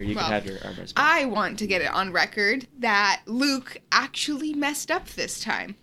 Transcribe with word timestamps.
You 0.00 0.14
Well, 0.14 0.24
can 0.26 0.32
have 0.32 0.46
your 0.46 0.58
armrest. 0.58 0.94
back. 0.94 1.04
I 1.04 1.24
want 1.24 1.58
to 1.58 1.66
get 1.66 1.82
it 1.82 1.92
on 1.92 2.12
record 2.12 2.68
that 2.78 3.22
Luke 3.26 3.78
actually 3.90 4.54
messed 4.54 4.92
up 4.92 5.08
this 5.08 5.40
time. 5.40 5.74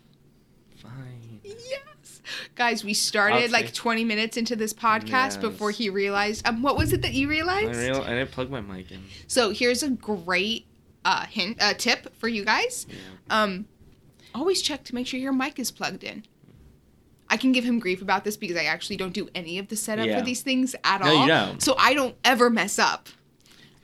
Fine. 0.77 1.41
Yes. 1.43 2.21
Guys, 2.55 2.81
we 2.85 2.93
started 2.93 3.51
like 3.51 3.73
20 3.73 4.05
minutes 4.05 4.37
into 4.37 4.55
this 4.55 4.73
podcast 4.73 5.09
Yes. 5.09 5.37
before 5.37 5.71
he 5.71 5.89
realized. 5.89 6.47
Um, 6.47 6.61
what 6.61 6.77
was 6.77 6.93
it 6.93 7.01
that 7.01 7.11
you 7.11 7.27
I, 7.27 7.29
realized? 7.29 7.77
real, 7.77 8.01
I 8.03 8.11
didn't 8.11 8.31
plug 8.31 8.49
my 8.49 8.61
mic 8.61 8.89
in. 8.89 9.03
So 9.27 9.49
here's 9.49 9.83
a 9.83 9.89
great 9.89 10.65
uh, 11.03 11.25
hint, 11.25 11.57
uh, 11.61 11.73
tip 11.73 12.15
for 12.15 12.29
you 12.29 12.45
guys. 12.45 12.87
Yeah. 12.89 12.95
Um, 13.43 13.65
always 14.33 14.61
check 14.61 14.85
to 14.85 14.95
make 14.95 15.07
sure 15.07 15.19
your 15.19 15.33
mic 15.33 15.59
is 15.59 15.71
plugged 15.71 16.05
in. 16.05 16.23
I 17.29 17.35
can 17.35 17.51
give 17.51 17.65
him 17.65 17.79
grief 17.79 18.01
about 18.01 18.23
this 18.23 18.37
because 18.37 18.55
I 18.55 18.63
actually 18.63 18.95
don't 18.95 19.13
do 19.13 19.27
any 19.35 19.59
of 19.59 19.67
the 19.67 19.75
setup 19.75 20.07
Yeah. 20.07 20.17
for 20.19 20.25
these 20.25 20.41
things 20.41 20.73
at 20.85 21.01
No, 21.01 21.11
you 21.11 21.17
all. 21.19 21.27
don't. 21.27 21.61
So 21.61 21.75
I 21.77 21.93
don't 21.93 22.15
ever 22.23 22.49
mess 22.49 22.79
up. 22.79 23.09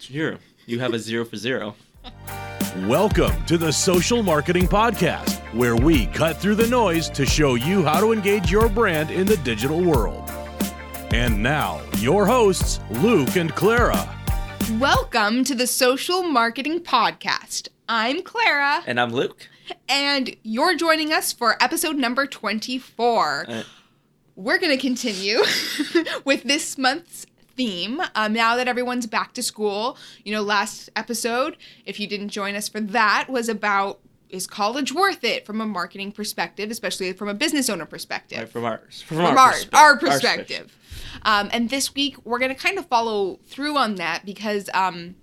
Zero. 0.02 0.38
You 0.66 0.80
have 0.80 0.94
a 0.94 1.00
zero 1.00 1.26
for 1.26 1.36
zero. 1.38 1.76
Welcome 2.88 3.46
to 3.46 3.58
the 3.58 3.72
Social 3.72 4.24
Marketing 4.24 4.68
Podcast, 4.68 5.40
where 5.54 5.76
we 5.76 6.08
cut 6.08 6.38
through 6.38 6.56
the 6.56 6.68
noise 6.68 7.10
to 7.12 7.26
show 7.26 7.56
you 7.56 7.84
how 7.84 8.00
to 8.00 8.12
engage 8.12 8.50
your 8.52 8.68
brand 8.70 9.12
in 9.12 9.28
the 9.28 9.38
digital 9.38 9.84
world. 9.84 10.30
And 11.12 11.44
now, 11.44 11.82
your 11.98 12.26
hosts, 12.26 12.80
Luke 12.90 13.36
and 13.36 13.54
Clara. 13.54 14.10
Welcome 14.80 15.44
to 15.44 15.54
the 15.56 15.68
Social 15.68 16.24
Marketing 16.24 16.80
Podcast. 16.80 17.68
I'm 17.90 18.22
Clara, 18.24 18.82
And 18.88 19.00
I'm 19.00 19.12
Luke. 19.12 19.50
and 19.90 20.36
you're 20.44 20.76
joining 20.76 21.12
us 21.14 21.32
for 21.34 21.62
episode 21.62 21.98
number 21.98 22.26
24. 22.26 23.46
Uh, 23.48 23.64
We're 24.36 24.58
going 24.60 24.72
to 24.76 24.82
continue 24.82 25.40
with 26.26 26.44
this 26.44 26.78
month's 26.78 27.26
theme. 27.56 28.02
Um, 28.16 28.34
now 28.34 28.56
that 28.56 28.68
everyone's 28.68 29.08
back 29.08 29.34
to 29.34 29.44
school, 29.44 29.98
you 30.24 30.32
know, 30.34 30.42
last 30.42 30.90
episode, 30.96 31.58
if 31.86 32.00
you 32.00 32.08
didn't 32.08 32.30
join 32.30 32.56
us 32.56 32.68
for 32.70 32.80
that, 32.82 33.28
was 33.30 33.50
about 33.50 34.00
is 34.30 34.48
college 34.48 34.94
worth 34.94 35.26
it 35.26 35.46
from 35.46 35.60
a 35.60 35.66
marketing 35.66 36.12
perspective, 36.12 36.72
especially 36.72 37.12
from 37.12 37.28
a 37.28 37.34
business 37.34 37.70
owner 37.70 37.86
perspective? 37.86 38.40
right, 38.40 38.50
from 38.50 38.64
ours. 38.64 39.02
From, 39.02 39.18
from 39.18 39.26
our, 39.26 39.38
our, 39.38 39.52
perspe- 39.54 39.74
our 39.74 39.98
perspe- 39.98 40.00
perspective. 40.00 40.78
Um, 41.24 41.50
and 41.52 41.70
this 41.70 41.94
week, 41.94 42.16
we're 42.26 42.40
going 42.40 42.56
to 42.56 42.62
kind 42.62 42.78
of 42.78 42.86
follow 42.86 43.40
through 43.48 43.76
on 43.78 43.96
that 43.96 44.26
because 44.26 44.70
um, 44.74 45.16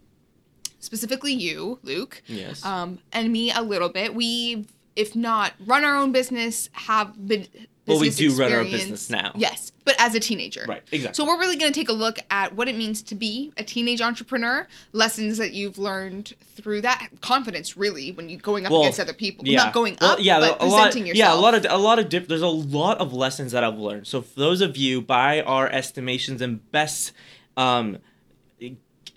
specifically 0.78 1.32
you, 1.32 1.78
Luke, 1.82 2.22
Yes. 2.26 2.64
um, 2.64 2.98
and 3.12 3.32
me 3.32 3.50
a 3.50 3.62
little 3.62 3.88
bit, 3.88 4.14
we've, 4.14 4.70
if 4.94 5.16
not 5.16 5.52
run 5.64 5.84
our 5.84 5.96
own 5.96 6.12
business, 6.12 6.68
have 6.72 7.26
been. 7.26 7.46
Well, 7.88 8.00
we 8.00 8.10
do 8.10 8.32
run 8.34 8.52
our 8.52 8.64
business 8.64 9.10
now. 9.10 9.32
Yes, 9.34 9.72
but 9.84 9.96
as 9.98 10.14
a 10.14 10.20
teenager. 10.20 10.64
Right, 10.68 10.82
exactly. 10.92 11.14
So 11.14 11.26
we're 11.26 11.38
really 11.38 11.56
going 11.56 11.72
to 11.72 11.78
take 11.78 11.88
a 11.88 11.92
look 11.94 12.18
at 12.30 12.54
what 12.54 12.68
it 12.68 12.76
means 12.76 13.02
to 13.02 13.14
be 13.14 13.52
a 13.56 13.64
teenage 13.64 14.00
entrepreneur, 14.00 14.66
lessons 14.92 15.38
that 15.38 15.52
you've 15.52 15.78
learned 15.78 16.34
through 16.56 16.82
that, 16.82 17.08
confidence 17.20 17.76
really 17.76 18.12
when 18.12 18.28
you're 18.28 18.40
going 18.40 18.66
up 18.66 18.72
Well, 18.72 18.82
against 18.82 19.00
other 19.00 19.12
people, 19.14 19.46
yeah. 19.48 19.64
not 19.64 19.72
going 19.72 19.96
Well, 20.00 20.12
up, 20.12 20.18
yeah, 20.20 20.38
but 20.38 20.60
a 20.60 20.66
lot, 20.66 20.84
presenting 20.84 21.06
yourself. 21.06 21.34
Yeah, 21.34 21.38
a 21.38 21.40
lot 21.40 21.54
of 21.54 21.66
a 21.68 21.78
lot 21.78 21.98
of 21.98 22.08
diff- 22.08 22.28
there's 22.28 22.42
a 22.42 22.46
lot 22.48 22.98
of 22.98 23.12
lessons 23.12 23.52
that 23.52 23.64
I've 23.64 23.78
learned. 23.78 24.06
So 24.06 24.22
for 24.22 24.38
those 24.38 24.60
of 24.60 24.76
you 24.76 25.00
by 25.00 25.40
our 25.42 25.68
estimations 25.68 26.42
and 26.42 26.70
best 26.70 27.12
um 27.56 27.98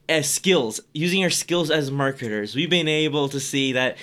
as 0.10 0.30
skills, 0.30 0.82
using 0.94 1.22
your 1.22 1.30
skills 1.30 1.72
as 1.72 1.90
marketers, 1.90 2.54
we've 2.56 2.70
been 2.70 2.88
able 2.88 3.30
to 3.30 3.40
see 3.40 3.74
that 3.74 3.98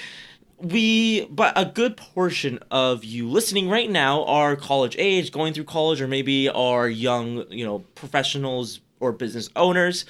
we 0.61 1.27
but 1.27 1.53
a 1.57 1.65
good 1.65 1.97
portion 1.97 2.59
of 2.71 3.05
you 3.05 3.29
listening 3.29 3.69
right 3.69 3.91
now 3.91 4.25
are 4.25 4.57
college 4.57 4.97
age, 4.99 5.33
going 5.33 5.53
through 5.53 5.65
college 5.65 6.01
or 6.01 6.09
maybe 6.09 6.49
are 6.49 6.89
young, 6.89 7.45
you 7.51 7.65
know, 7.65 7.81
professionals 7.95 8.81
or 9.01 9.13
business 9.13 9.49
owners. 9.57 10.05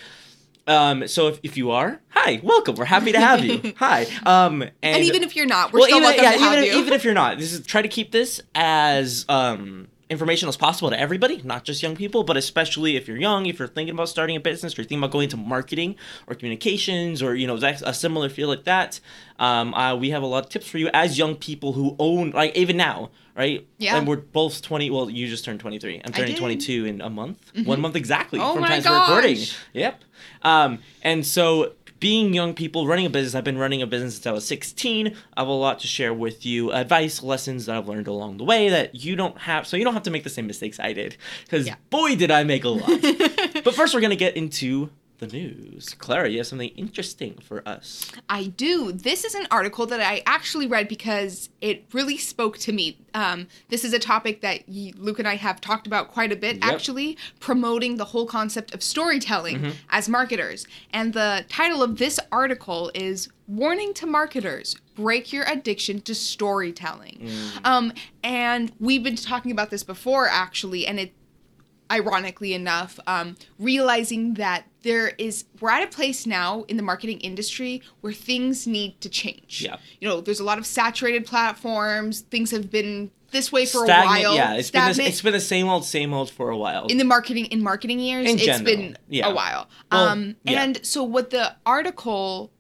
Um, 0.67 1.09
so 1.09 1.29
if, 1.29 1.41
if 1.43 1.57
you 1.57 1.71
are, 1.71 2.01
hi, 2.11 2.41
welcome. 2.43 2.75
We're 2.75 2.85
happy 2.85 3.13
to 3.13 3.21
have 3.21 3.43
you. 3.43 3.73
hi. 3.77 4.07
Um, 4.27 4.63
and, 4.63 4.75
and 4.83 5.05
even 5.05 5.23
if 5.23 5.35
you're 5.35 5.47
not, 5.47 5.73
we're 5.73 5.81
still 5.81 5.97
even, 5.97 6.03
welcome 6.03 6.25
yeah, 6.25 6.33
to 6.33 6.39
have 6.39 6.53
even, 6.59 6.65
you. 6.65 6.81
even 6.81 6.93
if 6.93 7.05
you're 7.05 7.15
not, 7.15 7.39
this 7.39 7.55
is 7.55 7.67
try 7.67 7.81
to 7.81 7.89
keep 7.89 8.13
this 8.13 8.43
as 8.55 9.25
um, 9.31 9.89
informational 10.11 10.49
as 10.49 10.57
possible 10.57 10.91
to 10.91 10.99
everybody, 10.99 11.41
not 11.45 11.65
just 11.65 11.83
young 11.83 11.95
people, 11.97 12.25
but 12.25 12.37
especially 12.37 12.97
if 12.97 13.07
you're 13.07 13.17
young, 13.19 13.47
if 13.47 13.59
you're 13.59 13.69
thinking 13.69 13.95
about 13.95 14.09
starting 14.09 14.37
a 14.37 14.41
business, 14.41 14.73
or 14.73 14.83
you're 14.83 14.85
thinking 14.89 14.99
about 14.99 15.11
going 15.13 15.25
into 15.25 15.37
marketing 15.37 15.97
or 16.27 16.35
communications, 16.35 17.23
or 17.23 17.35
you 17.35 17.47
know 17.47 17.57
a 17.57 17.95
similar 17.95 18.29
field 18.29 18.49
like 18.51 18.65
that. 18.65 19.01
Um, 19.39 19.75
uh, 19.75 19.95
we 19.95 20.11
have 20.11 20.23
a 20.23 20.27
lot 20.27 20.45
of 20.45 20.51
tips 20.51 20.67
for 20.69 20.79
you 20.79 20.91
as 20.93 21.17
young 21.19 21.37
people 21.37 21.73
who 21.73 21.95
own, 21.99 22.31
like 22.31 22.57
even 22.57 22.77
now, 22.77 23.11
right? 23.37 23.67
Yeah. 23.79 23.97
And 23.97 24.09
we're 24.09 24.17
both 24.17 24.63
20. 24.63 24.91
Well, 24.91 25.09
you 25.09 25.29
just 25.29 25.45
turned 25.45 25.61
23. 25.61 26.03
I'm 26.05 26.13
turning 26.13 26.35
22 26.35 26.87
in 26.87 27.01
a 27.01 27.09
month. 27.11 27.53
One 27.65 27.81
month 27.81 27.95
exactly 27.95 28.41
Oh 28.41 28.55
from 28.55 28.63
my 28.63 28.81
time 28.81 28.83
to 28.83 28.91
recording. 28.91 29.37
gosh. 29.37 29.57
Yep. 29.75 30.03
Um, 30.43 30.81
and 31.03 31.25
so 31.25 31.73
being 32.01 32.33
young 32.35 32.55
people 32.55 32.87
running 32.87 33.07
a 33.07 33.11
business, 33.11 33.35
I've 33.35 33.45
been 33.45 33.59
running 33.59 33.83
a 33.83 33.87
business 33.87 34.15
since 34.15 34.27
I 34.27 34.33
was 34.33 34.47
16. 34.47 35.09
I 35.37 35.41
have 35.41 35.49
a 35.49 35.53
lot 35.53 35.81
to 35.81 35.87
share 35.87 36.15
with 36.15 36.47
you, 36.47 36.73
advice, 36.73 37.23
lessons 37.23 37.67
that 37.67 37.77
I've 37.77 37.89
learned 37.89 38.07
along 38.09 38.37
the 38.39 38.45
way 38.45 38.69
that 38.69 38.95
you 38.95 39.17
don't 39.17 39.37
have, 39.39 39.67
so 39.67 39.77
you 39.77 39.85
don't 39.85 39.95
have 39.95 40.03
to 40.05 40.11
make 40.11 40.25
the 40.25 40.31
same 40.31 40.47
mistakes 40.47 40.79
I 40.79 40.93
did. 40.93 41.17
Because 41.45 41.67
Yeah. 41.67 41.75
boy, 41.91 42.17
did 42.17 42.31
I 42.31 42.45
make 42.45 42.65
a 42.65 42.69
lot. 42.69 42.89
but 43.65 43.75
first, 43.75 43.95
we're 43.95 44.01
gonna 44.01 44.17
get 44.17 44.37
into 44.37 44.91
the 45.19 45.27
news. 45.27 45.95
Clara, 45.99 46.29
you 46.29 46.39
have 46.39 46.47
something 46.47 46.69
interesting 46.71 47.39
for 47.43 47.67
us. 47.69 48.11
I 48.29 48.45
do. 48.45 48.93
This 48.93 49.25
is 49.25 49.35
an 49.35 49.47
article 49.51 49.85
that 49.87 50.01
I 50.01 50.23
actually 50.27 50.67
read 50.67 50.89
because 50.89 51.49
it 51.61 51.85
really 51.93 52.17
spoke 52.17 52.57
to 52.59 52.73
me. 52.73 52.99
Um, 53.15 53.49
this 53.69 53.85
is 53.85 53.93
a 53.93 53.99
topic 53.99 54.41
that 54.43 54.63
y- 54.69 54.93
Luke 54.97 55.19
and 55.19 55.27
I 55.27 55.35
have 55.37 55.61
talked 55.61 55.87
about 55.87 56.09
quite 56.09 56.31
a 56.33 56.37
bit, 56.37 56.57
Yep. 56.57 56.65
actually, 56.65 57.19
promoting 57.41 57.97
the 57.97 58.05
whole 58.07 58.27
concept 58.27 58.73
of 58.75 58.83
storytelling 58.83 59.59
Mm-hmm. 59.59 59.71
as 59.91 60.09
marketers. 60.09 60.67
And 60.93 61.13
the 61.15 61.45
title 61.49 61.83
of 61.83 61.99
this 61.99 62.21
article 62.31 62.91
is 62.95 63.29
Warning 63.49 63.95
to 63.95 64.07
Marketers 64.07 64.77
Break 64.95 65.33
Your 65.33 65.45
Addiction 65.45 66.01
to 66.03 66.15
Storytelling. 66.15 67.19
Mm. 67.23 67.67
Um, 67.67 67.93
and 68.23 68.73
we've 68.81 69.03
been 69.03 69.17
talking 69.17 69.53
about 69.53 69.71
this 69.71 69.83
before, 69.83 70.29
actually, 70.29 70.87
and 70.87 70.99
it 71.01 71.13
ironically 71.91 72.53
enough, 72.55 72.99
um, 73.07 73.37
realizing 73.59 74.35
that 74.35 74.65
there 74.83 75.09
is 75.19 75.45
we're 75.61 75.71
at 75.71 75.83
a 75.83 75.87
place 75.95 76.27
now 76.27 76.63
in 76.69 76.77
the 76.77 76.83
marketing 76.83 77.19
industry 77.21 77.83
where 78.01 78.13
things 78.13 78.67
need 78.67 79.01
to 79.01 79.09
change. 79.09 79.63
Yeah. 79.65 79.77
You 80.01 80.09
know, 80.09 80.21
there's 80.21 80.41
a 80.41 80.45
lot 80.45 80.59
of 80.59 80.67
saturated 80.67 81.27
platforms. 81.27 82.21
Things 82.21 82.51
have 82.51 82.71
been 82.71 83.11
this 83.31 83.53
way 83.53 83.67
for 83.67 83.85
Stagnant- 83.85 84.25
a 84.25 84.29
while. 84.29 84.35
Yeah, 84.37 84.55
it's 84.55 84.71
been, 84.71 84.93
the, 84.97 85.03
it's 85.05 85.21
been 85.21 85.33
the 85.35 85.41
same 85.41 85.69
old, 85.69 85.85
same 85.85 86.15
old 86.15 86.31
for 86.31 86.49
a 86.51 86.57
while. 86.57 86.87
in 86.87 86.97
the 86.99 87.05
marketing 87.05 87.47
in 87.47 87.63
marketing 87.63 88.01
years. 88.01 88.27
In 88.29 88.37
It's 88.37 88.45
general, 88.47 88.65
been 88.65 88.99
yeah. 89.09 89.29
a 89.29 89.35
while. 89.35 89.69
Well, 89.93 90.09
um, 90.09 90.37
yeah. 90.45 90.63
and 90.63 90.85
so 90.87 91.03
what 91.05 91.31
the 91.31 91.55
article 91.67 92.51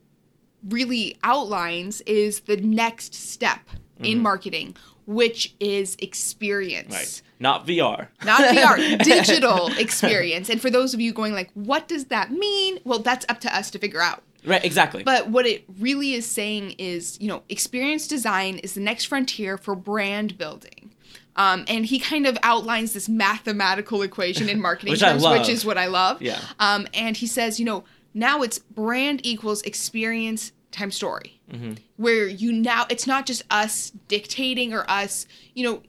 really 0.68 1.16
outlines 1.22 2.00
is 2.02 2.40
the 2.40 2.56
next 2.56 3.14
step 3.14 3.60
in 4.00 4.20
marketing, 4.20 4.76
which 5.06 5.54
is 5.60 5.96
experience 6.00 6.88
Mm-hmm. 6.94 6.94
right. 6.94 7.22
Not 7.40 7.66
VR. 7.66 8.08
not 8.24 8.40
VR, 8.40 8.98
digital 9.04 9.68
experience. 9.78 10.48
And 10.48 10.60
for 10.60 10.70
those 10.70 10.94
of 10.94 11.00
you 11.00 11.12
going 11.12 11.32
like, 11.32 11.50
what 11.54 11.86
does 11.88 12.06
that 12.06 12.30
mean? 12.32 12.78
Well, 12.84 12.98
that's 13.00 13.24
up 13.28 13.40
to 13.40 13.56
us 13.56 13.70
to 13.72 13.78
figure 13.78 14.00
out. 14.00 14.22
Right, 14.44 14.64
exactly. 14.64 15.02
But 15.02 15.28
what 15.30 15.46
it 15.46 15.64
really 15.78 16.14
is 16.14 16.24
saying 16.26 16.72
is, 16.78 17.18
you 17.20 17.28
know, 17.28 17.42
experience 17.48 18.06
design 18.08 18.58
is 18.58 18.74
the 18.74 18.80
next 18.80 19.04
frontier 19.06 19.58
for 19.58 19.74
brand 19.74 20.38
building. 20.38 20.92
Um, 21.36 21.64
and 21.68 21.86
he 21.86 21.98
kind 22.00 22.26
of 22.26 22.36
outlines 22.42 22.92
this 22.94 23.08
mathematical 23.08 24.02
equation 24.02 24.48
in 24.48 24.60
marketing 24.68 24.90
Which 24.92 25.02
I 25.02 25.10
terms, 25.10 25.22
love. 25.22 25.38
which 25.38 25.48
is 25.48 25.64
what 25.64 25.78
I 25.78 25.86
love. 25.86 26.20
Yeah. 26.22 26.40
Um, 26.58 26.88
and 26.94 27.16
he 27.16 27.26
says, 27.26 27.60
you 27.60 27.66
know, 27.66 27.84
now 28.14 28.42
it's 28.42 28.58
brand 28.58 29.20
equals 29.24 29.62
experience 29.62 30.52
times 30.72 30.94
story, 30.96 31.34
Mm-hmm. 31.52 31.74
where 31.96 32.26
you 32.28 32.52
now 32.52 32.84
it's 32.90 33.06
not 33.06 33.24
just 33.24 33.42
us 33.50 33.90
dictating 34.08 34.74
or 34.74 34.84
us, 34.90 35.26
you 35.54 35.64
know. 35.64 35.82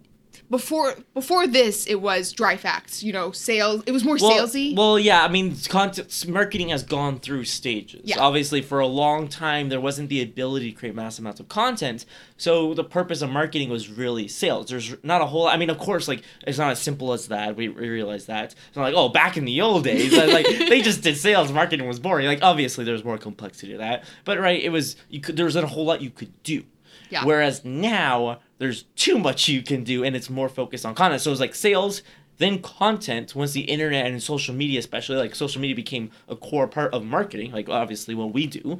Before 0.49 0.95
before 1.13 1.45
this, 1.45 1.85
it 1.85 2.01
was 2.01 2.31
dry 2.31 2.57
facts. 2.57 3.03
You 3.03 3.13
know, 3.13 3.31
sales. 3.31 3.83
It 3.85 3.91
was 3.91 4.03
more 4.03 4.17
well, 4.19 4.47
salesy. 4.47 4.75
Well, 4.75 4.97
yeah, 4.97 5.23
I 5.23 5.27
mean, 5.27 5.55
content 5.67 6.25
marketing 6.27 6.69
has 6.69 6.81
gone 6.81 7.19
through 7.19 7.45
stages. 7.45 8.01
Yeah. 8.03 8.19
Obviously, 8.19 8.63
for 8.63 8.79
a 8.79 8.87
long 8.87 9.27
time, 9.27 9.69
there 9.69 9.79
wasn't 9.79 10.09
the 10.09 10.23
ability 10.23 10.71
to 10.71 10.77
create 10.77 10.95
mass 10.95 11.19
amounts 11.19 11.39
of 11.39 11.49
content. 11.49 12.05
So 12.37 12.73
the 12.73 12.83
purpose 12.83 13.21
of 13.21 13.29
marketing 13.29 13.69
was 13.69 13.89
really 13.89 14.27
sales. 14.27 14.69
There's 14.69 14.95
not 15.03 15.21
a 15.21 15.27
whole. 15.27 15.47
I 15.47 15.55
mean, 15.55 15.69
of 15.69 15.77
course, 15.77 16.07
like 16.07 16.23
it's 16.47 16.57
not 16.57 16.71
as 16.71 16.81
simple 16.81 17.13
as 17.13 17.27
that. 17.27 17.55
We, 17.55 17.69
we 17.69 17.87
realize 17.87 18.25
that. 18.25 18.55
It's 18.69 18.75
not 18.75 18.83
like 18.83 18.95
oh, 18.95 19.09
back 19.09 19.37
in 19.37 19.45
the 19.45 19.61
old 19.61 19.83
days, 19.83 20.17
like 20.17 20.47
they 20.47 20.81
just 20.81 21.03
did 21.03 21.15
sales. 21.17 21.51
Marketing 21.51 21.87
was 21.87 21.99
boring. 21.99 22.25
Like 22.25 22.41
obviously, 22.41 22.85
there's 22.85 23.03
more 23.03 23.19
complexity 23.19 23.73
to 23.73 23.77
that. 23.77 24.03
But 24.25 24.39
right, 24.39 24.59
it 24.59 24.69
was 24.69 24.95
you 25.09 25.21
could. 25.21 25.37
There 25.37 25.45
was 25.45 25.55
a 25.55 25.67
whole 25.67 25.85
lot 25.85 26.01
you 26.01 26.09
could 26.09 26.41
do. 26.41 26.63
Yeah. 27.11 27.25
Whereas 27.25 27.63
now 27.65 28.39
there's 28.59 28.83
too 28.95 29.17
much 29.17 29.47
you 29.47 29.63
can 29.63 29.83
do, 29.83 30.03
and 30.03 30.15
it's 30.15 30.29
more 30.29 30.49
focused 30.49 30.85
on 30.85 30.93
content. 30.93 31.21
So 31.21 31.31
it's 31.31 31.39
like 31.39 31.55
sales, 31.55 32.03
then 32.37 32.61
content. 32.61 33.33
Once 33.33 33.53
the 33.53 33.61
internet 33.61 34.05
and 34.05 34.21
social 34.21 34.53
media, 34.53 34.79
especially 34.79 35.17
like 35.17 35.33
social 35.33 35.59
media, 35.61 35.75
became 35.75 36.11
a 36.27 36.35
core 36.35 36.67
part 36.67 36.93
of 36.93 37.03
marketing, 37.03 37.51
like 37.51 37.69
obviously 37.69 38.13
what 38.13 38.33
we 38.33 38.45
do, 38.45 38.79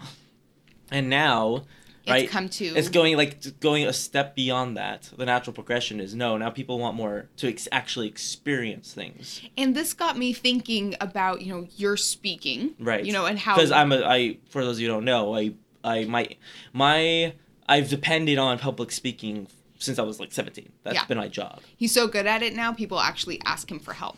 and 0.91 1.09
now 1.09 1.63
right? 2.07 2.29
come 2.29 2.49
to 2.49 2.65
It's 2.65 2.89
going 2.89 3.15
like 3.15 3.59
going 3.59 3.85
a 3.85 3.93
step 3.93 4.35
beyond 4.35 4.77
that. 4.77 5.09
The 5.15 5.25
natural 5.25 5.53
progression 5.53 5.99
is 5.99 6.15
no. 6.15 6.37
Now 6.37 6.49
people 6.49 6.79
want 6.79 6.95
more 6.95 7.29
to 7.37 7.47
ex- 7.47 7.67
actually 7.71 8.07
experience 8.07 8.93
things, 8.93 9.41
and 9.57 9.75
this 9.75 9.93
got 9.93 10.17
me 10.17 10.33
thinking 10.33 10.95
about 10.99 11.41
you 11.41 11.53
know 11.53 11.67
your 11.75 11.97
speaking 11.97 12.75
right? 12.79 13.05
you 13.05 13.13
know 13.13 13.25
and 13.25 13.39
how 13.39 13.55
because 13.55 13.71
I'm 13.71 13.91
a 13.91 14.03
I 14.05 14.37
for 14.49 14.63
those 14.63 14.77
of 14.77 14.81
you 14.81 14.87
who 14.87 14.95
don't 14.95 15.05
know 15.05 15.35
I 15.35 15.53
I 15.83 16.05
my 16.05 16.29
my 16.73 17.33
I've 17.67 17.89
depended 17.89 18.37
on 18.37 18.57
public 18.59 18.91
speaking 18.91 19.47
since 19.79 19.97
I 19.97 20.03
was 20.03 20.19
like 20.19 20.31
17. 20.31 20.71
That's 20.83 20.95
Yeah. 20.95 21.05
been 21.05 21.17
my 21.17 21.27
job. 21.27 21.61
he's 21.77 21.91
so 21.93 22.07
good 22.07 22.27
at 22.27 22.43
it 22.43 22.53
now 22.55 22.71
people 22.73 22.99
actually 22.99 23.41
ask 23.45 23.71
him 23.71 23.79
for 23.79 23.93
help 23.93 24.17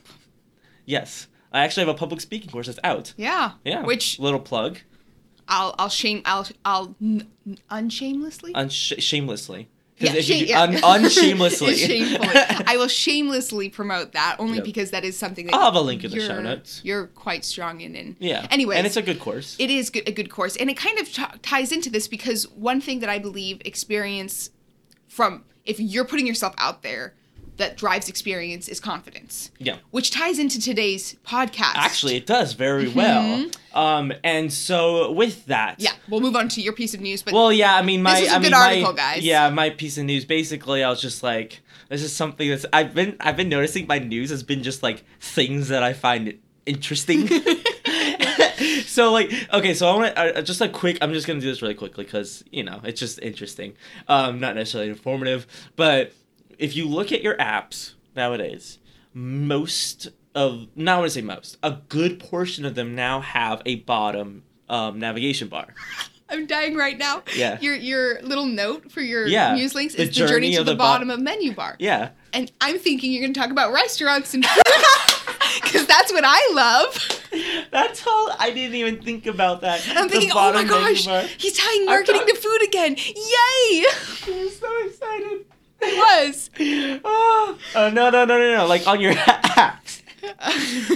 Yes, 0.86 1.28
I 1.54 1.64
actually 1.64 1.86
have 1.86 1.96
a 1.96 1.98
public 1.98 2.20
speaking 2.22 2.50
course 2.52 2.68
that's 2.68 2.80
out. 2.84 3.14
yeah 3.18 3.54
Yeah, 3.64 3.84
which 3.84 4.20
little 4.20 4.40
plug, 4.40 4.80
i'll 5.48 5.74
i'll 5.80 5.90
shame 5.90 6.22
i'll 6.26 6.48
i'll 6.66 6.96
n- 7.02 7.28
unshamelessly 7.70 8.54
unsh- 8.54 9.02
shamelessly. 9.02 9.70
Yeah, 9.98 10.14
Because 10.14 10.30
if 10.30 10.30
you 10.30 10.36
shame- 10.36 10.46
do, 10.46 10.50
yeah. 10.52 10.62
un- 10.94 11.04
unshamelessly, 11.04 12.18
I 12.68 12.76
will 12.78 12.88
shamelessly 12.88 13.70
promote 13.70 14.14
that 14.14 14.38
only 14.40 14.56
Yep. 14.56 14.64
because 14.66 14.92
that 14.92 15.06
is 15.06 15.16
something 15.16 15.46
that 15.46 15.54
I'll 15.54 15.66
have 15.66 15.76
a 15.76 15.82
link 15.82 16.04
in 16.04 16.10
the 16.10 16.20
show 16.20 16.42
notes. 16.42 16.82
You're 16.84 17.06
quite 17.08 17.46
strong 17.46 17.82
in. 17.82 17.96
And 17.96 18.16
yeah. 18.20 18.48
Anyway, 18.50 18.78
and 18.78 18.88
it's 18.88 18.98
a 18.98 19.04
good 19.04 19.20
course. 19.20 19.56
it 19.60 19.70
is 19.70 19.92
good, 19.92 20.08
a 20.08 20.12
good 20.12 20.32
course, 20.32 20.56
and 20.56 20.72
it 20.72 20.78
kind 20.78 20.98
of 20.98 21.12
t- 21.14 21.24
ties 21.44 21.72
into 21.72 21.92
this 21.92 22.08
because 22.08 22.48
one 22.50 22.82
thing 22.82 23.00
that 23.02 23.10
I 23.12 23.20
believe 23.20 23.62
experience 23.64 24.50
from 25.08 25.44
if 25.66 25.80
you're 25.80 26.06
putting 26.06 26.28
yourself 26.28 26.54
out 26.58 26.84
there 26.84 27.14
that 27.58 27.78
drives 27.78 28.10
experience 28.10 28.68
is 28.68 28.80
confidence, 28.80 29.52
yeah. 29.60 29.78
which 29.92 30.10
ties 30.10 30.40
into 30.40 30.60
today's 30.60 31.16
podcast. 31.26 31.76
Actually, 31.76 32.16
it 32.16 32.26
does 32.26 32.54
very 32.54 32.88
well. 32.88 33.46
Um, 33.74 34.12
and 34.24 34.52
so 34.52 35.12
with 35.12 35.46
that, 35.46 35.74
Mm-hmm. 35.78 35.84
yeah, 35.84 35.92
we'll 36.10 36.22
move 36.22 36.36
on 36.36 36.48
to 36.50 36.62
your 36.62 36.74
piece 36.74 36.94
of 36.94 37.02
news, 37.02 37.22
but 37.22 37.34
Well, 37.34 37.54
yeah, 37.54 37.76
I 37.76 37.82
mean, 37.84 38.02
my 38.02 38.14
This 38.16 38.22
was 38.22 38.30
a 38.32 38.36
I 38.36 38.38
good 38.40 38.44
mean, 38.46 38.54
article, 38.54 38.92
my, 38.94 38.98
guys. 38.98 39.24
Yeah, 39.24 39.50
my 39.50 39.70
piece 39.70 39.98
of 39.98 40.06
news. 40.06 40.26
Basically, 40.26 40.84
I 40.84 40.90
was 40.90 41.02
just 41.02 41.22
like, 41.24 41.62
this 41.90 42.02
is 42.02 42.16
something 42.16 42.50
that's 42.50 42.66
I've 42.74 42.94
been 42.96 43.18
I've 43.20 43.38
been 43.38 43.50
noticing. 43.50 43.86
My 43.86 44.00
news 44.00 44.30
has 44.30 44.44
been 44.44 44.64
just 44.64 44.82
like 44.82 45.04
things 45.20 45.68
that 45.68 45.84
I 45.84 45.94
find 45.94 46.38
interesting. 46.66 47.28
so 48.88 49.12
like, 49.12 49.32
okay, 49.54 49.74
so 49.74 49.88
I 49.88 49.96
want 49.96 50.16
to 50.16 50.44
just 50.44 50.62
a 50.62 50.70
quick. 50.70 50.98
I'm 51.02 51.14
just 51.14 51.28
gonna 51.28 51.40
do 51.40 51.48
this 51.48 51.62
really 51.62 51.74
quickly 51.74 52.04
because 52.04 52.44
you 52.52 52.64
know 52.64 52.82
it's 52.84 53.00
just 53.00 53.20
interesting. 53.20 53.74
Um, 54.08 54.40
not 54.40 54.56
necessarily 54.56 54.90
informative, 54.90 55.48
but 55.76 56.14
if 56.58 56.76
you 56.76 56.88
look 56.88 57.12
at 57.12 57.22
your 57.22 57.36
apps 57.38 57.94
nowadays, 58.16 58.80
most 59.14 60.10
of 60.36 60.68
not 60.76 61.00
want 61.00 61.10
to 61.12 61.14
say 61.14 61.22
most, 61.22 61.58
a 61.64 61.78
good 61.90 62.20
portion 62.20 62.66
of 62.66 62.76
them 62.76 62.96
now 62.96 63.20
have 63.22 63.62
a 63.66 63.76
bottom 63.76 64.44
um, 64.70 65.00
navigation 65.00 65.48
bar. 65.48 65.68
I'm 66.30 66.48
dying 66.48 66.76
right 66.76 66.98
now. 66.98 67.24
Yeah. 67.36 67.60
Your 67.60 67.76
your 67.76 68.22
little 68.22 68.46
note 68.46 68.90
for 68.90 69.02
your 69.02 69.28
Yeah, 69.28 69.54
news 69.54 69.76
links 69.76 69.96
is 69.96 70.08
the 70.08 70.14
journey 70.14 70.30
journey 70.32 70.52
to 70.56 70.64
the, 70.64 70.72
the 70.72 70.76
bo- 70.78 70.84
bottom 70.84 71.10
of 71.10 71.20
menu 71.20 71.54
bar. 71.54 71.76
Yeah. 71.78 72.12
And 72.32 72.50
I'm 72.62 72.80
thinking 72.80 73.12
you're 73.12 73.22
going 73.22 73.34
to 73.34 73.40
talk 73.40 73.52
about 73.52 73.74
restaurants 73.74 74.34
and 74.34 74.46
food 74.48 74.64
because 75.72 75.88
that's 75.88 76.12
what 76.12 76.24
I 76.26 76.52
love. 76.54 77.22
That's 77.72 78.06
all. 78.06 78.30
I 78.40 78.52
didn't 78.52 78.76
even 78.76 79.02
think 79.02 79.26
about 79.26 79.62
that. 79.62 79.82
I'm 79.96 80.08
The 80.08 80.12
thinking, 80.12 80.32
oh 80.34 80.52
my 80.54 80.64
gosh, 80.66 81.08
he's 81.38 81.58
tying 81.58 81.86
marketing 81.86 82.22
thought- 82.22 82.28
to 82.28 82.36
food 82.36 82.62
again. 82.64 82.96
Yay! 82.98 83.86
I'm 84.28 84.50
so 84.50 84.86
excited. 84.86 85.46
I 85.84 86.28
was. 86.28 86.50
Oh, 87.04 87.58
oh, 87.76 87.90
no, 87.90 88.10
no, 88.10 88.26
no, 88.26 88.38
no, 88.38 88.56
no! 88.58 88.68
Like 88.68 88.86
on 88.88 89.00
your 89.02 89.14
apps. 89.14 90.02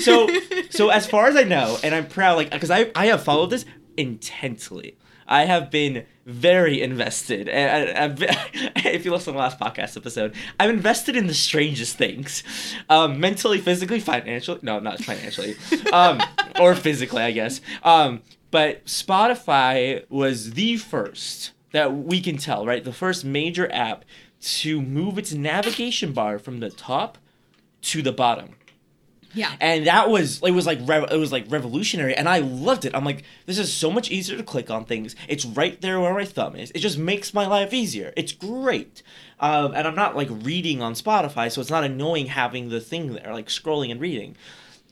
So, 0.01 0.27
so 0.69 0.89
as 0.89 1.07
far 1.07 1.27
as 1.27 1.35
I 1.35 1.43
know, 1.43 1.77
and 1.83 1.95
I'm 1.95 2.07
proud, 2.07 2.35
like, 2.35 2.51
because 2.51 2.69
I 2.69 2.91
I 2.95 3.07
have 3.07 3.23
followed 3.23 3.49
this 3.49 3.65
intensely. 3.97 4.97
I 5.27 5.45
have 5.45 5.71
been 5.71 6.05
very 6.25 6.81
invested, 6.81 7.47
and 7.47 8.17
I, 8.19 8.71
if 8.77 9.05
you 9.05 9.11
listen 9.11 9.33
to 9.33 9.37
the 9.37 9.37
last 9.37 9.59
podcast 9.59 9.95
episode, 9.95 10.33
I'm 10.59 10.71
invested 10.71 11.15
in 11.15 11.27
the 11.27 11.33
strangest 11.33 11.97
things, 11.97 12.43
um, 12.89 13.19
mentally, 13.19 13.59
physically, 13.59 13.99
financially. 13.99 14.59
No, 14.63 14.79
not 14.79 15.03
financially, 15.03 15.55
um, 15.93 16.19
or 16.59 16.75
physically, 16.75 17.21
I 17.21 17.31
guess. 17.31 17.61
Um, 17.83 18.21
but 18.49 18.85
Spotify 18.85 20.09
was 20.09 20.53
the 20.53 20.77
first 20.77 21.51
that 21.71 21.95
we 21.95 22.21
can 22.21 22.37
tell, 22.37 22.65
right? 22.65 22.83
The 22.83 22.93
first 22.93 23.23
major 23.23 23.71
app 23.71 24.05
to 24.41 24.81
move 24.81 25.17
its 25.17 25.33
navigation 25.33 26.13
bar 26.13 26.39
from 26.39 26.59
the 26.59 26.69
top 26.69 27.17
to 27.81 28.01
the 28.01 28.11
bottom 28.11 28.55
yeah. 29.35 29.55
and 29.59 29.85
that 29.85 30.09
was 30.09 30.41
it 30.41 30.51
was 30.51 30.65
like 30.65 30.79
it 30.79 31.19
was 31.19 31.31
like 31.31 31.45
revolutionary 31.49 32.15
and 32.15 32.27
i 32.27 32.39
loved 32.39 32.85
it. 32.85 32.95
I'm 32.95 33.05
like 33.05 33.23
this 33.45 33.57
is 33.57 33.71
so 33.71 33.91
much 33.91 34.09
easier 34.09 34.37
to 34.37 34.43
click 34.43 34.71
on 34.71 34.85
things. 34.85 35.15
It's 35.27 35.45
right 35.45 35.79
there 35.81 35.99
where 35.99 36.13
my 36.13 36.25
thumb 36.25 36.55
is. 36.55 36.71
It 36.71 36.79
just 36.79 36.97
makes 36.97 37.33
my 37.33 37.45
life 37.45 37.73
easier. 37.73 38.13
It's 38.15 38.31
great. 38.31 39.03
Um, 39.39 39.73
and 39.75 39.85
i'm 39.85 39.95
not 39.95 40.15
like 40.15 40.29
reading 40.31 40.81
on 40.81 40.93
spotify 40.93 41.51
so 41.51 41.59
it's 41.59 41.69
not 41.69 41.83
annoying 41.83 42.27
having 42.27 42.69
the 42.69 42.79
thing 42.79 43.13
there 43.13 43.33
like 43.33 43.47
scrolling 43.47 43.91
and 43.91 43.99
reading. 43.99 44.35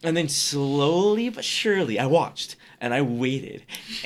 And 0.03 0.17
then 0.17 0.27
slowly 0.27 1.29
but 1.29 1.45
surely 1.45 1.97
i 1.97 2.05
watched 2.05 2.57
and 2.83 2.93
i 2.93 3.01
waited. 3.01 3.63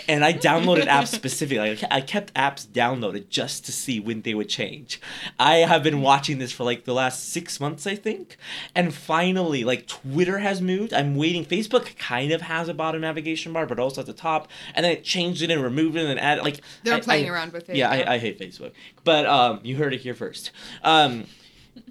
And 0.08 0.24
i 0.24 0.32
downloaded 0.32 0.86
apps 0.88 1.08
specifically. 1.08 1.72
Like, 1.76 1.84
i 1.92 2.00
kept 2.00 2.34
apps 2.36 2.66
downloaded 2.66 3.28
just 3.30 3.66
to 3.66 3.72
see 3.72 4.00
when 4.00 4.22
they 4.22 4.34
would 4.34 4.48
change. 4.48 5.02
I 5.40 5.56
have 5.58 5.84
been 5.84 6.02
watching 6.02 6.38
this 6.38 6.52
for 6.54 6.64
like 6.64 6.86
the 6.86 6.94
last 6.94 7.28
six 7.30 7.60
months 7.60 7.86
i 7.88 7.96
think. 7.96 8.38
And 8.76 8.94
finally 8.94 9.64
like 9.64 9.88
twitter 9.88 10.38
has 10.40 10.62
moved. 10.62 10.94
I'm 10.94 11.16
waiting. 11.16 11.44
Facebook 11.44 11.98
kind 11.98 12.32
of 12.32 12.42
has 12.42 12.70
a 12.70 12.74
bottom 12.74 13.02
navigation 13.02 13.52
bar 13.52 13.66
but 13.66 13.80
also 13.80 14.02
at 14.02 14.08
the 14.08 14.14
top. 14.14 14.48
And 14.76 14.84
then 14.86 14.92
it 14.94 15.04
changed 15.04 15.42
it 15.42 15.50
and 15.52 15.62
removed 15.62 15.98
it 15.98 16.06
and 16.06 16.20
added 16.20 16.44
like 16.44 16.62
They're 16.84 16.94
I- 16.96 17.02
playing 17.02 17.26
I- 17.26 17.34
around 17.34 17.52
with 17.54 17.70
it. 17.70 17.76
yeah 17.76 17.90
I, 17.90 18.14
I 18.14 18.18
hate 18.20 18.40
facebook. 18.40 18.72
But 19.04 19.26
um 19.26 19.60
you 19.64 19.76
heard 19.76 19.94
it 19.94 20.02
here 20.02 20.14
first. 20.14 20.52
Um 20.84 21.26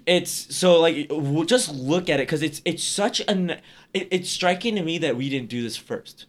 it's 0.05 0.53
so 0.55 0.79
like 0.79 1.09
just 1.45 1.73
look 1.73 2.09
at 2.09 2.19
it 2.19 2.23
because 2.27 2.41
it's 2.41 2.61
it's 2.65 2.83
such 2.83 3.21
an 3.27 3.51
it, 3.93 4.07
it's 4.11 4.29
striking 4.29 4.75
to 4.75 4.81
me 4.83 4.97
that 4.97 5.15
we 5.15 5.29
didn't 5.29 5.49
do 5.49 5.61
this 5.63 5.77
first 5.77 6.25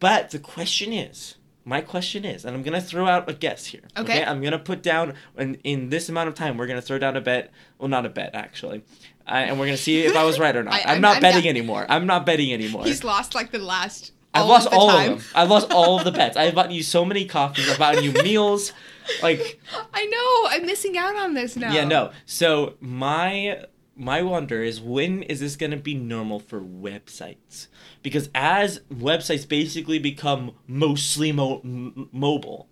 but 0.00 0.30
the 0.30 0.38
question 0.38 0.92
is 0.92 1.36
my 1.64 1.80
question 1.80 2.24
is 2.24 2.44
and 2.44 2.56
i'm 2.56 2.62
gonna 2.62 2.80
throw 2.80 3.06
out 3.06 3.28
a 3.30 3.34
guess 3.34 3.66
here 3.66 3.82
Okay. 3.96 4.24
i'm 4.24 4.42
gonna 4.42 4.58
put 4.58 4.82
down 4.82 5.14
in, 5.38 5.54
in 5.62 5.90
this 5.90 6.08
amount 6.08 6.28
of 6.28 6.34
time 6.34 6.56
we're 6.56 6.66
gonna 6.66 6.82
throw 6.82 6.98
down 6.98 7.16
a 7.16 7.20
bet 7.20 7.50
well 7.78 7.88
not 7.88 8.04
a 8.04 8.08
bet 8.08 8.30
actually 8.34 8.82
I, 9.26 9.42
and 9.42 9.60
we're 9.60 9.66
gonna 9.66 9.76
see 9.76 10.00
if 10.02 10.16
i 10.16 10.24
was 10.24 10.40
right 10.40 10.56
or 10.56 10.64
not 10.64 10.74
I- 10.74 10.78
I, 10.78 10.80
am 10.82 10.88
I'm- 10.88 11.00
not 11.02 11.16
I'm 11.16 11.22
betting 11.22 11.48
anymore 11.48 11.86
i'm 11.88 12.06
not 12.06 12.26
betting 12.26 12.52
anymore 12.52 12.84
He's 12.84 13.04
lost 13.04 13.34
like 13.34 13.52
the 13.52 13.58
last. 13.58 14.12
I've 14.32 14.46
lost 14.46 14.68
of 14.68 14.74
all 14.74 14.88
time. 14.88 15.12
of 15.14 15.18
them. 15.18 15.26
I've 15.34 15.50
lost 15.50 15.72
all 15.72 15.98
of 15.98 16.04
the 16.04 16.12
bets. 16.12 16.36
I've 16.36 16.54
bought 16.54 16.70
you 16.70 16.84
so 16.84 17.04
many 17.04 17.24
coffees. 17.24 17.68
I've 17.68 17.80
bought 17.80 18.00
you 18.00 18.12
meals. 18.12 18.72
Like, 19.24 19.60
I 19.92 20.06
know. 20.06 20.48
I'm 20.56 20.64
missing 20.66 20.96
out 20.96 21.16
on 21.16 21.34
this 21.34 21.56
now. 21.56 21.72
yeah, 21.72 21.84
no. 21.84 22.12
So 22.26 22.74
my 22.78 23.64
my 23.96 24.22
wonder 24.22 24.62
is 24.62 24.80
when 24.80 25.24
is 25.24 25.40
this 25.40 25.56
gonna 25.56 25.76
be 25.78 25.94
normal 25.94 26.38
for 26.38 26.60
websites? 26.60 27.66
Because 28.02 28.30
as 28.34 28.80
websites 28.92 29.46
basically 29.46 29.98
become 29.98 30.52
mostly 30.66 31.32
mo- 31.32 31.60
m- 31.64 32.08
mobile, 32.12 32.68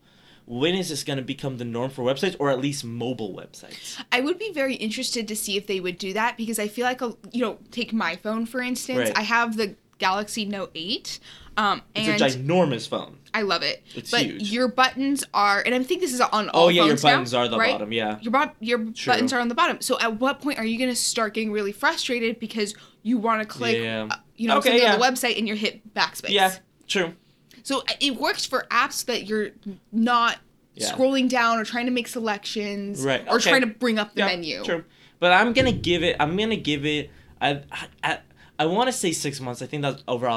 when 0.47 0.75
is 0.75 0.89
this 0.89 1.05
gonna 1.05 1.21
become 1.23 1.59
the 1.59 1.64
norm 1.64 1.91
for 1.91 2.02
websites, 2.02 2.35
or 2.38 2.50
at 2.50 2.61
least 2.61 2.85
mobile 2.85 3.35
websites? 3.35 4.02
I 4.11 4.21
would 4.21 4.38
be 4.38 4.50
very 4.52 4.75
interested 4.76 5.29
to 5.29 5.37
see 5.37 5.57
if 5.59 5.67
they 5.67 5.81
would 5.81 5.99
do 5.99 6.12
that 6.14 6.37
because 6.38 6.59
I 6.59 6.69
feel 6.69 6.85
like 6.85 7.02
a 7.02 7.14
you 7.33 7.43
know 7.43 7.59
take 7.71 7.93
my 7.93 8.17
phone 8.17 8.47
for 8.47 8.61
instance. 8.62 8.99
Right. 9.11 9.19
I 9.19 9.23
have 9.23 9.57
the 9.57 9.76
Galaxy 9.99 10.45
Note 10.45 10.71
8, 10.76 11.19
um, 11.57 11.83
It's 11.97 12.23
a 12.23 12.38
ginormous 12.38 12.87
phone. 12.88 13.19
I 13.35 13.43
love 13.43 13.62
it. 13.64 13.83
It's 13.97 14.12
but 14.12 14.23
huge. 14.23 14.50
your 14.52 14.69
buttons 14.69 15.25
are, 15.35 15.61
and 15.67 15.75
I 15.75 15.83
think 15.83 16.00
this 16.00 16.14
is 16.14 16.21
on 16.21 16.49
all 16.50 16.67
Oh 16.67 16.69
yeah, 16.69 16.83
your 16.85 16.91
phones 16.91 17.02
now, 17.05 17.11
buttons 17.11 17.35
are 17.35 17.49
the 17.49 17.59
right? 17.59 17.73
bottom. 17.73 17.93
Yeah. 17.93 18.19
Your 18.21 18.31
bot, 18.31 18.55
your 18.61 18.79
True. 18.79 19.12
buttons 19.12 19.33
are 19.33 19.41
on 19.41 19.49
the 19.49 19.57
bottom. 19.57 19.81
So 19.81 19.99
at 19.99 20.21
what 20.21 20.41
point 20.41 20.59
are 20.61 20.64
you 20.64 20.79
gonna 20.79 20.95
start 20.95 21.35
getting 21.35 21.50
really 21.50 21.73
frustrated 21.73 22.38
because 22.38 22.75
you 23.02 23.19
want 23.19 23.43
to 23.43 23.47
click, 23.47 23.76
Yeah. 23.79 24.09
You 24.38 24.49
know, 24.49 24.59
Okay, 24.59 24.71
something 24.71 24.83
yeah. 24.87 24.95
on 24.95 25.00
the 25.00 25.04
website 25.07 25.37
and 25.38 25.47
you 25.47 25.54
hit 25.54 25.92
backspace? 25.95 26.30
Yeah. 26.30 26.54
True. 26.87 27.14
So 27.62 27.80
uh, 27.80 27.92
it 28.00 28.16
works 28.16 28.47
for 28.47 28.66
apps 28.71 29.04
that 29.07 29.26
you're 29.26 29.50
not 29.92 30.38
Yeah. 30.75 30.90
scrolling 30.92 31.28
down 31.28 31.59
or 31.59 31.64
trying 31.64 31.87
to 31.87 31.92
make 31.92 32.09
selections, 32.09 33.02
Right, 33.02 33.23
Or 33.28 33.37
okay. 33.37 33.50
trying 33.50 33.61
to 33.62 33.66
bring 33.66 33.99
up 33.99 34.14
the 34.14 34.21
Yeah, 34.21 34.26
menu. 34.26 34.64
True. 34.64 34.85
But 35.21 35.33
I'm 35.33 35.52
gonna 35.52 35.73
give 35.73 36.02
it. 36.04 36.16
I'm 36.21 36.37
gonna 36.37 36.57
give 36.57 36.87
it. 36.87 37.11
I 37.40 37.61
I, 38.02 38.18
I 38.61 38.66
want 38.66 38.87
to 38.88 38.92
say 38.92 39.12
six 39.12 39.40
months. 39.40 39.61
I 39.62 39.66
think 39.66 39.83
that's 39.83 40.02
over 40.09 40.28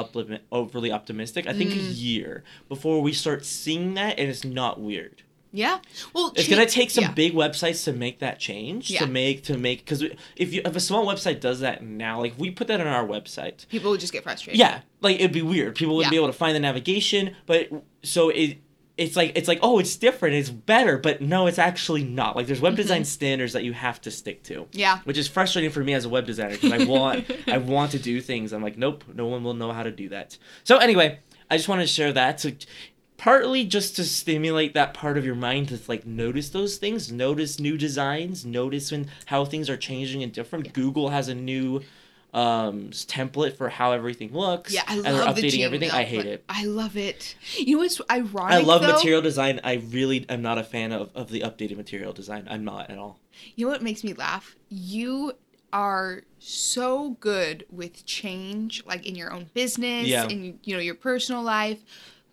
overly 0.50 0.92
optimistic. 0.92 1.46
I 1.46 1.52
think 1.52 1.70
a 1.72 1.76
Mm. 1.76 1.92
year 1.94 2.44
before 2.68 3.00
we 3.00 3.12
start 3.12 3.44
seeing 3.44 3.94
that, 3.94 4.18
and 4.18 4.28
it's 4.28 4.44
not 4.44 4.80
weird. 4.80 5.22
Yeah. 5.52 5.78
Well, 6.14 6.32
It's 6.34 6.46
cha- 6.48 6.54
gonna 6.56 6.66
take 6.66 6.90
some 6.90 7.04
yeah. 7.04 7.12
big 7.12 7.34
websites 7.34 7.84
to 7.84 7.92
make 7.92 8.20
that 8.20 8.38
change. 8.40 8.90
Yeah. 8.90 9.00
To 9.00 9.06
make 9.06 9.44
to 9.44 9.58
make 9.58 9.80
because 9.80 10.02
if 10.36 10.52
you 10.52 10.62
if 10.64 10.74
a 10.74 10.80
small 10.80 11.06
website 11.06 11.40
does 11.40 11.60
that 11.60 11.82
now, 11.84 12.20
like 12.20 12.32
if 12.32 12.38
we 12.38 12.50
put 12.50 12.68
that 12.68 12.80
on 12.80 12.86
our 12.86 13.06
website, 13.06 13.68
People 13.68 13.90
would 13.90 14.00
just 14.00 14.12
get 14.12 14.22
frustrated. 14.22 14.58
yeah, 14.58 14.80
like 15.02 15.16
it'd 15.16 15.32
be 15.32 15.42
weird. 15.42 15.74
People 15.74 15.96
wouldn't 15.96 16.10
Yeah. 16.12 16.18
be 16.18 16.22
able 16.22 16.32
to 16.32 16.38
find 16.38 16.56
the 16.56 16.60
navigation, 16.60 17.36
but 17.46 17.68
so 18.02 18.30
it 18.30 18.58
it's 18.98 19.16
like 19.16 19.32
it's 19.36 19.48
like 19.48 19.58
oh 19.62 19.78
it's 19.78 19.96
different, 19.96 20.34
it's 20.36 20.50
better, 20.50 20.96
but 20.98 21.20
no, 21.20 21.46
it's 21.46 21.58
actually 21.58 22.04
not. 22.04 22.34
Like 22.36 22.46
there's 22.46 22.60
web 22.60 22.76
design 22.76 23.04
standards 23.04 23.52
that 23.54 23.64
you 23.64 23.72
have 23.74 24.00
to 24.02 24.10
stick 24.10 24.42
to. 24.44 24.54
Mm-hmm. 24.62 24.78
Yeah. 24.78 24.98
Which 25.04 25.18
is 25.18 25.28
frustrating 25.28 25.70
for 25.70 25.80
me 25.84 25.92
as 25.94 26.04
a 26.04 26.08
web 26.08 26.24
designer 26.26 26.52
because 26.58 26.72
I 26.72 26.84
want 26.84 27.26
I 27.46 27.58
want 27.74 27.92
to 27.92 27.98
do 27.98 28.20
things. 28.22 28.52
I'm 28.52 28.62
like 28.62 28.78
nope, 28.78 29.04
no 29.14 29.26
one 29.26 29.44
will 29.44 29.54
know 29.54 29.72
how 29.72 29.82
to 29.82 29.90
do 29.90 30.08
that. 30.10 30.38
So 30.64 30.78
anyway, 30.78 31.18
I 31.50 31.56
just 31.56 31.68
wanted 31.68 31.82
to 31.82 31.88
share 31.88 32.12
that. 32.14 32.40
So 32.40 32.52
partly 33.16 33.64
just 33.64 33.96
to 33.96 34.04
stimulate 34.04 34.74
that 34.74 34.94
part 34.94 35.16
of 35.16 35.24
your 35.24 35.34
mind 35.34 35.68
to 35.68 35.80
like 35.88 36.06
notice 36.06 36.50
those 36.50 36.76
things, 36.76 37.12
notice 37.12 37.58
new 37.60 37.76
designs, 37.78 38.44
notice 38.44 38.90
when 38.90 39.08
how 39.26 39.44
things 39.44 39.68
are 39.70 39.76
changing 39.76 40.22
and 40.22 40.32
different. 40.32 40.72
Google 40.72 41.10
has 41.10 41.28
a 41.28 41.34
new 41.34 41.82
um 42.34 42.88
template 42.90 43.58
for 43.58 43.68
how 43.68 43.92
everything 43.92 44.32
looks. 44.32 44.72
Yeah, 44.72 44.82
I 44.88 44.96
and 44.96 45.04
they're 45.04 45.12
love 45.12 45.36
the 45.36 45.42
updating 45.42 45.58
Gmail 45.60 45.64
everything. 45.66 45.90
I 45.90 46.02
hate 46.04 46.24
it. 46.26 46.44
I 46.48 46.64
love 46.64 46.96
it. 46.96 47.36
You 47.58 47.76
know 47.76 47.82
what's 47.82 48.00
ironic? 48.10 48.54
I 48.54 48.60
love 48.60 48.80
though? 48.82 48.92
material 48.94 49.20
design. 49.20 49.60
I 49.62 49.74
really 49.74 50.24
am 50.30 50.40
not 50.40 50.56
a 50.58 50.64
fan 50.64 50.92
of, 50.92 51.10
of 51.14 51.30
the 51.30 51.40
updated 51.40 51.76
material 51.76 52.12
design. 52.14 52.48
I'm 52.50 52.64
not 52.64 52.90
at 52.90 52.96
all. 52.96 53.18
You 53.54 53.66
know 53.66 53.72
what 53.72 53.82
makes 53.82 54.02
me 54.02 54.14
laugh? 54.14 54.56
You 54.70 55.34
are 55.74 56.22
so 56.38 57.10
good 57.20 57.66
with 57.70 58.04
change, 58.06 58.82
like 58.86 59.06
in 59.06 59.14
your 59.14 59.32
own 59.32 59.50
business, 59.54 60.06
Yeah. 60.08 60.26
in 60.26 60.58
you 60.64 60.74
know 60.74 60.80
your 60.80 60.94
personal 60.94 61.42
life. 61.42 61.80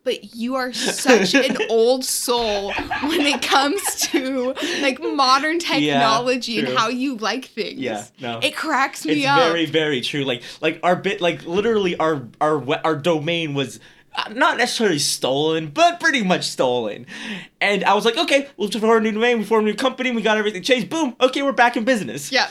But 0.10 0.36
you 0.36 0.56
are 0.56 0.74
such 0.74 1.36
an 1.36 1.56
old 1.70 2.04
soul 2.04 2.74
when 2.74 3.22
it 3.22 3.44
comes 3.44 3.80
to 4.08 4.56
like 4.82 5.00
modern 5.00 5.60
technology 5.60 6.58
and 6.58 6.68
how 6.70 6.88
you 6.88 7.16
like 7.18 7.46
things. 7.46 7.80
Yeah, 7.80 8.06
no. 8.20 8.40
It 8.42 8.56
cracks 8.56 9.06
me 9.06 9.20
It's 9.20 9.28
up. 9.28 9.38
It's 9.38 9.48
very 9.50 9.66
very 9.68 10.02
true. 10.02 10.24
Like 10.24 10.42
like 10.62 10.80
our 10.82 10.96
bit 10.96 11.22
like 11.22 11.46
literally 11.46 11.96
our 11.98 12.28
our 12.42 12.64
our 12.84 12.96
domain 12.96 13.54
was 13.54 13.80
uh, 14.16 14.30
not 14.34 14.58
necessarily 14.58 14.98
stolen, 14.98 15.68
but 15.68 16.00
pretty 16.00 16.24
much 16.24 16.46
stolen. 16.46 17.06
And 17.62 17.84
I 17.84 17.94
was 17.94 18.04
like, 18.04 18.18
okay, 18.18 18.48
we'll 18.58 18.72
form 18.72 18.98
a 18.98 19.02
new 19.02 19.12
domain, 19.12 19.38
we 19.38 19.46
form 19.46 19.66
a 19.66 19.68
new 19.68 19.76
company, 19.76 20.10
we 20.10 20.24
got 20.24 20.40
everything 20.40 20.64
changed. 20.64 20.90
Boom, 20.90 21.16
okay, 21.22 21.44
we're 21.44 21.52
back 21.52 21.78
in 21.78 21.84
business. 21.84 22.32
yeah. 22.32 22.50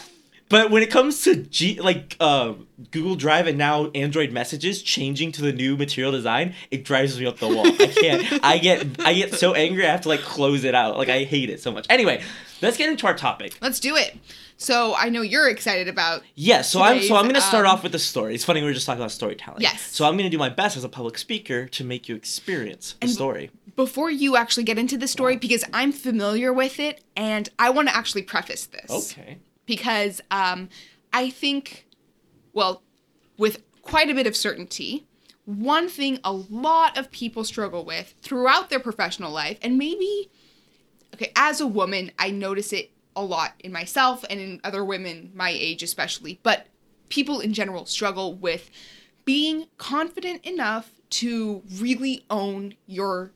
But 0.49 0.71
when 0.71 0.83
it 0.83 0.91
comes 0.91 1.23
to 1.25 1.37
G 1.37 1.79
like 1.81 2.17
uh, 2.21 2.55
Google 2.91 3.17
Drive 3.17 3.47
and 3.47 3.59
now 3.59 3.91
Android 3.95 4.33
messages 4.33 4.83
changing 4.83 5.33
to 5.33 5.43
the 5.43 5.53
new 5.53 5.77
material 5.77 6.13
design, 6.13 6.55
it 6.71 6.85
drives 6.85 7.19
me 7.21 7.27
up 7.27 7.39
the 7.39 7.49
wall. 7.49 7.67
I 7.67 7.87
can't. 7.89 8.45
I 8.45 8.59
get 8.59 9.01
I 9.05 9.13
get 9.15 9.35
so 9.35 9.55
angry 9.55 9.87
I 9.87 9.91
have 9.91 10.03
to 10.03 10.09
like 10.09 10.21
close 10.21 10.65
it 10.65 10.75
out. 10.75 10.97
Like 10.97 11.09
I 11.09 11.25
hate 11.25 11.51
it 11.51 11.61
so 11.61 11.71
much. 11.71 11.87
Anyway, 11.91 12.23
let's 12.63 12.77
get 12.77 12.89
into 12.89 13.07
our 13.07 13.15
topic. 13.15 13.59
Let's 13.61 13.79
do 13.81 13.97
it. 13.97 14.17
So 14.61 14.95
I 14.97 15.09
know 15.09 15.21
you're 15.23 15.49
excited 15.49 15.87
about 15.87 16.23
Yeah, 16.35 16.63
so 16.63 16.83
I'm 16.83 17.03
so 17.03 17.15
I'm 17.17 17.27
gonna 17.27 17.41
start 17.41 17.67
um, 17.67 17.73
off 17.75 17.83
with 17.83 17.93
the 17.93 17.99
story. 17.99 18.35
It's 18.35 18.45
funny 18.45 18.61
we 18.61 18.67
were 18.67 18.73
just 18.73 18.87
talking 18.87 19.01
about 19.01 19.13
storytelling. 19.13 19.61
Yes. 19.61 19.83
So 19.83 20.05
I'm 20.07 20.17
gonna 20.17 20.31
do 20.31 20.39
my 20.39 20.49
best 20.49 20.77
as 20.77 20.83
a 20.83 20.89
public 20.89 21.19
speaker 21.19 21.67
to 21.69 21.85
make 21.85 22.09
you 22.09 22.17
experience 22.17 22.95
the 23.01 23.07
And- 23.07 23.11
story. 23.15 23.51
before 23.77 24.11
you 24.11 24.35
actually 24.37 24.65
get 24.65 24.77
into 24.79 24.97
the 24.97 25.07
story 25.07 25.37
because 25.37 25.63
I'm 25.73 25.93
familiar 25.93 26.53
with 26.53 26.81
it 26.81 27.05
and 27.17 27.49
I 27.59 27.71
want 27.71 27.89
to 27.89 27.95
actually 27.97 28.23
preface 28.23 28.67
this. 28.67 28.91
Okay. 29.13 29.39
Because 29.69 30.21
um, 30.33 30.69
I 31.13 31.31
think, 31.31 31.87
well, 32.55 32.83
with 33.37 33.63
quite 33.83 34.11
a 34.11 34.15
bit 34.15 34.27
of 34.27 34.35
certainty, 34.35 35.07
one 35.45 35.89
thing 35.89 36.19
a 36.25 36.33
lot 36.33 36.99
of 36.99 37.11
people 37.11 37.45
struggle 37.45 37.85
with 37.85 38.15
throughout 38.21 38.71
their 38.71 38.81
professional 38.81 39.31
life, 39.31 39.59
and 39.63 39.79
maybe, 39.79 40.31
okay, 41.15 41.31
as 41.37 41.61
a 41.61 41.67
woman, 41.67 42.11
I 42.19 42.31
notice 42.31 42.73
it 42.73 42.91
a 43.15 43.23
lot 43.23 43.53
in 43.61 43.71
myself 43.71 44.25
and 44.31 44.41
in 44.41 44.61
other 44.65 44.85
women 44.85 45.33
my 45.35 45.51
age, 45.51 45.83
especially, 45.83 46.41
but 46.43 46.67
people 47.09 47.41
in 47.41 47.53
general 47.53 47.85
struggle 47.85 48.35
with 48.35 48.71
being 49.25 49.67
confident 49.77 50.45
enough 50.45 50.93
to 51.11 51.63
really 51.77 52.25
own 52.31 52.75
your 52.87 53.33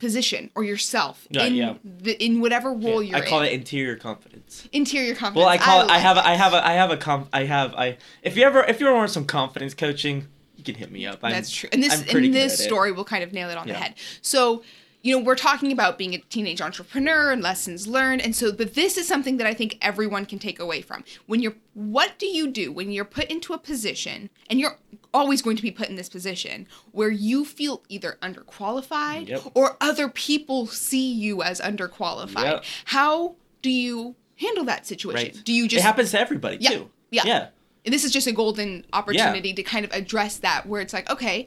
position 0.00 0.50
or 0.56 0.64
yourself 0.64 1.28
Yeah, 1.30 1.44
in 1.44 1.54
yeah. 1.54 1.74
the 1.84 2.12
in 2.24 2.40
whatever 2.40 2.72
role 2.72 3.02
you're 3.02 3.16
I 3.16 3.24
call 3.24 3.42
in. 3.42 3.46
it 3.46 3.52
interior 3.52 3.94
confidence. 3.96 4.66
interior 4.72 5.14
confidence. 5.14 5.36
Well, 5.44 5.48
I 5.48 5.58
call 5.58 5.82
it. 5.82 5.90
I 5.90 5.98
have. 5.98 6.16
it. 6.16 6.24
I 6.24 6.34
have. 6.34 6.52
A, 6.54 6.66
I 6.66 6.72
have 6.72 6.90
a. 6.90 6.96
Com- 6.96 7.28
I 7.32 7.44
have. 7.44 7.74
I. 7.74 7.98
If 8.22 8.36
you 8.36 8.42
ever. 8.42 8.64
If 8.64 8.80
you 8.80 8.88
ever 8.88 8.96
want 8.96 9.10
some 9.10 9.26
confidence 9.26 9.74
coaching, 9.74 10.26
you 10.56 10.64
can 10.64 10.74
hit 10.74 10.90
me 10.90 11.06
up. 11.06 11.20
I'm, 11.22 11.30
That's 11.32 11.50
true. 11.54 11.68
And 11.72 11.82
this 11.82 12.02
in 12.12 12.32
this 12.32 12.58
story 12.58 12.90
will 12.90 13.04
kind 13.04 13.22
of 13.22 13.32
nail 13.32 13.50
it 13.50 13.56
on 13.56 13.68
Yeah. 13.68 13.74
the 13.74 13.78
head. 13.80 13.94
So, 14.22 14.62
you 15.02 15.16
know, 15.16 15.24
we're 15.24 15.34
talking 15.34 15.72
about 15.72 15.96
being 15.96 16.14
a 16.14 16.18
teenage 16.18 16.60
entrepreneur 16.60 17.30
and 17.32 17.40
lessons 17.42 17.86
learned. 17.86 18.20
And 18.20 18.36
so, 18.36 18.52
but 18.52 18.74
this 18.74 18.98
is 18.98 19.08
something 19.08 19.38
that 19.38 19.46
I 19.46 19.54
think 19.54 19.78
everyone 19.80 20.26
can 20.26 20.38
take 20.38 20.58
away 20.60 20.82
from. 20.82 21.04
When 21.26 21.40
you're 21.40 21.54
what 21.74 22.18
do 22.18 22.26
you 22.26 22.48
do 22.48 22.70
when 22.72 22.90
you're 22.90 23.04
put 23.06 23.24
into 23.30 23.52
a 23.54 23.58
position 23.58 24.28
and 24.50 24.60
you're 24.60 24.76
always 25.14 25.40
going 25.40 25.56
to 25.56 25.62
be 25.62 25.70
put 25.70 25.88
in 25.88 25.96
this 25.96 26.08
position 26.08 26.66
where 26.92 27.10
you 27.10 27.44
feel 27.44 27.82
either 27.88 28.18
underqualified 28.20 29.28
Yep. 29.28 29.42
or 29.54 29.76
other 29.80 30.08
people 30.08 30.66
see 30.66 31.10
you 31.12 31.42
as 31.42 31.60
underqualified. 31.60 32.44
Yep. 32.44 32.64
How 32.86 33.36
do 33.62 33.70
you 33.70 34.16
handle 34.36 34.64
that 34.64 34.86
situation? 34.86 35.34
Right. 35.34 35.44
Do 35.44 35.52
you 35.52 35.66
just 35.68 35.82
It 35.82 35.86
happens 35.86 36.10
to 36.10 36.20
everybody 36.20 36.58
Yeah, 36.60 36.70
too. 36.70 36.90
yeah. 37.10 37.22
Yeah. 37.24 37.46
and 37.84 37.94
this 37.94 38.04
is 38.04 38.12
just 38.12 38.26
a 38.26 38.32
golden 38.32 38.84
opportunity 38.92 39.54
to 39.54 39.62
kind 39.62 39.84
of 39.86 39.92
address 39.92 40.36
that 40.38 40.66
where 40.66 40.80
it's 40.82 40.92
like 40.92 41.08
okay 41.10 41.46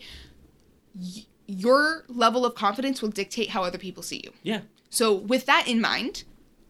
y- 0.96 1.26
your 1.48 2.04
level 2.08 2.46
of 2.46 2.56
confidence 2.56 3.02
will 3.02 3.10
dictate 3.10 3.50
how 3.50 3.64
other 3.64 3.78
people 3.78 4.02
see 4.04 4.22
you 4.24 4.32
Yeah. 4.44 4.62
so 4.90 5.14
with 5.14 5.46
that 5.46 5.68
in 5.68 5.82
mind 5.82 6.24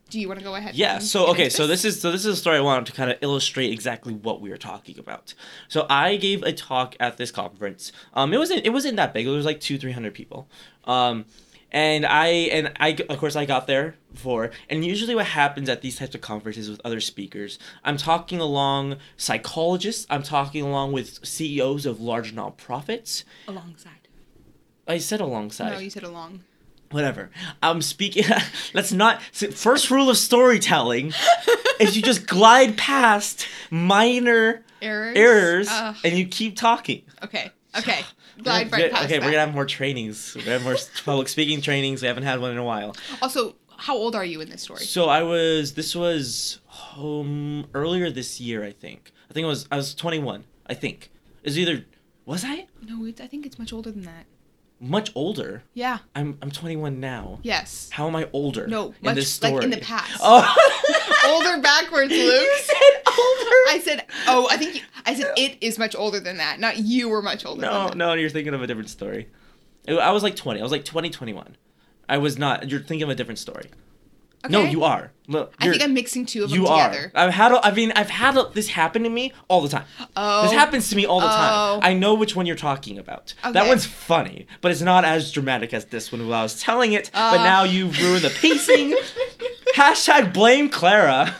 do 0.09 0.19
you 0.19 0.27
want 0.27 0.39
to 0.39 0.43
go 0.45 0.53
ahead 0.53 0.75
Yeah. 0.75 0.95
and 0.95 1.03
So 1.03 1.25
okay. 1.27 1.45
into 1.45 1.55
So 1.55 1.65
this 1.67 1.83
is 1.83 1.99
so 1.99 2.11
this 2.11 2.21
is 2.25 2.33
a 2.33 2.35
story 2.35 2.57
I 2.57 2.61
wanted 2.61 2.85
to 2.87 2.91
kind 2.91 3.09
of 3.09 3.17
illustrate 3.21 3.71
exactly 3.71 4.13
what 4.13 4.41
we 4.41 4.49
were 4.51 4.57
talking 4.57 4.99
about. 4.99 5.33
So 5.67 5.87
I 5.89 6.17
gave 6.17 6.43
a 6.43 6.53
talk 6.53 6.95
at 6.99 7.17
this 7.17 7.31
conference. 7.31 7.91
Um, 8.13 8.31
it 8.31 8.37
wasn't 8.37 8.63
it 8.63 8.69
wasn't 8.69 8.97
that 8.97 9.11
big. 9.13 9.25
It 9.25 9.31
was 9.31 9.45
like 9.45 9.59
two 9.59 9.79
three 9.79 9.91
hundred 9.93 10.13
people. 10.13 10.47
Um, 10.85 11.25
and 11.71 12.05
I 12.05 12.27
and 12.27 12.71
I 12.79 12.89
of 13.09 13.17
course 13.17 13.35
I 13.35 13.45
got 13.45 13.65
there 13.65 13.95
before. 14.13 14.51
And 14.69 14.85
usually 14.85 15.15
what 15.15 15.25
happens 15.25 15.67
at 15.67 15.81
these 15.81 15.95
types 15.95 16.13
of 16.13 16.21
conferences 16.21 16.69
with 16.69 16.79
other 16.85 16.99
speakers, 16.99 17.57
I'm 17.83 17.97
talking 17.97 18.39
along 18.39 18.97
psychologists. 19.17 20.05
I'm 20.11 20.21
talking 20.21 20.61
along 20.63 20.91
with 20.91 21.25
CEOs 21.25 21.87
of 21.87 21.99
large 22.01 22.35
nonprofits. 22.35 23.23
alongside 23.47 24.02
I 24.87 24.97
said 24.97 25.21
alongside 25.21 25.71
no 25.71 25.79
you 25.79 25.89
said 25.89 26.03
along 26.03 26.43
whatever. 26.93 27.31
I'm 27.61 27.81
speaking. 27.81 28.23
let's 28.73 28.93
not. 28.93 29.21
First 29.21 29.91
rule 29.91 30.09
of 30.09 30.17
storytelling 30.17 31.11
is 31.79 31.95
you 31.97 32.01
just 32.01 32.27
glide 32.27 32.77
past 32.77 33.47
minor 33.69 34.63
errors 34.81 35.17
errors 35.17 35.69
and 36.03 36.17
you 36.17 36.27
keep 36.27 36.55
talking. 36.55 37.03
okay 37.23 37.51
okay 37.77 38.01
glide 38.43 38.71
right 38.71 38.91
past 38.91 39.05
okay, 39.05 39.17
that. 39.17 39.25
we're 39.25 39.31
gonna 39.31 39.45
have 39.45 39.53
more 39.53 39.65
trainings. 39.65 40.35
We're 40.35 40.43
have 40.43 40.63
more 40.63 40.77
public 41.05 41.27
speaking 41.27 41.61
trainings. 41.61 42.01
We 42.01 42.07
haven't 42.07 42.23
had 42.23 42.39
one 42.39 42.51
in 42.51 42.57
a 42.57 42.63
while. 42.63 42.95
also 43.21 43.55
how 43.75 43.97
old 43.97 44.15
are 44.15 44.23
you 44.23 44.39
in 44.39 44.49
this 44.49 44.61
story 44.61 44.85
So 44.85 45.09
I 45.09 45.23
was. 45.23 45.73
This 45.73 45.95
was 45.95 46.59
um 46.97 47.67
earlier 47.73 48.09
this 48.11 48.39
year. 48.39 48.63
I 48.63 48.71
think. 48.71 49.11
I 49.29 49.33
think 49.33 49.43
it 49.43 49.47
was. 49.47 49.67
I 49.71 49.77
was 49.77 49.95
21. 49.95 50.45
I 50.67 50.73
think. 50.73 51.11
Is 51.43 51.57
either. 51.57 51.85
Was 52.25 52.45
I 52.45 52.67
no 52.81 53.05
it's, 53.05 53.19
i 53.19 53.27
think 53.27 53.45
it's 53.45 53.59
much 53.59 53.73
older 53.73 53.91
than 53.91 54.03
that 54.03 54.25
much 54.83 55.11
older? 55.15 55.63
yeah 55.73 55.99
I'm 56.15 56.37
I'm 56.41 56.51
21 56.51 56.99
now. 56.99 57.39
yes 57.41 57.89
How 57.91 58.07
am 58.07 58.15
I 58.15 58.27
older? 58.33 58.67
no 58.67 58.87
in 58.89 58.95
much 59.01 59.15
this 59.15 59.31
story? 59.31 59.53
like 59.53 59.63
in 59.63 59.69
the 59.69 59.77
past 59.77 60.19
Oh. 60.21 60.43
older 61.27 61.61
backwards 61.61 62.11
luke 62.11 62.19
You 62.19 62.57
said 62.61 63.01
older. 63.07 63.59
I 63.69 63.81
said, 63.83 64.05
oh, 64.27 64.47
I 64.51 64.57
think 64.57 64.75
you, 64.75 64.81
I 65.05 65.15
said 65.15 65.31
it 65.37 65.57
is 65.61 65.79
much 65.79 65.95
older 65.95 66.19
than 66.19 66.37
that. 66.37 66.59
Not 66.59 66.77
you 66.79 67.07
were 67.09 67.21
much 67.21 67.45
older. 67.45 67.61
No, 67.61 67.71
than 67.73 67.87
that. 67.87 67.97
no, 67.97 68.13
you're 68.13 68.29
thinking 68.29 68.53
of 68.53 68.61
a 68.61 68.67
different 68.67 68.89
story. 68.89 69.29
I 69.87 70.11
was 70.11 70.21
like 70.23 70.35
20. 70.35 70.59
I 70.59 70.63
was 70.63 70.71
like 70.71 70.85
20, 70.85 71.09
21. 71.09 71.55
I 72.09 72.17
was 72.17 72.37
not. 72.37 72.69
You're 72.69 72.79
thinking 72.81 73.03
of 73.03 73.09
a 73.09 73.15
different 73.15 73.39
story. 73.39 73.69
No, 74.49 74.63
you 74.63 74.83
are. 74.83 75.11
Look, 75.29 75.53
I 75.57 75.69
think 75.69 75.81
I'm 75.81 75.93
mixing 75.93 76.25
two 76.25 76.43
of 76.43 76.49
them 76.49 76.59
You 76.59 76.67
together. 76.67 77.11
are. 77.15 77.25
I've 77.27 77.33
had. 77.33 77.53
A, 77.53 77.65
I 77.65 77.71
mean, 77.71 77.93
I've 77.95 78.09
had 78.09 78.35
a, 78.37 78.49
this 78.53 78.67
happen 78.67 79.03
to 79.03 79.09
me 79.09 79.31
all 79.47 79.61
the 79.61 79.69
time. 79.69 79.85
Oh. 80.17 80.43
This 80.43 80.51
happens 80.51 80.89
to 80.89 80.97
me 80.97 81.05
all 81.05 81.21
the 81.21 81.27
Oh. 81.27 81.29
time. 81.29 81.79
I 81.81 81.93
know 81.93 82.13
which 82.13 82.35
one 82.35 82.45
you're 82.45 82.57
talking 82.57 82.97
about. 82.99 83.33
Okay. 83.43 83.53
That 83.53 83.67
one's 83.67 83.85
funny, 83.85 84.47
but 84.59 84.71
it's 84.71 84.81
not 84.81 85.05
as 85.05 85.31
dramatic 85.31 85.73
as 85.73 85.85
this 85.85 86.11
one. 86.11 86.27
While 86.27 86.39
I 86.39 86.43
was 86.43 86.59
telling 86.59 86.91
it, 86.91 87.09
but 87.13 87.39
Uh. 87.39 87.43
now 87.43 87.63
you've 87.63 87.97
ruined 88.01 88.23
the 88.23 88.31
pacing. 88.31 88.97
Hashtag 89.75 90.33
blame 90.33 90.67
Clara 90.69 91.33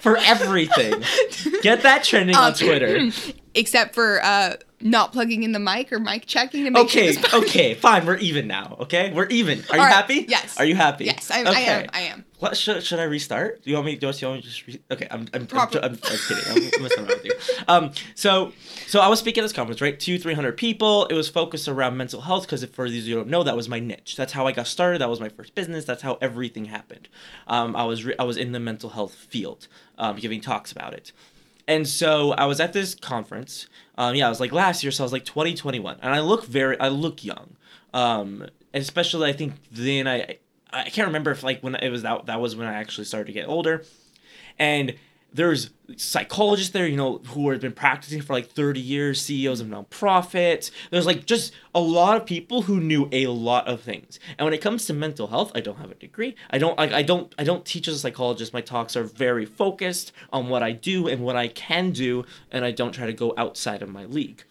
for 0.00 0.16
everything. 0.18 1.02
Get 1.62 1.82
that 1.82 2.04
trending 2.04 2.36
on 2.36 2.52
Twitter. 2.54 3.10
Except 3.58 3.94
for 3.94 4.22
uh, 4.22 4.54
not 4.80 5.12
plugging 5.12 5.42
in 5.42 5.50
the 5.52 5.58
mic 5.58 5.92
or 5.92 5.98
mic 5.98 6.26
checking 6.26 6.64
to 6.64 6.70
make 6.70 6.84
Okay, 6.84 7.12
sure. 7.12 7.22
this- 7.22 7.34
okay, 7.34 7.74
fine. 7.74 8.06
We're 8.06 8.16
even 8.18 8.46
now. 8.46 8.76
Okay, 8.80 9.12
we're 9.12 9.26
even. 9.26 9.58
Are 9.70 9.76
you 9.76 9.82
All 9.82 9.86
right, 9.86 9.92
happy? 9.92 10.24
yes. 10.28 10.56
Are 10.58 10.64
you 10.64 10.76
happy? 10.76 11.06
Yes, 11.06 11.30
I, 11.30 11.40
I 11.40 11.50
okay. 11.50 11.64
am. 11.66 11.86
I 11.92 12.00
am. 12.02 12.24
What, 12.38 12.56
should, 12.56 12.84
should 12.84 13.00
I 13.00 13.02
restart? 13.02 13.64
Do 13.64 13.70
you 13.70 13.74
want 13.76 13.86
me? 13.86 13.96
Do 13.96 14.06
you 14.06 14.28
want 14.28 14.36
me 14.36 14.42
to 14.42 14.46
just? 14.48 14.66
Re- 14.68 14.80
okay, 14.92 15.08
I'm. 15.10 15.22
I'm, 15.34 15.40
I'm, 15.42 15.46
Proper- 15.48 15.78
I'm, 15.80 15.94
I'm 15.94 15.96
kidding. 15.96 16.44
I'm, 16.48 16.56
I'm 16.76 16.82
messing 16.82 16.98
around 16.98 17.08
with 17.08 17.24
you. 17.24 17.32
Um. 17.66 17.90
So, 18.14 18.52
so 18.86 19.00
I 19.00 19.08
was 19.08 19.18
speaking 19.18 19.40
at 19.42 19.44
this 19.46 19.52
conference, 19.52 19.80
right? 19.80 19.98
Two, 19.98 20.20
three 20.20 20.34
hundred 20.34 20.56
people. 20.56 21.06
It 21.06 21.14
was 21.14 21.28
focused 21.28 21.66
around 21.66 21.96
mental 21.96 22.20
health 22.20 22.42
because, 22.44 22.64
for 22.66 22.88
those 22.88 22.96
of 22.98 23.04
you 23.08 23.14
who 23.16 23.20
don't 23.22 23.30
know, 23.30 23.42
that 23.42 23.56
was 23.56 23.68
my 23.68 23.80
niche. 23.80 24.14
That's 24.16 24.32
how 24.34 24.46
I 24.46 24.52
got 24.52 24.68
started. 24.68 25.00
That 25.00 25.10
was 25.10 25.18
my 25.18 25.28
first 25.30 25.56
business. 25.56 25.84
That's 25.84 26.02
how 26.02 26.16
everything 26.20 26.66
happened. 26.66 27.08
Um. 27.48 27.74
I 27.74 27.82
was. 27.82 28.04
Re- 28.04 28.14
I 28.20 28.22
was 28.22 28.36
in 28.36 28.52
the 28.52 28.60
mental 28.60 28.90
health 28.90 29.14
field, 29.16 29.66
um, 29.98 30.14
giving 30.16 30.40
talks 30.40 30.70
about 30.70 30.92
it. 30.94 31.10
And 31.68 31.86
so 31.86 32.32
I 32.32 32.46
was 32.46 32.60
at 32.60 32.72
this 32.72 32.94
conference. 32.94 33.68
Um, 33.98 34.14
yeah, 34.14 34.26
I 34.26 34.30
was 34.30 34.40
like 34.40 34.52
last 34.52 34.82
year, 34.82 34.90
so 34.90 35.04
I 35.04 35.06
was 35.06 35.12
like 35.12 35.26
20, 35.26 35.54
21. 35.54 35.98
And 36.00 36.14
I 36.14 36.20
look 36.20 36.46
very, 36.46 36.80
I 36.80 36.88
look 36.88 37.22
young. 37.22 37.56
Um, 37.92 38.46
especially 38.72 39.28
I 39.28 39.34
think 39.34 39.54
then 39.70 40.08
I, 40.08 40.38
I 40.70 40.84
can't 40.84 41.06
remember 41.06 41.30
if 41.30 41.42
like 41.42 41.60
when 41.62 41.74
it 41.74 41.90
was 41.90 42.02
that, 42.02 42.26
that 42.26 42.40
was 42.40 42.56
when 42.56 42.66
I 42.66 42.74
actually 42.74 43.04
started 43.04 43.26
to 43.26 43.32
get 43.32 43.48
older. 43.48 43.84
And 44.58 44.94
there's 45.38 45.70
psychologists 45.96 46.72
there, 46.72 46.88
you 46.88 46.96
know, 46.96 47.18
who 47.28 47.48
have 47.50 47.60
been 47.60 47.72
practicing 47.72 48.20
for 48.20 48.32
like 48.32 48.50
30 48.50 48.80
years, 48.80 49.22
CEOs 49.22 49.60
of 49.60 49.68
nonprofits. 49.68 50.72
There's 50.90 51.06
like 51.06 51.26
just 51.26 51.52
a 51.72 51.78
lot 51.78 52.16
of 52.16 52.26
people 52.26 52.62
who 52.62 52.80
knew 52.80 53.08
a 53.12 53.28
lot 53.28 53.68
of 53.68 53.80
things. 53.80 54.18
And 54.36 54.44
when 54.44 54.52
it 54.52 54.60
comes 54.60 54.86
to 54.86 54.92
mental 54.92 55.28
health, 55.28 55.52
I 55.54 55.60
don't 55.60 55.78
have 55.78 55.92
a 55.92 55.94
degree. 55.94 56.34
I 56.50 56.58
don't 56.58 56.76
like 56.76 56.92
I 56.92 57.02
don't 57.02 57.32
I 57.38 57.44
don't 57.44 57.64
teach 57.64 57.86
as 57.86 57.94
a 57.94 57.98
psychologist. 58.00 58.52
My 58.52 58.60
talks 58.60 58.96
are 58.96 59.04
very 59.04 59.46
focused 59.46 60.10
on 60.32 60.48
what 60.48 60.64
I 60.64 60.72
do 60.72 61.06
and 61.06 61.22
what 61.22 61.36
I 61.36 61.46
can 61.46 61.92
do, 61.92 62.24
and 62.50 62.64
I 62.64 62.72
don't 62.72 62.90
try 62.90 63.06
to 63.06 63.12
go 63.12 63.32
outside 63.36 63.80
of 63.80 63.88
my 63.88 64.06
league. 64.06 64.42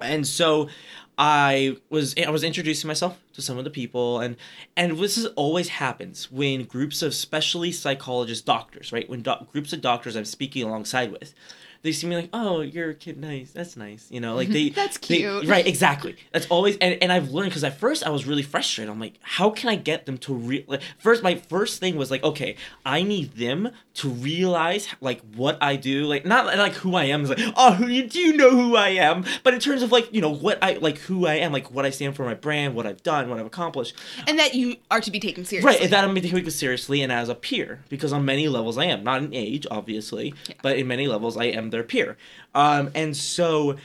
And 0.00 0.26
so 0.26 0.68
I 1.16 1.76
was 1.90 2.16
I 2.18 2.30
was 2.30 2.42
introducing 2.42 2.88
myself 2.88 3.21
to 3.32 3.42
some 3.42 3.58
of 3.58 3.64
the 3.64 3.70
people 3.70 4.20
and 4.20 4.36
and 4.76 4.98
this 4.98 5.16
is 5.18 5.26
always 5.26 5.68
happens 5.68 6.30
when 6.30 6.64
groups 6.64 7.02
of 7.02 7.10
especially 7.10 7.72
psychologists 7.72 8.44
doctors 8.44 8.92
right? 8.92 9.08
When 9.08 9.22
do- 9.22 9.46
groups 9.50 9.72
of 9.72 9.80
doctors 9.80 10.16
I'm 10.16 10.24
speaking 10.24 10.62
alongside 10.64 11.12
with 11.12 11.34
they 11.82 11.92
see 11.92 12.06
me 12.06 12.16
like 12.16 12.28
oh 12.32 12.60
you're 12.60 12.90
a 12.90 12.94
kid 12.94 13.18
nice 13.18 13.50
that's 13.52 13.76
nice 13.76 14.06
you 14.10 14.20
know 14.20 14.34
like 14.34 14.48
they 14.48 14.68
That's 14.82 14.98
they- 14.98 15.18
cute. 15.18 15.46
right 15.46 15.66
exactly. 15.66 16.16
That's 16.32 16.46
always 16.46 16.76
and, 16.78 16.98
and 17.02 17.12
I've 17.12 17.30
learned 17.30 17.50
because 17.50 17.64
at 17.64 17.78
first 17.78 18.04
I 18.04 18.10
was 18.10 18.26
really 18.26 18.42
frustrated. 18.42 18.90
I'm 18.90 19.00
like 19.00 19.18
how 19.22 19.50
can 19.50 19.68
I 19.68 19.76
get 19.76 20.06
them 20.06 20.18
to 20.18 20.34
re 20.34 20.64
like 20.68 20.82
first 20.98 21.22
my 21.22 21.34
first 21.36 21.80
thing 21.80 21.96
was 21.96 22.10
like 22.10 22.22
okay 22.22 22.56
I 22.86 23.02
need 23.02 23.34
them 23.36 23.70
to 23.94 24.08
realize 24.08 24.88
like 25.00 25.20
what 25.34 25.58
I 25.62 25.76
do 25.76 26.06
like 26.06 26.24
not 26.24 26.46
like 26.46 26.74
who 26.74 26.94
I 26.94 27.04
am 27.04 27.22
is 27.22 27.30
like 27.30 27.40
oh 27.56 27.72
who 27.74 27.86
you 27.86 28.08
do 28.08 28.18
you 28.18 28.36
know 28.36 28.50
who 28.50 28.76
I 28.76 28.90
am? 28.90 29.24
But 29.42 29.54
in 29.54 29.60
terms 29.60 29.82
of 29.82 29.92
like 29.92 30.12
you 30.12 30.20
know 30.20 30.32
what 30.34 30.58
I 30.62 30.74
like 30.74 30.98
who 30.98 31.26
I 31.26 31.34
am 31.34 31.52
like 31.52 31.70
what 31.70 31.84
I 31.84 31.90
stand 31.90 32.16
for 32.16 32.24
my 32.24 32.34
brand 32.34 32.74
what 32.74 32.86
I've 32.86 33.02
done 33.02 33.28
what 33.28 33.38
I've 33.38 33.46
accomplished. 33.46 33.94
And 34.26 34.38
that 34.38 34.54
you 34.54 34.76
are 34.90 35.00
to 35.00 35.10
be 35.10 35.20
taken 35.20 35.44
seriously. 35.44 35.68
Right, 35.70 35.80
and 35.80 35.92
that 35.92 36.04
I'm 36.04 36.14
taking 36.14 36.46
it 36.46 36.50
seriously 36.50 37.02
and 37.02 37.12
as 37.12 37.28
a 37.28 37.34
peer, 37.34 37.82
because 37.88 38.12
on 38.12 38.24
many 38.24 38.48
levels 38.48 38.78
I 38.78 38.84
am. 38.86 39.02
Not 39.04 39.22
in 39.22 39.34
age, 39.34 39.66
obviously, 39.70 40.34
but 40.62 40.76
in 40.78 40.86
many 40.86 41.06
levels 41.08 41.36
I 41.36 41.46
am 41.46 41.70
their 41.72 41.82
peer. 41.82 42.16
Um, 42.54 42.90
and 42.94 43.16
so, 43.16 43.76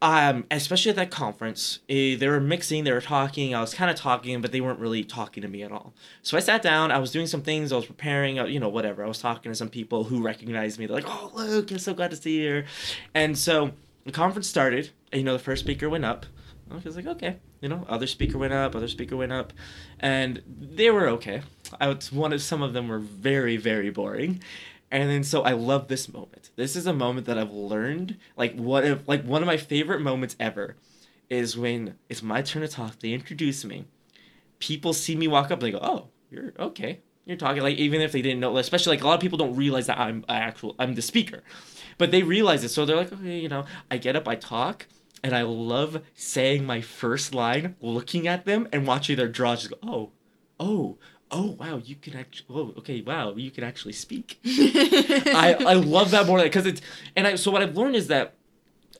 um, 0.00 0.44
especially 0.50 0.90
at 0.90 0.96
that 0.96 1.10
conference, 1.10 1.80
eh, 1.88 2.16
they 2.16 2.28
were 2.28 2.40
mixing, 2.40 2.84
they 2.84 2.92
were 2.92 3.00
talking. 3.00 3.54
I 3.54 3.60
was 3.60 3.74
kind 3.74 3.90
of 3.90 3.96
talking, 3.96 4.40
but 4.40 4.52
they 4.52 4.60
weren't 4.60 4.78
really 4.78 5.04
talking 5.04 5.42
to 5.42 5.48
me 5.48 5.62
at 5.62 5.72
all. 5.72 5.94
So 6.22 6.36
I 6.36 6.40
sat 6.40 6.62
down. 6.62 6.90
I 6.90 6.98
was 6.98 7.10
doing 7.12 7.26
some 7.26 7.42
things. 7.42 7.72
I 7.72 7.76
was 7.76 7.86
preparing. 7.86 8.38
uh, 8.38 8.44
You 8.44 8.60
know, 8.60 8.68
whatever. 8.68 9.04
I 9.04 9.08
was 9.08 9.18
talking 9.18 9.50
to 9.50 9.56
some 9.56 9.68
people 9.68 10.04
who 10.04 10.22
recognized 10.22 10.78
me. 10.78 10.86
They're 10.86 10.96
like, 10.96 11.08
"Oh, 11.08 11.30
Luke, 11.34 11.70
I'm 11.70 11.78
so 11.78 11.94
glad 11.94 12.10
to 12.10 12.16
see 12.16 12.36
you." 12.36 12.42
here." 12.42 12.64
And 13.14 13.36
so 13.38 13.72
the 14.04 14.12
conference 14.12 14.48
started. 14.48 14.90
And, 15.12 15.20
you 15.20 15.24
know, 15.24 15.34
the 15.34 15.38
first 15.38 15.62
speaker 15.64 15.88
went 15.88 16.04
up. 16.04 16.26
I 16.70 16.76
was 16.84 16.96
like, 16.96 17.06
okay. 17.06 17.36
You 17.60 17.68
know, 17.68 17.84
other 17.88 18.06
speaker 18.06 18.38
went 18.38 18.52
up, 18.52 18.74
other 18.74 18.88
speaker 18.88 19.16
went 19.16 19.32
up, 19.32 19.52
and 20.00 20.42
they 20.48 20.90
were 20.90 21.06
okay. 21.08 21.42
I 21.80 21.88
was 21.88 22.10
one 22.10 22.32
of 22.32 22.42
some 22.42 22.62
of 22.62 22.72
them 22.72 22.88
were 22.88 22.98
very, 22.98 23.56
very 23.56 23.90
boring. 23.90 24.42
And 24.92 25.08
then 25.08 25.24
so 25.24 25.40
I 25.42 25.52
love 25.52 25.88
this 25.88 26.12
moment. 26.12 26.50
This 26.54 26.76
is 26.76 26.86
a 26.86 26.92
moment 26.92 27.26
that 27.26 27.38
I've 27.38 27.50
learned 27.50 28.18
like 28.36 28.54
what 28.54 28.84
if 28.84 29.08
like 29.08 29.24
one 29.24 29.42
of 29.42 29.46
my 29.46 29.56
favorite 29.56 30.02
moments 30.02 30.36
ever 30.38 30.76
is 31.30 31.56
when 31.56 31.96
it's 32.10 32.22
my 32.22 32.42
turn 32.42 32.60
to 32.60 32.68
talk, 32.68 32.98
they 33.00 33.12
introduce 33.12 33.64
me. 33.64 33.86
People 34.58 34.92
see 34.92 35.16
me 35.16 35.26
walk 35.26 35.50
up, 35.50 35.60
they 35.60 35.70
go, 35.70 35.80
Oh, 35.82 36.08
you're 36.30 36.52
okay. 36.58 37.00
You're 37.24 37.38
talking 37.38 37.62
like 37.62 37.78
even 37.78 38.02
if 38.02 38.12
they 38.12 38.20
didn't 38.20 38.40
know, 38.40 38.54
especially 38.58 38.96
like 38.96 39.02
a 39.02 39.06
lot 39.06 39.14
of 39.14 39.20
people 39.20 39.38
don't 39.38 39.56
realize 39.56 39.86
that 39.86 39.98
I'm 39.98 40.26
actual 40.28 40.76
I'm 40.78 40.94
the 40.94 41.02
speaker. 41.02 41.42
But 41.96 42.10
they 42.10 42.22
realize 42.22 42.62
it, 42.62 42.68
so 42.68 42.84
they're 42.84 42.96
like, 42.96 43.12
okay, 43.12 43.38
you 43.38 43.48
know, 43.48 43.64
I 43.90 43.96
get 43.96 44.16
up, 44.16 44.26
I 44.26 44.34
talk, 44.34 44.86
and 45.22 45.34
I 45.34 45.42
love 45.42 46.02
saying 46.14 46.66
my 46.66 46.80
first 46.80 47.34
line, 47.34 47.76
looking 47.80 48.26
at 48.26 48.44
them 48.44 48.68
and 48.72 48.86
watching 48.86 49.16
their 49.16 49.28
jaws 49.28 49.62
just 49.62 49.70
go, 49.70 49.78
oh, 49.82 50.10
oh, 50.58 50.98
oh, 51.32 51.56
wow, 51.58 51.80
you 51.82 51.96
can 51.96 52.14
actually, 52.14 52.46
oh, 52.50 52.74
okay, 52.78 53.00
wow, 53.00 53.34
you 53.34 53.50
can 53.50 53.64
actually 53.64 53.94
speak. 53.94 54.38
I, 54.44 55.56
I 55.66 55.72
love 55.74 56.10
that 56.12 56.26
more 56.26 56.42
because 56.42 56.66
it's, 56.66 56.82
and 57.16 57.26
I, 57.26 57.34
so 57.36 57.50
what 57.50 57.62
I've 57.62 57.76
learned 57.76 57.96
is 57.96 58.08
that 58.08 58.34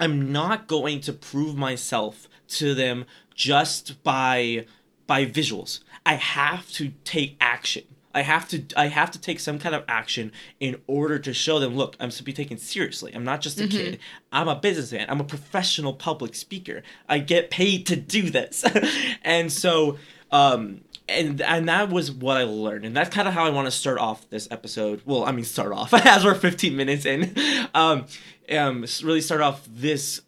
I'm 0.01 0.33
not 0.33 0.67
going 0.67 1.01
to 1.03 1.13
prove 1.13 1.57
myself 1.57 2.29
to 2.49 2.75
them 2.75 3.05
just 3.35 4.03
by 4.03 4.67
by 5.07 5.27
visuals. 5.27 5.81
I 6.05 6.15
have 6.15 6.71
to 6.73 6.93
take 7.05 7.37
action. 7.41 7.85
I 8.15 8.23
have 8.23 8.49
to 8.49 8.65
I 8.77 8.89
have 8.89 9.11
to 9.13 9.21
take 9.21 9.41
some 9.41 9.59
kind 9.59 9.75
of 9.75 9.85
action 9.89 10.33
in 10.61 10.81
order 10.87 11.19
to 11.19 11.33
show 11.33 11.59
them, 11.59 11.77
look, 11.77 11.97
I'm 12.01 12.11
supposed 12.11 12.19
to 12.19 12.25
be 12.25 12.33
taken 12.33 12.59
seriously. 12.59 13.13
I'm 13.15 13.25
not 13.25 13.41
just 13.41 13.61
a 13.61 13.69
kid. 13.69 14.01
I'm 14.33 14.49
a 14.49 14.57
businessman. 14.57 15.07
I'm 15.09 15.21
a 15.21 15.25
professional 15.25 15.95
public 15.95 16.35
speaker. 16.35 16.83
I 17.09 17.19
get 17.19 17.51
paid 17.51 17.87
to 17.87 17.97
do 17.97 18.31
this. 18.31 18.65
and 19.23 19.53
so 19.53 19.99
um 20.31 20.83
and 21.09 21.41
and 21.41 21.69
that 21.69 21.91
was 21.91 22.11
what 22.11 22.37
I 22.37 22.45
learned, 22.45 22.85
and 22.85 22.97
that's 22.97 23.15
kind 23.15 23.27
of 23.29 23.35
how 23.35 23.45
I 23.45 23.51
want 23.51 23.67
to 23.67 23.71
start 23.71 23.99
off 23.99 24.29
this 24.31 24.49
episode. 24.51 25.03
Well, 25.05 25.25
I 25.25 25.33
mean, 25.33 25.45
start 25.45 25.73
off 25.73 25.93
as 26.07 26.25
we're 26.25 26.35
15 26.35 26.77
minutes 26.77 27.05
in, 27.05 27.35
um, 27.75 28.07
um, 28.51 28.85
really 29.03 29.21
start 29.21 29.41
off 29.41 29.67
this 29.71 30.21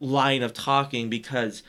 line 0.00 0.42
of 0.42 0.54
talking 0.54 1.10
because 1.10 1.62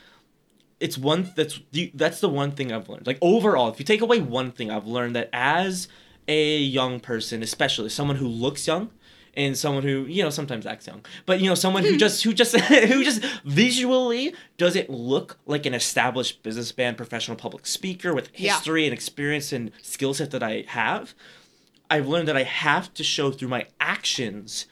it's 0.80 0.96
one 0.96 1.30
that's 1.36 1.60
the 1.72 1.92
that's 1.94 2.20
the 2.20 2.28
one 2.28 2.52
thing 2.52 2.72
I've 2.72 2.88
learned. 2.88 3.06
Like 3.06 3.18
overall, 3.20 3.70
if 3.70 3.78
you 3.78 3.84
take 3.84 4.00
away 4.00 4.20
one 4.20 4.52
thing, 4.52 4.70
I've 4.70 4.86
learned 4.86 5.16
that 5.16 5.28
as 5.32 5.88
a 6.28 6.56
young 6.58 7.00
person, 7.00 7.42
especially 7.42 7.88
someone 7.88 8.16
who 8.16 8.28
looks 8.28 8.66
young 8.66 8.90
and 9.34 9.56
someone 9.56 9.82
who 9.82 10.04
you 10.04 10.22
know 10.22 10.30
sometimes 10.30 10.66
acts 10.66 10.86
young, 10.86 11.04
but 11.26 11.40
you 11.40 11.48
know 11.48 11.54
someone 11.54 11.82
who 11.84 11.92
hmm. 11.92 11.98
just 11.98 12.22
who 12.22 12.32
just 12.32 12.56
who 12.58 13.04
just 13.04 13.24
visually 13.44 14.34
doesn't 14.56 14.90
look 14.90 15.38
like 15.46 15.66
an 15.66 15.74
established 15.74 16.42
businessman, 16.42 16.94
professional 16.94 17.36
public 17.36 17.66
speaker 17.66 18.14
with 18.14 18.30
Yeah. 18.34 18.54
history 18.54 18.84
and 18.84 18.92
experience 18.92 19.52
and 19.52 19.70
skill 19.82 20.14
set 20.14 20.30
that 20.32 20.42
I 20.42 20.64
have. 20.68 21.14
I've 21.90 22.08
learned 22.08 22.28
that 22.28 22.36
I 22.36 22.44
have 22.44 22.92
to 22.94 23.04
show 23.04 23.30
through 23.30 23.48
my 23.48 23.66
actions 23.80 24.66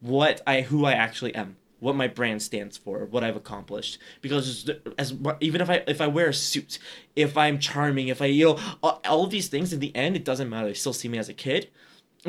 what 0.00 0.40
I 0.46 0.62
who 0.62 0.84
I 0.84 0.92
actually 0.92 1.34
am, 1.34 1.56
what 1.80 1.96
my 1.96 2.08
brand 2.08 2.42
stands 2.42 2.76
for, 2.76 3.04
what 3.06 3.24
I've 3.24 3.36
accomplished. 3.36 3.98
Because 4.20 4.70
as 4.98 5.14
even 5.40 5.60
if 5.60 5.70
I 5.70 5.82
if 5.86 6.00
I 6.00 6.08
wear 6.08 6.28
a 6.28 6.34
suit, 6.34 6.78
if 7.16 7.36
I'm 7.36 7.58
charming, 7.58 8.08
if 8.08 8.20
I 8.20 8.26
you 8.26 8.44
know 8.46 8.58
all, 8.82 9.00
all 9.06 9.24
of 9.24 9.30
these 9.30 9.48
things 9.48 9.72
in 9.72 9.80
the 9.80 9.94
end 9.94 10.16
it 10.16 10.24
doesn't 10.24 10.48
matter. 10.48 10.68
They 10.68 10.74
still 10.74 10.92
see 10.92 11.08
me 11.08 11.18
as 11.18 11.28
a 11.28 11.34
kid. 11.34 11.68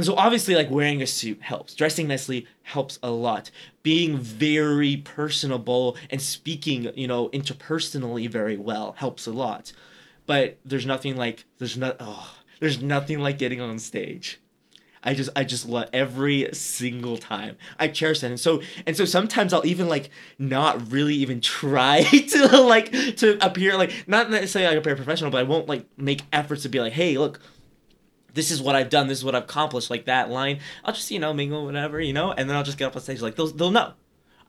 So 0.01 0.15
obviously 0.15 0.56
like 0.56 0.71
wearing 0.71 1.03
a 1.03 1.08
suit 1.08 1.41
helps. 1.41 1.75
Dressing 1.75 2.08
nicely 2.08 2.47
helps 2.63 2.97
a 3.03 3.12
lot. 3.12 3.51
Being 3.84 4.17
very 4.17 4.97
personable 4.97 5.97
and 6.10 6.19
speaking, 6.19 6.91
you 6.95 7.08
know, 7.08 7.29
interpersonally 7.29 8.27
very 8.27 8.58
well 8.58 8.95
helps 8.97 9.27
a 9.27 9.32
lot. 9.32 9.71
But 10.25 10.58
there's 10.65 10.86
nothing 10.86 11.15
like 11.15 11.45
there's 11.60 11.77
not 11.77 11.97
oh, 11.99 12.36
there's 12.60 12.82
nothing 12.82 13.19
like 13.19 13.38
getting 13.38 13.62
on 13.62 13.77
stage. 13.77 14.39
I 15.03 15.13
just 15.13 15.29
I 15.36 15.43
just 15.43 15.67
love 15.67 15.89
every 15.93 16.49
single 16.53 17.17
time. 17.17 17.58
I 17.77 17.89
cherish 17.89 18.21
that. 18.21 18.27
And 18.32 18.39
so 18.39 18.62
and 18.88 18.95
so 18.95 19.06
sometimes 19.06 19.53
I'll 19.53 19.65
even 19.65 19.89
like 19.89 20.10
not 20.39 20.91
really 20.91 21.15
even 21.15 21.41
try 21.41 22.03
to 22.03 22.62
like 22.62 22.91
to 23.17 23.45
appear 23.45 23.77
like 23.77 24.08
not 24.08 24.32
necessarily 24.32 24.75
like 24.75 24.84
appear 24.84 24.95
professional, 24.95 25.29
but 25.29 25.39
I 25.39 25.43
won't 25.43 25.67
like 25.67 25.86
make 25.97 26.23
efforts 26.32 26.63
to 26.63 26.69
be 26.69 26.79
like, 26.79 26.93
hey, 26.93 27.17
look, 27.17 27.39
this 28.34 28.52
is 28.52 28.62
what 28.62 28.76
I've 28.76 28.89
done, 28.89 29.08
this 29.08 29.19
is 29.19 29.26
what 29.26 29.36
I've 29.36 29.43
accomplished, 29.43 29.89
like 29.89 30.06
that 30.06 30.30
line. 30.30 30.60
I'll 30.84 30.93
just, 30.93 31.10
you 31.12 31.19
know, 31.19 31.34
mingle 31.34 31.65
whatever, 31.65 32.02
you 32.02 32.13
know, 32.13 32.32
and 32.32 32.50
then 32.50 32.58
I'll 32.58 32.63
just 32.63 32.78
get 32.78 32.86
up 32.86 32.96
on 32.96 33.02
stage 33.02 33.22
like 33.22 33.36
they'll 33.36 33.48
they'll 33.48 33.72
know. 33.72 33.93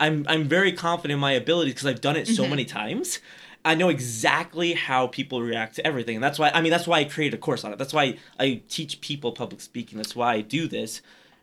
I'm 0.01 0.25
I'm 0.29 0.45
very 0.45 0.73
confident 0.73 1.13
in 1.13 1.21
my 1.21 1.33
abilities 1.33 1.75
because 1.75 1.87
I've 1.87 2.01
done 2.01 2.17
it 2.17 2.27
so 2.27 2.43
mm-hmm. 2.43 2.51
many 2.51 2.65
times. 2.65 3.21
I 3.65 3.75
know 3.75 3.89
exactly 3.89 4.75
how 4.75 5.07
people 5.07 5.41
react 5.41 5.77
to 5.77 5.87
everything. 5.87 6.17
And 6.17 6.25
that's 6.25 6.39
why 6.39 6.51
I 6.51 6.61
mean 6.61 6.71
that's 6.71 6.87
why 6.87 7.01
I 7.01 7.05
created 7.05 7.39
a 7.39 7.41
course 7.41 7.65
on 7.65 7.73
it. 7.73 7.79
That's 7.79 7.95
why 7.95 8.19
I 8.39 8.63
teach 8.69 9.01
people 9.01 9.33
public 9.33 9.61
speaking. 9.61 9.97
That's 9.97 10.17
why 10.17 10.35
I 10.35 10.41
do 10.41 10.67
this. 10.67 11.01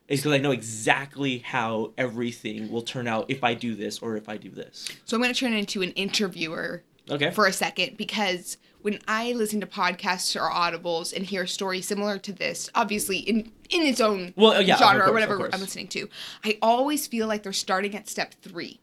Is 0.07 0.19
because 0.19 0.33
I 0.33 0.39
know 0.39 0.51
exactly 0.51 1.37
how 1.37 1.93
everything 1.97 2.69
will 2.69 2.81
turn 2.81 3.07
out 3.07 3.25
if 3.29 3.45
I 3.45 3.53
do 3.53 3.75
this 3.75 3.99
or 3.99 4.17
if 4.17 4.27
I 4.27 4.35
do 4.35 4.49
this. 4.49 4.89
So 5.05 5.15
I'm 5.15 5.21
going 5.21 5.33
to 5.33 5.39
turn 5.39 5.53
into 5.53 5.81
an 5.81 5.91
interviewer 5.91 6.83
Okay. 7.09 7.31
for 7.31 7.47
a 7.47 7.53
second 7.53 7.95
because 7.95 8.57
when 8.81 8.99
I 9.07 9.33
listen 9.33 9.61
to 9.61 9.67
podcasts 9.67 10.35
or 10.35 10.49
audibles 10.49 11.13
and 11.15 11.25
hear 11.25 11.45
stories 11.47 11.87
similar 11.87 12.17
to 12.19 12.31
this, 12.33 12.69
obviously 12.75 13.17
in 13.17 13.51
in 13.69 13.81
its 13.83 14.01
own 14.01 14.33
Well, 14.35 14.61
yeah, 14.61 14.77
genre 14.77 14.99
course, 15.01 15.09
or 15.09 15.13
whatever. 15.13 15.49
I'm 15.53 15.61
listening 15.61 15.87
to, 15.89 16.09
I 16.43 16.57
always 16.61 17.07
feel 17.07 17.27
like 17.27 17.43
they're 17.43 17.53
starting 17.53 17.95
at 17.95 18.09
step 18.09 18.33
three. 18.41 18.79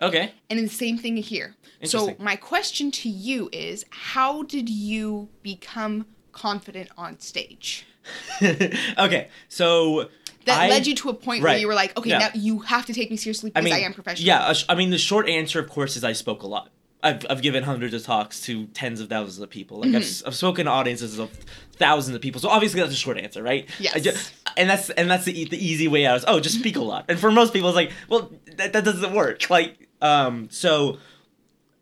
okay. 0.00 0.32
And 0.50 0.58
the 0.60 0.68
same 0.68 0.98
thing 0.98 1.16
here. 1.16 1.54
So 1.84 2.14
my 2.18 2.36
question 2.36 2.90
to 2.92 3.08
you 3.08 3.48
is 3.52 3.84
how 3.90 4.42
did 4.44 4.68
you 4.68 5.28
become 5.42 6.06
confident 6.32 6.90
on 6.96 7.18
stage? 7.20 7.86
okay. 8.42 9.28
So 9.48 10.08
That 10.46 10.60
I- 10.62 10.68
led 10.68 10.86
you 10.86 10.94
to 10.96 11.08
a 11.10 11.14
point 11.14 11.42
where 11.42 11.56
you 11.58 11.66
were 11.66 11.74
like, 11.74 11.96
okay, 11.98 12.10
yeah. 12.10 12.18
now 12.18 12.28
you 12.34 12.60
have 12.60 12.86
to 12.86 12.92
take 12.94 13.10
me 13.10 13.16
seriously 13.16 13.50
I 13.54 13.60
because 13.60 13.72
I, 13.72 13.76
mean, 13.76 13.84
am 13.86 13.94
professional. 13.94 14.26
Yeah, 14.26 14.52
I 14.68 14.74
mean, 14.74 14.90
the 14.90 14.98
short 14.98 15.28
answer, 15.28 15.58
of 15.60 15.68
course, 15.68 15.96
is 15.96 16.04
I 16.04 16.12
spoke 16.12 16.42
a 16.42 16.46
lot. 16.46 16.70
I've, 17.04 17.24
I've 17.30 17.42
given 17.42 17.62
hundreds 17.62 17.94
of 17.94 18.02
talks 18.04 18.40
to 18.42 18.66
tens 18.68 19.00
of 19.00 19.08
thousands 19.08 19.38
of 19.40 19.50
people. 19.50 19.78
Like 19.80 19.90
I've, 19.90 20.02
s- 20.02 20.22
I've 20.26 20.34
spoken 20.34 20.66
to 20.66 20.72
audiences 20.72 21.18
of 21.18 21.30
thousands 21.76 22.16
of 22.16 22.22
people. 22.22 22.40
So 22.40 22.48
obviously 22.48 22.80
that's 22.80 22.92
a 22.92 22.96
short 22.96 23.18
answer, 23.18 23.42
right? 23.42 23.68
Yes. 23.78 23.94
I 23.94 24.00
ju- 24.00 24.12
and 24.56 24.70
that's 24.70 24.90
and 24.90 25.10
that's 25.10 25.24
the, 25.24 25.44
the 25.44 25.64
easy 25.64 25.86
way 25.88 26.06
out 26.06 26.16
is 26.16 26.24
oh 26.26 26.40
just 26.40 26.58
speak 26.58 26.76
a 26.76 26.80
lot. 26.80 27.04
And 27.08 27.18
for 27.18 27.30
most 27.30 27.52
people 27.52 27.68
it's 27.68 27.76
like 27.76 27.92
well 28.08 28.32
that, 28.56 28.72
that 28.72 28.84
doesn't 28.84 29.12
work. 29.14 29.50
Like 29.50 29.88
um 30.00 30.48
so 30.50 30.98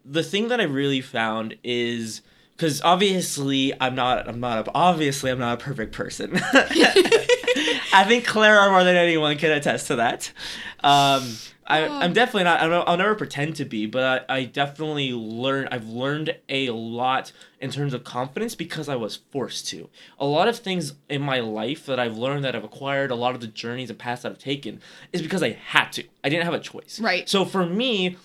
the 0.04 0.22
thing 0.24 0.48
that 0.48 0.60
I 0.60 0.64
really 0.64 1.00
found 1.00 1.56
is 1.62 2.22
because 2.56 2.82
obviously 2.82 3.72
I'm 3.80 3.94
not 3.94 4.28
I'm 4.28 4.40
not 4.40 4.66
a, 4.68 4.72
obviously 4.74 5.30
I'm 5.30 5.38
not 5.38 5.60
a 5.60 5.64
perfect 5.64 5.92
person. 5.92 6.32
I 7.94 8.04
think 8.08 8.26
Clara 8.26 8.70
more 8.70 8.84
than 8.84 8.96
anyone 8.96 9.36
can 9.36 9.50
attest 9.52 9.88
to 9.88 9.96
that. 9.96 10.32
Um, 10.82 11.36
I. 11.66 11.86
I'm 11.86 12.12
definitely 12.12 12.44
not. 12.44 12.60
I 12.60 12.68
don't, 12.68 12.88
I'll 12.88 12.96
never 12.96 13.14
pretend 13.14 13.56
to 13.56 13.64
be, 13.64 13.86
but 13.86 14.26
I, 14.28 14.38
I 14.38 14.44
definitely 14.44 15.12
learned. 15.12 15.68
I've 15.70 15.86
learned 15.86 16.36
a 16.48 16.70
lot 16.70 17.32
in 17.60 17.70
terms 17.70 17.94
of 17.94 18.04
confidence 18.04 18.54
because 18.54 18.88
I 18.88 18.96
was 18.96 19.16
forced 19.30 19.68
to. 19.68 19.88
A 20.18 20.26
lot 20.26 20.48
of 20.48 20.58
things 20.58 20.94
in 21.08 21.22
my 21.22 21.40
life 21.40 21.86
that 21.86 22.00
I've 22.00 22.16
learned 22.16 22.44
that 22.44 22.56
I've 22.56 22.64
acquired, 22.64 23.10
a 23.10 23.14
lot 23.14 23.34
of 23.34 23.40
the 23.40 23.46
journeys 23.46 23.90
and 23.90 23.98
paths 23.98 24.22
that 24.22 24.32
I've 24.32 24.38
taken, 24.38 24.80
is 25.12 25.22
because 25.22 25.42
I 25.42 25.52
had 25.52 25.90
to. 25.92 26.04
I 26.24 26.28
didn't 26.28 26.44
have 26.44 26.54
a 26.54 26.60
choice. 26.60 27.00
Right. 27.00 27.28
So 27.28 27.44
for 27.44 27.64
me, 27.64 28.16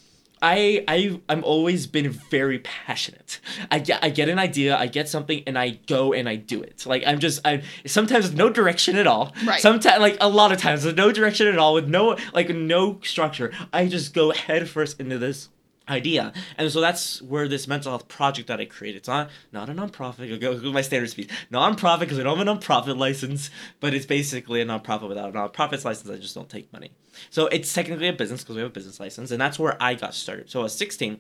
I 0.42 0.84
I 0.88 1.20
I'm 1.30 1.44
always 1.44 1.88
been 1.88 2.10
very 2.10 2.60
passionate. 2.60 3.40
I 3.72 3.80
get 3.80 4.04
I 4.04 4.10
get 4.10 4.30
an 4.30 4.40
idea, 4.40 4.78
I 4.78 4.88
get 4.88 5.10
something, 5.10 5.44
and 5.48 5.58
I 5.58 5.80
go 5.88 6.14
and 6.14 6.30
I 6.30 6.36
do 6.36 6.62
it. 6.62 6.86
Like 6.86 7.04
I'm 7.06 7.20
just 7.20 7.46
I 7.46 7.64
sometimes 7.86 8.34
no 8.34 8.50
direction 8.50 8.98
at 8.98 9.08
all. 9.08 9.34
Right. 9.46 9.62
Sometimes 9.62 10.00
like 10.00 10.18
a 10.22 10.30
lot 10.30 10.52
of 10.52 10.60
times 10.60 10.86
with 10.86 10.98
no 10.98 11.12
direction 11.12 11.48
at 11.48 11.58
all, 11.58 11.74
with 11.74 11.88
no 11.88 12.18
like 12.34 12.50
no 12.50 13.00
structure. 13.04 13.52
I 13.74 13.88
just 13.88 14.14
go 14.14 14.32
head 14.32 14.70
first 14.70 15.00
into 15.00 15.18
this 15.18 15.50
idea, 15.90 16.34
and 16.58 16.72
so 16.72 16.82
that's 16.82 17.22
where 17.22 17.48
this 17.48 17.68
mental 17.68 17.92
health 17.92 18.08
project 18.08 18.48
that 18.48 18.60
I 18.60 18.66
created. 18.66 19.00
It's 19.00 19.08
not 19.08 19.30
not 19.52 19.70
a 19.70 19.74
nonprofit. 19.74 20.40
Go 20.40 20.72
my 20.72 20.82
standard 20.82 21.10
speech. 21.10 21.30
Nonprofit 21.52 22.02
because 22.02 22.20
I 22.20 22.24
don't 22.24 22.38
have 22.38 22.48
a 22.48 22.52
nonprofit 22.52 22.98
license, 22.98 23.50
but 23.80 23.94
it's 23.94 24.06
basically 24.06 24.62
a 24.62 24.66
nonprofit 24.66 25.08
without 25.08 25.30
a 25.30 25.34
nonprofit's 25.34 25.86
license. 25.86 26.10
I 26.10 26.18
just 26.18 26.36
don't 26.36 26.50
take 26.50 26.72
money. 26.74 26.92
So 27.30 27.48
it's 27.48 27.74
technically 27.74 28.08
a 28.08 28.14
business 28.14 28.44
because 28.44 28.56
we 28.56 28.62
have 28.62 28.72
a 28.72 28.74
business 28.74 29.00
license, 29.00 29.32
and 29.32 29.40
that's 29.42 29.58
where 29.60 29.82
I 29.82 29.94
got 29.96 30.14
started. 30.14 30.50
So 30.50 30.60
I 30.62 30.64
was 30.64 30.74
16. 30.76 31.20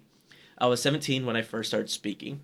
I 0.60 0.66
was 0.66 0.82
17 0.82 1.26
when 1.26 1.36
I 1.36 1.44
first 1.44 1.70
started 1.70 1.90
speaking. 1.90 2.42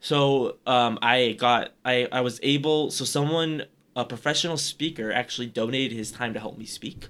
So 0.00 0.56
um, 0.66 0.98
I 1.02 1.32
got 1.38 1.72
I 1.84 2.08
I 2.10 2.20
was 2.22 2.40
able. 2.42 2.90
So 2.90 3.04
someone 3.04 3.64
a 3.96 4.04
professional 4.04 4.56
speaker 4.56 5.12
actually 5.12 5.48
donated 5.48 5.96
his 5.96 6.10
time 6.12 6.32
to 6.32 6.40
help 6.40 6.56
me 6.56 6.64
speak 6.64 7.08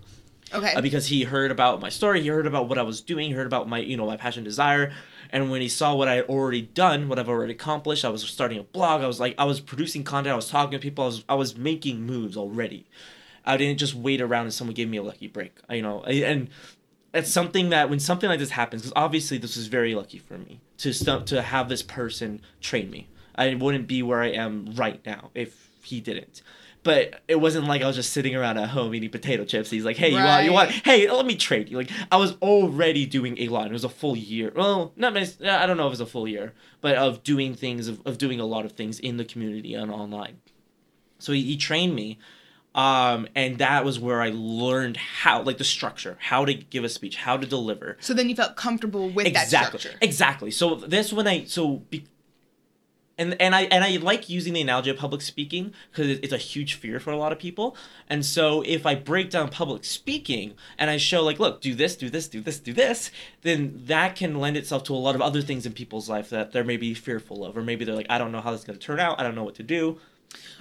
Okay. 0.53 0.75
uh, 0.75 0.81
because 0.81 1.07
he 1.07 1.25
heard 1.25 1.51
about 1.51 1.81
my 1.81 1.89
story, 1.89 2.23
he 2.23 2.29
heard 2.29 2.47
about 2.47 2.69
what 2.69 2.79
I 2.79 2.83
was 2.83 3.01
doing, 3.01 3.29
he 3.29 3.35
heard 3.35 3.47
about 3.47 3.69
my 3.69 3.79
you 3.79 3.97
know 3.97 4.07
my 4.07 4.17
passion, 4.17 4.43
desire, 4.45 4.93
and 5.31 5.51
when 5.51 5.61
he 5.61 5.69
saw 5.69 5.95
what 5.95 6.09
I 6.09 6.15
had 6.17 6.25
already 6.27 6.63
done, 6.63 7.09
what 7.09 7.19
I've 7.19 7.29
already 7.29 7.53
accomplished, 7.53 8.05
I 8.05 8.09
was 8.09 8.23
starting 8.23 8.59
a 8.59 8.63
blog. 8.65 9.03
I 9.03 9.07
was 9.07 9.21
like, 9.21 9.35
I 9.39 9.45
was 9.45 9.61
producing 9.61 10.03
content, 10.05 10.33
I 10.33 10.37
was 10.37 10.49
talking 10.49 10.73
to 10.73 10.83
people, 10.83 11.05
I 11.05 11.07
was 11.07 11.25
I 11.31 11.35
was 11.35 11.57
making 11.57 12.03
moves 12.03 12.37
already. 12.37 12.87
I 13.45 13.57
didn't 13.57 13.79
just 13.79 13.95
wait 13.95 14.21
around 14.21 14.45
and 14.45 14.53
someone 14.55 14.75
gave 14.75 14.89
me 14.89 14.99
a 14.99 15.03
lucky 15.03 15.27
break. 15.29 15.57
I- 15.69 15.75
You 15.77 15.83
know, 15.83 16.03
and 16.05 16.49
it's 17.15 17.31
something 17.31 17.71
that 17.71 17.89
when 17.91 17.99
something 18.01 18.29
like 18.29 18.39
this 18.39 18.51
happens, 18.51 18.83
because 18.83 18.93
obviously 18.97 19.39
this 19.39 19.57
was 19.57 19.67
very 19.69 19.95
lucky 19.95 20.19
for 20.19 20.37
me 20.39 20.61
to 20.79 20.93
stu- 20.93 21.23
to 21.27 21.43
have 21.43 21.69
this 21.69 21.83
person 21.83 22.41
train 22.61 22.91
me. 22.91 23.09
I 23.35 23.55
wouldn't 23.55 23.87
be 23.87 24.03
where 24.03 24.21
I 24.21 24.29
am 24.31 24.73
right 24.75 25.01
now 25.07 25.31
if 25.35 25.69
he 25.83 26.01
didn't. 26.01 26.43
But 26.83 27.21
it 27.29 27.37
wasn't 27.37 27.67
like 27.67 27.83
I 27.83 27.87
was 27.87 27.97
just 27.97 28.13
sitting 28.13 28.35
around 28.35 28.57
at 28.57 28.71
home 28.71 28.95
eating 28.95 29.11
potato 29.11 29.45
chips. 29.45 29.71
He's 29.71 29.85
like, 29.85 29.99
"Hey, 29.99 30.11
you 30.11 30.17
want 30.17 30.45
you 30.45 30.53
want? 30.53 30.71
Hey, 30.71 31.11
let 31.11 31.27
me 31.27 31.35
trade 31.35 31.69
you." 31.69 31.77
Like 31.77 31.91
I 32.11 32.17
was 32.17 32.37
already 32.41 33.05
doing 33.05 33.37
a 33.39 33.49
lot. 33.49 33.67
It 33.67 33.73
was 33.73 33.85
a 33.85 33.91
full 33.91 34.17
year. 34.17 34.51
Well, 34.55 34.93
not 34.97 35.15
I 35.17 35.67
don't 35.67 35.77
know 35.77 35.87
if 35.87 35.91
it 35.91 35.99
was 35.99 36.01
a 36.01 36.07
full 36.07 36.27
year, 36.27 36.55
but 36.81 36.97
of 36.97 37.23
doing 37.23 37.55
things 37.55 37.87
of, 37.87 38.01
of 38.07 38.17
doing 38.17 38.41
a 38.41 38.47
lot 38.47 38.65
of 38.65 38.73
things 38.73 38.99
in 38.99 39.19
the 39.19 39.25
community 39.27 39.75
and 39.75 39.91
online. 39.91 40.39
So 41.19 41.33
he, 41.33 41.43
he 41.43 41.57
trained 41.59 41.95
me, 41.95 42.19
um, 42.75 43.29
and 43.35 43.59
that 43.59 43.85
was 43.85 43.99
where 43.99 44.23
I 44.23 44.31
learned 44.33 44.97
how, 44.97 45.43
like 45.43 45.59
the 45.59 45.65
structure, 45.65 46.17
how 46.21 46.45
to 46.45 46.55
give 46.55 46.85
a 46.85 46.89
speech, 46.89 47.17
how 47.17 47.37
to 47.37 47.47
deliver. 47.47 47.97
so 48.01 48.15
then 48.15 48.29
you 48.29 48.37
felt 48.37 48.57
comfortable 48.57 49.11
with 49.11 49.27
exactly, 49.27 49.51
that 49.51 49.81
structure. 49.81 49.99
exactly. 50.01 50.51
So 50.51 50.77
this 50.77 51.13
when 51.13 51.27
I 51.27 51.45
so. 51.45 51.83
Be, 51.91 52.05
and, 53.21 53.41
and 53.41 53.55
I 53.55 53.63
and 53.63 53.85
I 53.85 53.99
like 53.99 54.29
using 54.29 54.53
the 54.55 54.61
analogy 54.63 54.91
of 54.91 54.97
public 54.97 55.21
speaking 55.23 55.73
because 55.93 56.09
it's 56.09 56.33
a 56.33 56.39
huge 56.39 56.75
fear 56.75 56.99
for 56.99 57.11
a 57.13 57.17
lot 57.17 57.31
of 57.31 57.39
people. 57.39 57.77
And 58.09 58.25
so 58.27 58.63
if 58.67 58.87
I 58.87 58.95
break 58.97 59.31
down 59.31 59.49
public 59.51 59.85
speaking 59.85 60.55
and 60.79 60.91
I 60.91 60.97
show 60.97 61.23
like, 61.23 61.39
look, 61.39 61.61
do 61.61 61.75
this, 61.75 61.95
do 61.97 62.11
this, 62.11 62.27
do 62.29 62.41
this, 62.41 62.59
do 62.59 62.73
this, 62.73 63.11
then 63.43 63.81
that 63.87 64.17
can 64.17 64.41
lend 64.41 64.57
itself 64.57 64.83
to 64.85 64.95
a 64.95 64.97
lot 64.97 65.15
of 65.15 65.23
other 65.23 65.43
things 65.43 65.67
in 65.67 65.73
people's 65.73 66.09
life 66.09 66.31
that 66.31 66.51
they're 66.53 66.65
maybe 66.65 66.95
fearful 66.95 67.45
of, 67.45 67.57
or 67.57 67.63
maybe 67.63 67.85
they're 67.85 67.95
like, 67.95 68.11
I 68.11 68.19
don't 68.19 68.33
know 68.33 68.41
how 68.41 68.51
this 68.51 68.61
is 68.63 68.67
going 68.67 68.79
to 68.79 68.85
turn 68.85 68.99
out. 68.99 69.21
I 69.21 69.23
don't 69.23 69.35
know 69.37 69.45
what 69.45 69.55
to 69.57 69.63
do. 69.63 69.99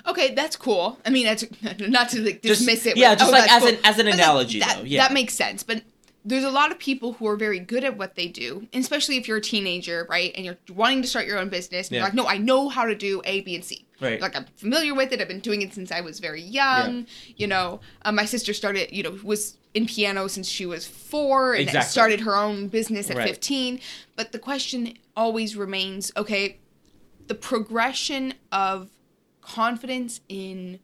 Okay, 0.08 0.34
that's 0.34 0.56
cool. 0.56 0.98
I 1.06 1.10
mean, 1.12 1.26
that's 1.26 1.46
not 1.80 2.10
to 2.10 2.22
like, 2.22 2.42
Just- 2.42 2.60
dismiss 2.62 2.86
it. 2.86 2.98
yeah, 2.98 3.12
with, 3.12 3.20
just 3.20 3.30
"Oh, 3.30 3.38
like 3.38 3.52
as 3.52 3.64
an- 3.66 3.78
as 3.84 4.00
an 4.00 4.06
But 4.08 4.14
analogy, 4.16 4.60
That, 4.60 4.78
though, 4.80 4.84
yeah. 4.84 5.04
that 5.08 5.14
makes 5.14 5.34
sense. 5.36 5.62
But 5.64 5.84
there's 6.26 6.44
a 6.44 6.52
lot 6.52 6.72
of 6.72 6.78
people 6.80 7.14
who 7.14 7.28
are 7.28 7.36
very 7.38 7.60
good 7.60 7.84
at 7.84 7.98
what 7.98 8.16
they 8.16 8.28
do, 8.28 8.68
especially 8.74 9.18
if 9.18 9.28
you're 9.28 9.38
a 9.38 9.42
teenager, 9.42 10.06
right? 10.10 10.32
And 10.36 10.46
you're 10.46 10.58
wanting 10.74 11.02
to 11.02 11.08
start 11.08 11.26
your 11.26 11.38
own 11.40 11.50
business. 11.50 11.88
And 11.88 11.96
Yeah. 11.96 12.00
You're 12.02 12.08
like, 12.08 12.14
no, 12.14 12.28
I 12.28 12.38
know 12.38 12.68
how 12.70 12.86
to 12.86 12.94
do 12.96 13.22
A, 13.26 13.42
B, 13.42 13.56
and 13.56 13.64
C. 13.64 13.86
Right. 14.02 14.20
Like 14.22 14.36
I'm 14.36 14.46
familiar 14.58 14.94
with 14.94 15.12
it. 15.14 15.22
I've 15.22 15.28
been 15.28 15.40
doing 15.40 15.62
it 15.62 15.74
since 15.74 15.92
I 15.92 16.02
was 16.02 16.20
very 16.20 16.42
young. 16.42 17.00
Yeah. 17.00 17.34
You 17.38 17.48
know, 17.48 17.80
um, 18.04 18.16
my 18.16 18.26
sister 18.26 18.54
started. 18.54 18.92
You 18.96 19.04
know, 19.04 19.18
was 19.24 19.58
in 19.74 19.86
piano 19.88 20.28
since 20.28 20.48
she 20.48 20.66
was 20.66 20.86
four, 20.86 21.54
and 21.54 21.64
Exactly. 21.64 21.90
started 21.90 22.20
her 22.22 22.36
own 22.36 22.68
business 22.70 23.10
at 23.10 23.18
Right. 23.18 23.28
15. 23.28 23.80
But 24.16 24.32
the 24.32 24.40
question 24.40 24.98
always 25.18 25.56
remains: 25.58 26.12
Okay, 26.16 26.60
the 27.28 27.36
progression 27.36 28.34
of 28.52 28.90
confidence 29.42 30.22
in 30.30 30.80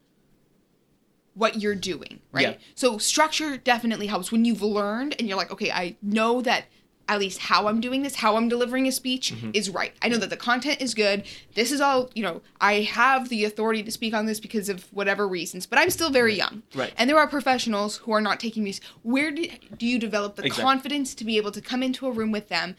what 1.36 1.62
you're 1.62 1.76
doing, 1.76 2.19
right? 2.32 2.41
Yeah. 2.48 2.58
So 2.76 2.98
structure 2.98 3.58
definitely 3.58 4.08
helps 4.08 4.32
when 4.32 4.43
you've 4.45 4.62
learned 4.63 5.15
and 5.19 5.28
you're 5.28 5.38
like, 5.38 5.52
okay, 5.52 5.69
I 5.71 5.95
know 6.02 6.41
that 6.41 6.65
at 7.08 7.19
least 7.19 7.38
how 7.38 7.67
I'm 7.67 7.80
doing 7.82 8.02
this, 8.02 8.15
how 8.15 8.36
I'm 8.36 8.50
delivering 8.50 8.88
a 8.88 8.91
speech 8.91 9.32
Mm-hmm. 9.32 9.52
is 9.54 9.69
right. 9.69 9.93
I 10.02 10.08
know 10.08 10.17
that 10.17 10.32
the 10.32 10.38
content 10.38 10.82
is 10.82 10.95
good. 10.95 11.24
This 11.54 11.71
is 11.71 11.80
all, 11.80 12.10
you 12.15 12.24
know, 12.24 12.41
I 12.60 12.82
have 12.82 13.30
the 13.30 13.45
authority 13.45 13.84
to 13.84 13.91
speak 13.91 14.15
on 14.15 14.26
this 14.26 14.39
because 14.39 14.69
of 14.69 14.86
whatever 14.91 15.28
reasons, 15.28 15.67
but 15.67 15.78
I'm 15.78 15.91
still 15.91 16.10
very 16.10 16.34
young. 16.34 16.63
Right. 16.74 16.91
And 16.98 17.08
there 17.08 17.19
are 17.19 17.28
professionals 17.28 17.98
who 17.98 18.12
are 18.12 18.21
not 18.21 18.39
taking 18.39 18.63
these. 18.63 18.82
Where 19.04 19.30
do, 19.30 19.48
do 19.78 19.86
you 19.86 20.00
develop 20.00 20.36
the 20.36 20.45
Exactly. 20.45 20.63
confidence 20.63 21.13
to 21.15 21.24
be 21.26 21.38
able 21.38 21.52
to 21.52 21.62
come 21.62 21.84
into 21.84 22.08
a 22.08 22.12
room 22.12 22.32
with 22.32 22.50
them? 22.50 22.76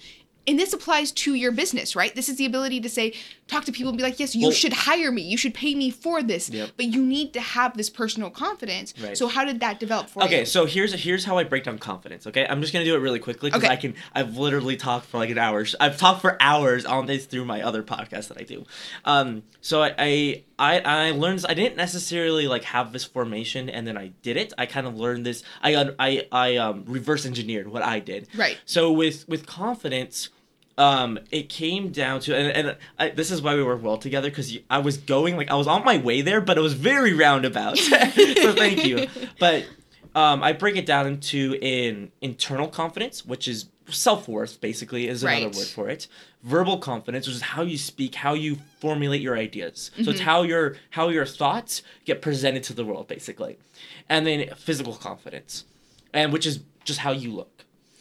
And 0.48 0.58
this 0.58 0.72
applies 0.72 1.12
to 1.12 1.34
your 1.34 1.52
business, 1.52 1.94
right? 1.94 2.14
This 2.14 2.28
is 2.28 2.36
the 2.36 2.46
ability 2.46 2.80
to 2.80 2.88
say, 2.88 3.12
talk 3.48 3.64
to 3.64 3.72
people 3.72 3.90
and 3.90 3.96
be 3.96 4.02
like, 4.02 4.18
yes, 4.18 4.34
you 4.34 4.42
Well- 4.48 4.50
should 4.50 4.72
hire 4.72 5.12
me. 5.12 5.22
You 5.22 5.36
should 5.36 5.54
pay 5.54 5.74
me 5.74 5.90
for 5.90 6.22
this. 6.22 6.50
Yep. 6.50 6.70
But 6.76 6.86
you 6.86 7.00
need 7.02 7.32
to 7.34 7.40
have 7.40 7.76
this 7.76 7.88
personal 7.88 8.28
confidence. 8.30 8.92
Right. 9.00 9.16
So 9.16 9.28
how 9.28 9.44
did 9.44 9.60
that 9.60 9.78
develop 9.78 10.08
for 10.10 10.20
you? 10.22 10.26
Okay, 10.26 10.44
so 10.44 10.66
here's 10.66 10.92
here's 10.94 11.24
how 11.24 11.38
I 11.38 11.44
break 11.44 11.64
down 11.64 11.78
confidence. 11.78 12.26
Okay, 12.26 12.44
I'm 12.48 12.60
just 12.60 12.72
gonna 12.72 12.84
do 12.84 12.94
it 12.94 12.98
really 12.98 13.18
quickly 13.20 13.50
because 13.50 13.62
Okay. 13.64 13.72
I 13.72 13.76
can. 13.76 13.94
I've 14.14 14.36
literally 14.36 14.76
talked 14.76 15.06
for 15.06 15.18
like 15.18 15.30
an 15.30 15.38
hour. 15.38 15.64
I've 15.78 15.96
talked 15.96 16.20
for 16.22 16.36
hours 16.42 16.84
on 16.84 17.06
this 17.06 17.26
through 17.26 17.44
my 17.44 17.62
other 17.62 17.82
podcast 17.82 18.28
that 18.28 18.38
I 18.38 18.42
do. 18.42 18.64
Um, 19.04 19.42
so 19.60 19.82
I 19.82 19.94
I 19.98 20.42
I, 20.58 20.80
I 20.80 21.10
learned. 21.12 21.44
I 21.48 21.54
didn't 21.54 21.76
necessarily 21.76 22.48
like 22.48 22.64
have 22.64 22.92
this 22.92 23.04
formation 23.04 23.68
and 23.68 23.86
then 23.86 23.96
I 23.96 24.08
did 24.22 24.36
it. 24.36 24.52
I 24.58 24.66
kind 24.66 24.86
of 24.86 24.96
learned 24.96 25.24
this. 25.24 25.42
I 25.62 25.90
I 25.98 26.26
I 26.32 26.56
um 26.56 26.84
reverse 26.86 27.24
engineered 27.26 27.68
what 27.68 27.82
I 27.82 28.00
did. 28.00 28.26
Right. 28.34 28.58
So 28.64 28.90
with 28.90 29.28
with 29.28 29.46
confidence, 29.46 30.30
um, 30.78 31.18
it 31.30 31.48
came 31.48 31.90
down 31.90 32.20
to 32.20 32.36
and, 32.36 32.68
and 32.68 32.76
I, 32.98 33.08
this 33.10 33.30
is 33.30 33.40
why 33.40 33.54
we 33.54 33.62
work 33.62 33.82
well 33.82 33.96
together 33.98 34.28
because 34.30 34.56
I 34.68 34.78
was 34.78 34.96
going 34.98 35.36
like 35.36 35.50
I 35.50 35.54
was 35.54 35.66
on 35.66 35.84
my 35.84 35.96
way 35.98 36.20
there, 36.20 36.40
but 36.40 36.58
it 36.58 36.60
was 36.60 36.74
very 36.74 37.14
roundabout. 37.14 37.78
so 37.78 38.52
thank 38.54 38.84
you. 38.84 39.06
But 39.38 39.66
um, 40.14 40.42
I 40.42 40.52
break 40.52 40.76
it 40.76 40.86
down 40.86 41.06
into 41.06 41.58
in 41.62 42.12
internal 42.20 42.68
confidence, 42.68 43.24
which 43.24 43.48
is 43.48 43.66
self 43.88 44.28
worth, 44.28 44.60
basically 44.60 45.08
is 45.08 45.22
another 45.22 45.46
Right. 45.46 45.54
word 45.56 45.66
for 45.66 45.88
it. 45.88 46.08
Verbal 46.42 46.78
confidence, 46.78 47.26
which 47.26 47.36
is 47.36 47.42
how 47.42 47.62
you 47.62 47.76
speak, 47.78 48.14
how 48.16 48.34
you 48.34 48.56
formulate 48.78 49.20
your 49.20 49.36
ideas. 49.36 49.90
So 49.96 50.02
Mm-hmm. 50.02 50.10
it's 50.10 50.20
how 50.20 50.42
your 50.42 50.76
how 50.90 51.08
your 51.08 51.24
thoughts 51.26 51.82
get 52.04 52.20
presented 52.22 52.62
to 52.64 52.72
the 52.74 52.84
world, 52.84 53.08
basically. 53.08 53.58
And 54.08 54.26
then 54.26 54.50
physical 54.56 54.94
confidence, 54.94 55.64
and 56.12 56.32
which 56.32 56.46
is 56.46 56.60
just 56.84 57.00
how 57.00 57.12
you 57.12 57.32
look. 57.32 57.55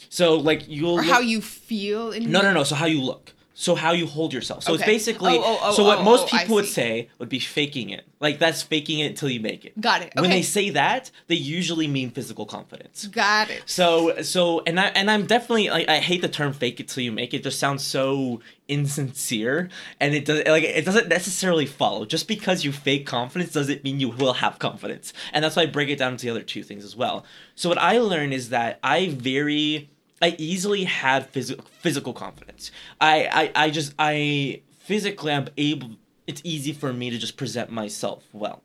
So 0.10 0.36
like 0.36 0.68
you'll 0.68 0.94
or 0.94 1.02
look- 1.02 1.06
how 1.06 1.20
you 1.20 1.42
feel 1.42 2.12
in 2.12 2.32
no, 2.32 2.42
no, 2.42 2.54
no. 2.54 2.64
So 2.64 2.76
how 2.76 2.86
you 2.86 3.02
look. 3.02 3.34
So 3.58 3.74
how 3.74 3.94
you 3.94 4.06
hold 4.06 4.34
yourself. 4.34 4.64
So 4.64 4.74
it's 4.74 4.84
basically. 4.84 5.38
Oh, 5.38 5.42
oh, 5.42 5.60
oh, 5.64 5.72
so 5.72 5.86
what 5.86 6.00
oh, 6.00 6.04
most 6.04 6.26
oh, 6.26 6.38
people 6.38 6.56
would 6.56 6.66
say 6.66 7.10
would 7.20 7.30
be 7.30 7.40
faking 7.40 7.90
it. 7.90 8.06
Like 8.20 8.38
that's 8.38 8.62
faking 8.62 9.00
it 9.00 9.06
until 9.06 9.30
you 9.30 9.40
make 9.40 9.64
it. 9.64 9.80
Got 9.80 10.02
it. 10.02 10.12
When 10.16 10.30
they 10.30 10.42
say 10.42 10.72
that, 10.72 11.10
they 11.28 11.36
usually 11.36 11.88
mean 11.88 12.12
physical 12.12 12.46
confidence. 12.46 13.08
Got 13.08 13.50
it. 13.50 13.64
So 13.66 14.22
so 14.24 14.62
and 14.68 14.78
I 14.78 14.88
and 14.88 15.10
I'm 15.10 15.26
definitely 15.26 15.70
like 15.70 15.88
I 15.88 16.00
hate 16.00 16.22
the 16.22 16.28
term 16.28 16.52
fake 16.52 16.82
it 16.82 16.90
till 16.90 17.02
you 17.02 17.14
make 17.14 17.34
it. 17.34 17.38
It 17.38 17.44
just 17.44 17.58
sounds 17.58 17.82
so 17.82 18.42
insincere 18.68 19.70
and 20.02 20.14
it 20.14 20.26
does 20.26 20.44
like 20.48 20.64
it 20.64 20.84
doesn't 20.84 21.08
necessarily 21.08 21.66
follow. 21.66 22.04
Just 22.04 22.28
because 22.28 22.66
you 22.66 22.74
fake 22.74 23.06
confidence 23.06 23.54
doesn't 23.54 23.86
mean 23.86 24.02
you 24.02 24.10
will 24.10 24.34
have 24.34 24.60
confidence. 24.60 25.14
And 25.32 25.46
that's 25.46 25.56
why 25.56 25.62
I 25.62 25.68
break 25.68 25.88
it 25.88 25.98
down 25.98 26.12
into 26.12 26.26
the 26.26 26.32
other 26.32 26.44
two 26.44 26.62
things 26.62 26.84
as 26.84 26.94
well. 26.94 27.26
So 27.56 27.70
what 27.70 27.78
I 27.78 28.00
learned 28.00 28.34
is 28.34 28.50
that 28.50 28.80
I 28.84 29.08
very 29.10 29.90
I 30.26 30.36
easily 30.40 30.84
had 30.86 31.30
physical 31.30 31.66
physical 31.80 32.14
confidence. 32.14 32.72
I 33.00 33.52
I, 33.56 33.66
I 33.66 33.70
just 33.70 33.94
I 34.00 34.62
physically 34.80 35.32
I'm 35.32 35.48
able 35.58 35.92
it's 36.28 36.42
easy 36.44 36.74
for 36.74 36.92
me 36.92 37.12
to 37.12 37.18
just 37.20 37.38
present 37.38 37.70
myself 37.70 38.24
well. 38.34 38.64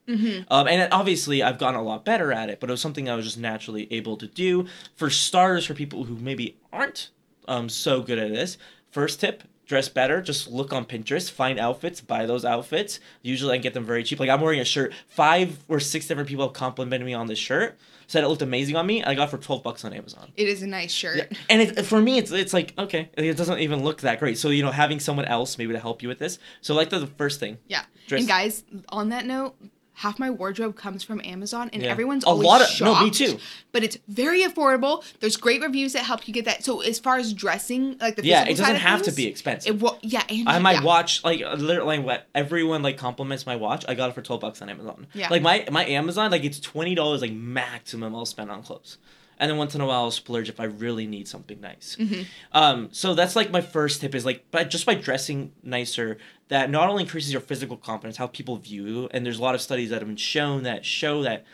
Um, 0.51 0.67
and 0.67 0.91
obviously, 0.93 1.43
I've 1.43 1.59
gotten 1.59 1.79
a 1.79 1.83
lot 1.83 2.07
better 2.07 2.33
at 2.33 2.49
it, 2.49 2.59
but 2.61 2.71
it 2.71 2.73
was 2.73 2.81
something 2.81 3.11
I 3.11 3.15
was 3.15 3.27
just 3.27 3.37
naturally 3.39 3.87
able 3.93 4.17
to 4.17 4.27
do. 4.27 4.67
For 4.97 5.11
starters, 5.11 5.67
for 5.67 5.75
people 5.75 6.05
who 6.05 6.17
maybe 6.17 6.57
aren't 6.73 7.11
um, 7.47 7.69
so 7.69 8.01
good 8.01 8.19
at 8.19 8.33
this, 8.33 8.57
first 8.91 9.21
tip 9.21 9.43
dress 9.71 9.89
better, 9.89 10.21
just 10.21 10.51
look 10.51 10.73
on 10.73 10.85
Pinterest, 10.85 11.31
find 11.31 11.59
outfits, 11.59 12.01
buy 12.01 12.27
those 12.27 12.45
outfits. 12.45 12.99
Usually 13.23 13.55
I 13.55 13.59
get 13.59 13.73
them 13.73 13.85
very 13.85 14.03
cheap. 14.03 14.19
Like 14.19 14.29
I'm 14.29 14.41
wearing 14.41 14.59
a 14.61 14.65
shirt, 14.65 14.93
five 15.09 15.59
or 15.69 15.79
six 15.79 16.07
different 16.09 16.29
people 16.29 16.45
have 16.45 16.53
complimented 16.53 17.07
me 17.07 17.15
on 17.15 17.29
this 17.29 17.39
shirt, 17.39 17.79
said 18.09 18.25
it 18.25 18.29
looked 18.29 18.43
amazing 18.43 18.75
on 18.75 18.85
me. 18.85 19.05
I 19.05 19.15
got 19.15 19.29
it 19.29 19.31
for 19.31 19.39
twelve 19.39 19.63
bucks 19.63 19.85
on 19.85 19.93
Amazon. 19.95 20.33
It 20.37 20.49
is 20.49 20.63
a 20.63 20.67
nice 20.67 20.91
shirt. 20.93 21.17
Yeah. 21.17 21.39
And 21.49 21.63
it, 21.63 21.87
for 21.87 22.01
me, 22.03 22.19
it's 22.19 22.33
it's 22.33 22.53
like 22.53 22.75
okay, 22.77 23.11
it 23.17 23.37
doesn't 23.37 23.61
even 23.61 23.85
look 23.85 24.01
that 24.01 24.19
great. 24.19 24.37
So 24.39 24.49
you 24.51 24.65
know, 24.65 24.73
having 24.73 24.99
someone 24.99 25.27
else 25.27 25.57
maybe 25.57 25.73
to 25.73 25.79
help 25.79 26.03
you 26.03 26.09
with 26.09 26.19
this. 26.19 26.41
So 26.63 26.75
like 26.75 26.91
the, 26.91 26.99
the 26.99 27.07
first 27.07 27.39
thing. 27.39 27.59
Yeah. 27.69 27.85
Dress- 28.09 28.23
And 28.23 28.29
guys, 28.29 28.65
on 28.89 29.11
that 29.11 29.25
note, 29.25 29.55
half 30.01 30.19
my 30.19 30.31
wardrobe 30.31 30.77
comes 30.77 31.03
from 31.03 31.21
Amazon, 31.25 31.69
and 31.73 31.83
Yeah. 31.83 31.91
everyone's 31.91 32.25
A 32.25 32.29
always 32.29 32.47
lot 32.47 32.61
of- 32.63 32.69
shocked. 32.69 33.01
no, 33.01 33.05
me 33.05 33.11
too. 33.11 33.39
But 33.73 33.83
it's 33.85 33.99
very 34.09 34.43
affordable. 34.43 35.05
There's 35.21 35.37
great 35.37 35.61
reviews 35.63 35.93
that 35.93 36.05
help 36.05 36.27
you 36.27 36.33
get 36.35 36.47
that. 36.47 36.65
So 36.65 36.81
as 36.81 36.99
far 36.99 37.19
as 37.19 37.33
dressing, 37.35 37.97
like 38.01 38.17
the 38.17 38.25
Yeah, 38.25 38.45
it 38.45 38.57
doesn't 38.57 38.77
have 38.77 39.03
to 39.03 39.13
be 39.13 39.27
expensive. 39.27 39.77
It 39.77 39.81
wa- 39.83 39.97
yeah, 40.03 40.23
and 40.29 40.49
I 40.49 40.59
my 40.59 40.73
yeah. 40.73 40.83
watch 40.83 41.23
like 41.23 41.41
literally 41.41 41.99
what 41.99 42.27
everyone 42.35 42.83
like 42.83 42.97
compliments 42.97 43.45
my 43.47 43.57
watch. 43.57 43.85
I 43.89 43.95
got 43.95 44.09
it 44.11 44.15
for 44.15 44.23
twelve 44.23 44.41
bucks 44.41 44.63
on 44.63 44.69
Amazon. 44.71 45.07
Yeah. 45.13 45.29
Like 45.31 45.43
my 45.43 45.67
my 45.71 45.85
Amazon 45.85 46.31
like 46.31 46.45
it's 46.45 46.61
twenty 46.61 46.95
dollars 46.95 47.21
like 47.21 47.33
maximum 47.33 48.15
I'll 48.17 48.25
spend 48.27 48.51
on 48.51 48.63
clothes, 48.63 48.97
and 49.41 49.51
then 49.51 49.59
once 49.59 49.75
in 49.75 49.81
a 49.81 49.87
while 49.87 50.05
I'll 50.05 50.11
splurge 50.13 50.49
if 50.49 50.61
I 50.61 50.65
really 50.65 51.07
need 51.07 51.27
something 51.27 51.61
nice. 51.61 51.97
Mm-hmm. 51.99 52.23
Um, 52.53 52.89
so 52.93 53.15
that's 53.15 53.35
like 53.35 53.51
my 53.51 53.61
first 53.61 54.01
tip 54.01 54.15
is 54.15 54.25
like, 54.25 54.45
but 54.53 54.71
just 54.71 54.87
by 54.87 54.95
dressing 54.95 55.53
nicer, 55.65 56.19
that 56.49 56.71
not 56.71 56.89
only 56.89 57.03
increases 57.03 57.33
your 57.33 57.41
physical 57.41 57.77
confidence, 57.77 58.19
how 58.19 58.29
people 58.29 58.57
view 58.57 58.87
you, 58.87 59.09
and 59.13 59.27
there's 59.27 59.39
a 59.39 59.43
lot 59.43 59.57
of 59.57 59.61
studies 59.61 59.91
that 59.91 60.01
have 60.01 60.09
been 60.09 60.17
shown 60.17 60.63
that 60.63 60.85
show 60.85 61.23
that 61.23 61.45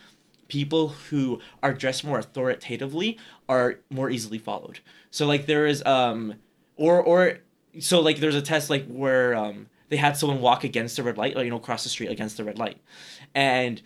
people 0.49 0.89
who 0.89 1.41
are 1.63 1.73
dressed 1.73 2.05
more 2.05 2.19
authoritatively 2.19 3.19
are 3.49 3.81
more 3.91 4.11
easily 4.11 4.39
followed. 4.39 4.81
So 5.11 5.27
like 5.27 5.47
there 5.47 5.67
is 5.67 5.85
um 5.87 6.35
or 6.77 7.01
or 7.01 7.39
so 7.79 8.01
like 8.01 8.19
there's 8.19 8.35
a 8.35 8.43
test 8.43 8.69
like 8.69 8.87
where 8.87 9.35
um 9.35 9.69
they 9.89 9.97
had 9.97 10.17
someone 10.17 10.41
walk 10.41 10.65
against 10.65 10.97
the 10.97 11.03
red 11.03 11.17
light, 11.17 11.37
or 11.37 11.45
you 11.45 11.51
know, 11.51 11.59
cross 11.59 11.85
the 11.85 11.89
street 11.89 12.11
against 12.11 12.37
the 12.37 12.45
red 12.45 12.59
light. 12.59 12.79
And 13.35 13.81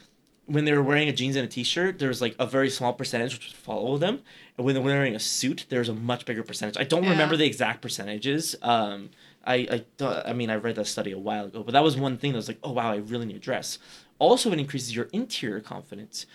when 0.53 0.65
they 0.65 0.73
were 0.73 0.83
wearing 0.83 1.09
a 1.09 1.13
jeans 1.13 1.37
and 1.37 1.45
a 1.45 1.49
t-shirt, 1.49 1.99
there 1.99 2.09
was 2.09 2.21
like 2.21 2.35
a 2.39 2.47
very 2.47 2.71
small 2.71 2.93
percentage 2.93 3.35
which 3.35 3.47
would 3.49 3.57
follow 3.57 3.97
them. 3.99 4.21
And 4.57 4.65
when 4.67 4.75
they're 4.75 4.83
wearing 4.85 5.15
a 5.15 5.21
suit, 5.21 5.67
there's 5.69 5.89
a 5.89 5.95
much 5.95 6.25
bigger 6.27 6.43
percentage. 6.43 6.77
I 6.77 6.85
don't 6.85 7.05
Yeah. 7.05 7.11
remember 7.11 7.37
the 7.37 7.47
exact 7.47 7.81
percentages. 7.83 8.57
Um 8.63 9.11
I 9.47 9.85
I 10.01 10.23
I 10.31 10.33
mean 10.33 10.51
I 10.51 10.57
read 10.57 10.77
that 10.77 10.87
study 10.87 11.13
a 11.13 11.19
while 11.19 11.47
ago, 11.47 11.63
but 11.63 11.73
that 11.73 11.83
was 11.85 11.97
one 11.97 12.17
thing 12.19 12.33
that 12.33 12.37
was 12.39 12.49
like, 12.49 12.59
oh 12.63 12.73
wow, 12.73 12.93
I 12.93 12.97
really 12.97 13.27
need 13.27 13.37
a 13.37 13.41
dress. 13.41 13.79
Also, 14.19 14.53
it 14.53 14.59
increases 14.59 14.95
your 14.95 15.09
interior 15.13 15.61
confidence. 15.61 16.27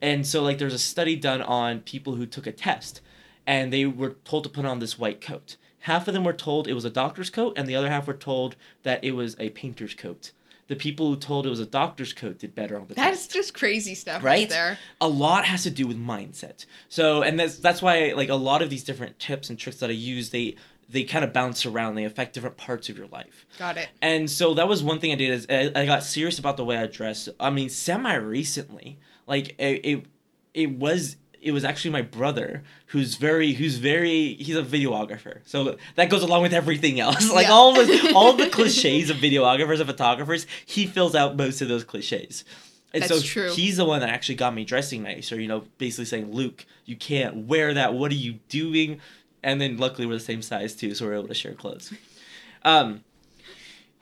And 0.00 0.26
so, 0.26 0.42
like, 0.42 0.58
there's 0.58 0.74
a 0.74 0.78
study 0.78 1.16
done 1.16 1.42
on 1.42 1.80
people 1.80 2.14
who 2.16 2.24
took 2.26 2.46
a 2.46 2.52
test 2.52 3.00
and 3.46 3.72
they 3.72 3.84
were 3.84 4.16
told 4.24 4.44
to 4.44 4.50
put 4.50 4.64
on 4.64 4.78
this 4.78 4.98
white 4.98 5.20
coat. 5.20 5.56
Half 5.80 6.08
of 6.08 6.14
them 6.14 6.24
were 6.24 6.32
told 6.32 6.66
it 6.66 6.72
was 6.74 6.84
a 6.84 6.90
doctor's 6.90 7.30
coat, 7.30 7.52
and 7.56 7.68
the 7.68 7.76
other 7.76 7.88
half 7.90 8.06
were 8.08 8.12
told 8.14 8.56
that 8.82 9.04
it 9.04 9.12
was 9.12 9.36
a 9.38 9.50
painter's 9.50 9.94
coat. 9.94 10.32
The 10.68 10.76
people 10.76 11.08
who 11.08 11.16
told 11.16 11.46
it 11.46 11.50
was 11.50 11.60
a 11.60 11.66
doctor's 11.66 12.12
coat 12.12 12.38
did 12.38 12.54
better 12.54 12.78
on 12.78 12.88
the 12.88 12.94
That's 12.94 13.22
test. 13.26 13.32
just 13.32 13.54
crazy 13.54 13.94
stuff 13.94 14.22
Right? 14.24 14.40
right 14.40 14.48
there. 14.48 14.78
A 15.00 15.06
lot 15.08 15.44
has 15.44 15.62
to 15.62 15.70
do 15.70 15.86
with 15.86 15.96
mindset. 15.98 16.66
So, 16.88 17.22
and 17.22 17.38
that's 17.38 17.58
that's 17.58 17.80
why 17.80 18.12
like 18.16 18.28
a 18.28 18.34
lot 18.34 18.62
of 18.62 18.70
these 18.70 18.82
different 18.82 19.18
tips 19.18 19.48
and 19.48 19.58
tricks 19.58 19.78
that 19.78 19.90
I 19.90 19.92
use, 19.94 20.30
they 20.30 20.56
they 20.88 21.04
kind 21.04 21.24
of 21.24 21.32
bounce 21.32 21.66
around. 21.66 21.94
They 21.94 22.04
affect 22.04 22.32
different 22.32 22.56
parts 22.56 22.88
of 22.88 22.96
your 22.98 23.06
life. 23.08 23.46
Got 23.58 23.76
it. 23.76 23.88
And 24.02 24.30
so 24.30 24.54
that 24.54 24.66
was 24.68 24.82
one 24.82 24.98
thing 25.00 25.12
I 25.12 25.16
did 25.16 25.30
is 25.30 25.46
I, 25.50 25.70
I 25.74 25.86
got 25.86 26.02
serious 26.02 26.38
about 26.38 26.56
the 26.56 26.64
way 26.64 26.76
I 26.78 26.86
dress. 26.86 27.28
I 27.38 27.50
mean, 27.50 27.68
semi 27.68 28.14
recently, 28.14 28.98
like 29.26 29.54
it, 29.58 29.80
it, 29.84 30.04
it 30.54 30.70
was 30.78 31.16
it 31.42 31.52
was 31.52 31.64
actually 31.64 31.90
my 31.90 32.02
brother 32.02 32.62
who's 32.86 33.14
very 33.16 33.52
who's 33.52 33.76
very 33.76 34.34
he's 34.34 34.56
a 34.56 34.62
videographer. 34.62 35.38
So 35.44 35.76
that 35.94 36.10
goes 36.10 36.22
along 36.22 36.42
with 36.42 36.52
everything 36.54 36.98
else. 37.00 37.30
Like 37.32 37.46
Yeah. 37.46 37.52
all 37.52 37.74
the 37.74 38.12
all 38.14 38.32
the 38.34 38.48
cliches 38.50 39.10
of 39.10 39.16
videographers 39.18 39.78
and 39.80 39.86
photographers, 39.88 40.46
he 40.64 40.86
fills 40.86 41.14
out 41.14 41.36
most 41.36 41.60
of 41.62 41.68
those 41.68 41.84
cliches. 41.84 42.44
And 42.94 43.04
so 43.04 43.14
That's 43.16 43.26
true. 43.26 43.50
he's 43.50 43.76
the 43.76 43.84
one 43.84 44.00
that 44.00 44.08
actually 44.08 44.36
got 44.36 44.54
me 44.54 44.64
dressing 44.64 45.02
nice, 45.02 45.30
or 45.32 45.40
you 45.40 45.48
know, 45.48 45.64
basically 45.78 46.06
saying, 46.06 46.32
"Luke, 46.32 46.64
you 46.86 46.96
can't 46.96 47.46
wear 47.46 47.74
that. 47.74 47.92
What 47.94 48.10
are 48.10 48.14
you 48.14 48.38
doing?" 48.48 49.00
And 49.42 49.60
then 49.60 49.76
luckily 49.76 50.06
we're 50.06 50.14
the 50.14 50.20
same 50.20 50.40
size 50.42 50.74
too, 50.74 50.94
so 50.94 51.04
we're 51.04 51.14
able 51.14 51.28
to 51.28 51.34
share 51.34 51.52
clothes. 51.54 51.92
Um, 52.64 53.02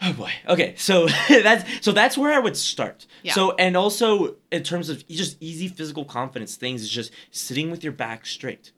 oh 0.02 0.12
boy. 0.12 0.30
Okay, 0.48 0.74
so 0.76 1.06
that's 1.28 1.84
so 1.84 1.92
that's 1.92 2.16
where 2.18 2.32
I 2.32 2.38
would 2.38 2.56
start. 2.56 3.06
Yeah. 3.22 3.32
So 3.34 3.52
and 3.56 3.76
also 3.76 4.36
in 4.50 4.62
terms 4.62 4.88
of 4.88 5.06
just 5.08 5.36
easy 5.40 5.68
physical 5.68 6.04
confidence 6.04 6.56
things 6.56 6.82
is 6.82 6.90
just 6.90 7.12
sitting 7.30 7.70
with 7.70 7.82
your 7.82 7.92
back 7.92 8.26
straight, 8.26 8.72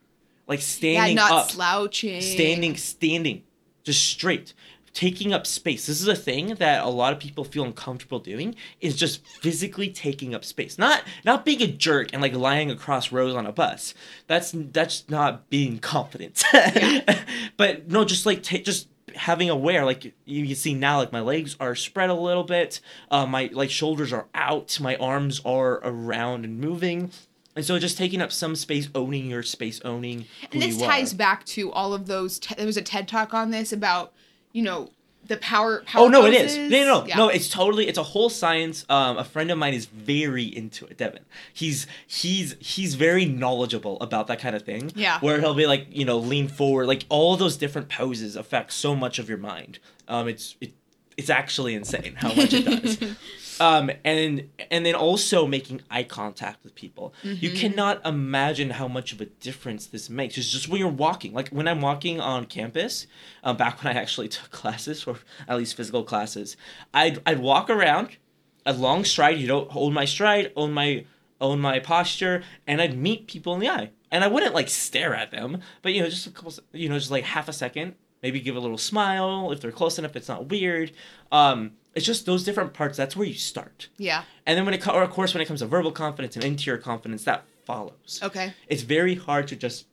like 0.47 0.61
Yeah, 0.61 0.65
standing 0.65 1.17
not 1.17 1.33
up, 1.33 1.51
slouching. 1.51 2.21
standing, 2.21 2.77
standing, 2.77 3.43
just 3.85 4.05
straight. 4.05 4.55
Taking 4.93 5.35
up 5.35 5.47
space. 5.47 5.85
This 5.85 6.01
is 6.01 6.09
a 6.09 6.17
thing 6.17 6.55
that 6.55 6.83
a 6.83 6.89
lot 6.89 7.13
of 7.13 7.19
people 7.21 7.45
feel 7.45 7.65
uncomfortable 7.65 8.19
doing. 8.19 8.55
Is 8.81 8.97
just 8.97 9.23
physically 9.27 9.91
taking 9.91 10.35
up 10.35 10.43
space. 10.43 10.79
Not 10.79 11.03
not 11.23 11.45
being 11.45 11.61
a 11.61 11.67
jerk 11.67 12.09
and 12.15 12.23
like 12.23 12.33
lying 12.33 12.71
across 12.71 13.13
rows 13.13 13.35
on 13.35 13.45
a 13.45 13.53
bus. 13.53 13.93
That's 14.27 14.53
that's 14.55 15.05
not 15.11 15.51
being 15.51 15.81
confident. 15.81 16.43
but 17.59 17.89
no, 17.91 18.07
just 18.07 18.25
like 18.25 18.43
just 18.43 18.89
having 19.17 19.51
aware. 19.51 19.85
Like 19.85 20.05
you, 20.05 20.45
you 20.45 20.55
see 20.55 20.75
now, 20.75 20.99
like 20.99 21.13
my 21.13 21.21
legs 21.21 21.57
are 21.59 21.75
spread 21.75 22.11
a 22.11 22.15
little 22.15 22.45
bit. 22.45 22.81
Uh, 23.11 23.27
my 23.27 23.51
like 23.53 23.71
shoulders 23.71 24.13
are 24.13 24.27
out. 24.35 24.79
My 24.81 24.97
arms 24.97 25.41
are 25.45 25.81
around 25.83 26.45
and 26.45 26.59
moving. 26.59 27.11
And 27.55 27.65
so 27.65 27.79
just 27.79 27.97
taking 27.97 28.21
up 28.21 28.33
some 28.33 28.55
space, 28.55 28.89
owning 28.95 29.31
your 29.31 29.43
space, 29.43 29.81
owning 29.83 30.27
And 30.53 30.61
this 30.61 30.77
ties 30.77 31.15
are. 31.15 31.17
back 31.17 31.45
to 31.47 31.73
all 31.73 31.95
of 31.95 32.07
those. 32.07 32.39
Te- 32.39 32.55
there 32.55 32.67
was 32.67 32.77
a 32.77 32.83
TED 32.83 33.09
talk 33.09 33.33
on 33.33 33.51
this 33.51 33.73
about, 33.73 34.13
you 34.53 34.63
know, 34.63 34.91
the 35.29 35.37
power. 35.39 35.83
power 35.87 36.05
Oh 36.05 36.09
no, 36.09 36.25
it 36.27 36.35
is. 36.35 36.57
No, 36.57 36.69
no, 36.69 36.85
no, 37.01 37.07
Yeah. 37.07 37.17
no. 37.17 37.29
It's 37.29 37.49
totally. 37.49 37.89
It's 37.89 37.99
a 37.99 38.03
whole 38.03 38.29
science. 38.31 38.85
Um, 38.89 39.19
a 39.19 39.25
friend 39.25 39.51
of 39.51 39.59
mine 39.59 39.75
is 39.75 39.87
very 39.87 40.45
into 40.45 40.87
it. 40.87 40.97
Devin. 40.99 41.23
He's 41.53 41.87
he's 42.07 42.57
he's 42.61 42.95
very 42.95 43.25
knowledgeable 43.25 43.99
about 44.01 44.27
that 44.29 44.39
kind 44.39 44.55
of 44.57 44.63
thing. 44.63 44.93
Yeah. 44.95 45.19
Where 45.21 45.41
he'll 45.41 45.55
be 45.55 45.67
like, 45.67 45.87
you 45.91 46.05
know, 46.05 46.19
lean 46.19 46.49
forward. 46.49 46.87
Like 46.87 47.05
all 47.09 47.37
those 47.37 47.57
different 47.57 47.89
poses 47.89 48.37
affect 48.37 48.73
so 48.73 48.95
much 48.97 49.19
of 49.19 49.29
your 49.29 49.39
mind. 49.39 49.79
Um, 50.09 50.29
it's 50.29 50.57
it, 50.61 50.73
it's 51.17 51.31
actually 51.31 51.75
insane 51.75 52.15
how 52.17 52.29
much 52.35 52.53
it 52.53 52.65
does. 52.65 53.17
um, 53.61 53.91
and 54.05 54.49
and 54.71 54.85
then 54.85 54.95
also 54.95 55.47
making 55.47 55.83
eye 55.91 56.03
contact 56.03 56.63
with 56.65 56.75
people. 56.75 57.15
You 57.23 57.51
Mm-hmm. 57.51 57.57
cannot 57.57 58.07
imagine 58.07 58.71
how 58.71 58.89
much 58.89 59.13
of 59.13 59.21
a 59.21 59.27
difference 59.27 59.87
this 59.87 60.11
makes. 60.11 60.37
It's 60.39 60.51
just 60.51 60.69
when 60.69 60.81
you're 60.81 60.89
walking. 60.89 61.33
Like 61.33 61.49
when 61.49 61.67
I'm 61.69 61.81
walking 61.81 62.21
on 62.21 62.45
campus, 62.47 63.07
um, 63.45 63.57
back 63.57 63.83
when 63.83 63.97
I 63.97 64.01
actually 64.01 64.29
took 64.37 64.51
classes 64.51 65.05
or 65.07 65.19
at 65.49 65.57
least 65.57 65.77
physical 65.77 66.05
classes, 66.05 66.57
I'd 66.93 67.21
I'd 67.27 67.39
walk 67.39 67.71
around, 67.71 68.17
a 68.65 68.73
long 68.73 69.05
stride. 69.05 69.39
You 69.39 69.49
know, 69.49 69.65
hold 69.67 69.93
my 69.95 70.05
stride, 70.05 70.53
own 70.57 70.73
my 70.73 71.05
own 71.41 71.61
my 71.61 71.79
posture, 71.79 72.43
and 72.67 72.81
I'd 72.81 72.97
meet 72.97 73.27
people 73.27 73.55
in 73.55 73.61
the 73.61 73.69
eye. 73.69 73.91
And 74.11 74.23
I 74.23 74.29
wouldn't 74.29 74.55
like 74.55 74.69
stare 74.69 75.15
at 75.15 75.31
them, 75.33 75.61
but 75.83 75.93
you 75.93 76.01
know, 76.03 76.09
just 76.09 76.27
a 76.27 76.31
couple, 76.31 76.53
you 76.73 76.89
know, 76.89 76.97
just 76.99 77.11
like 77.11 77.25
half 77.25 77.49
a 77.49 77.53
second, 77.53 77.95
maybe 78.23 78.41
give 78.41 78.55
a 78.57 78.61
little 78.61 78.79
smile 78.79 79.51
if 79.53 79.61
they're 79.61 79.73
close 79.73 79.99
enough. 79.99 80.15
It's 80.17 80.29
not 80.29 80.49
weird. 80.49 80.93
Um, 81.33 81.73
it's 81.97 82.07
just 82.07 82.27
those 82.27 82.45
different 82.45 82.75
parts. 82.75 82.97
That's 82.97 83.17
where 83.17 83.27
you 83.27 83.35
start. 83.35 83.89
Yeah. 83.97 84.23
And 84.45 84.57
then 84.57 84.65
when 84.65 84.75
it, 84.75 84.87
or 84.87 85.03
of 85.03 85.11
course, 85.11 85.35
when 85.35 85.41
it 85.41 85.47
comes 85.47 85.61
to 85.61 85.67
verbal 85.67 85.91
confidence 85.91 86.37
and 86.37 86.45
interior 86.45 86.79
confidence, 86.79 87.25
that 87.25 87.45
follows. 87.65 88.21
Okay. 88.23 88.53
It's 88.69 88.83
very 88.83 89.15
hard 89.15 89.49
to 89.49 89.57
just 89.57 89.87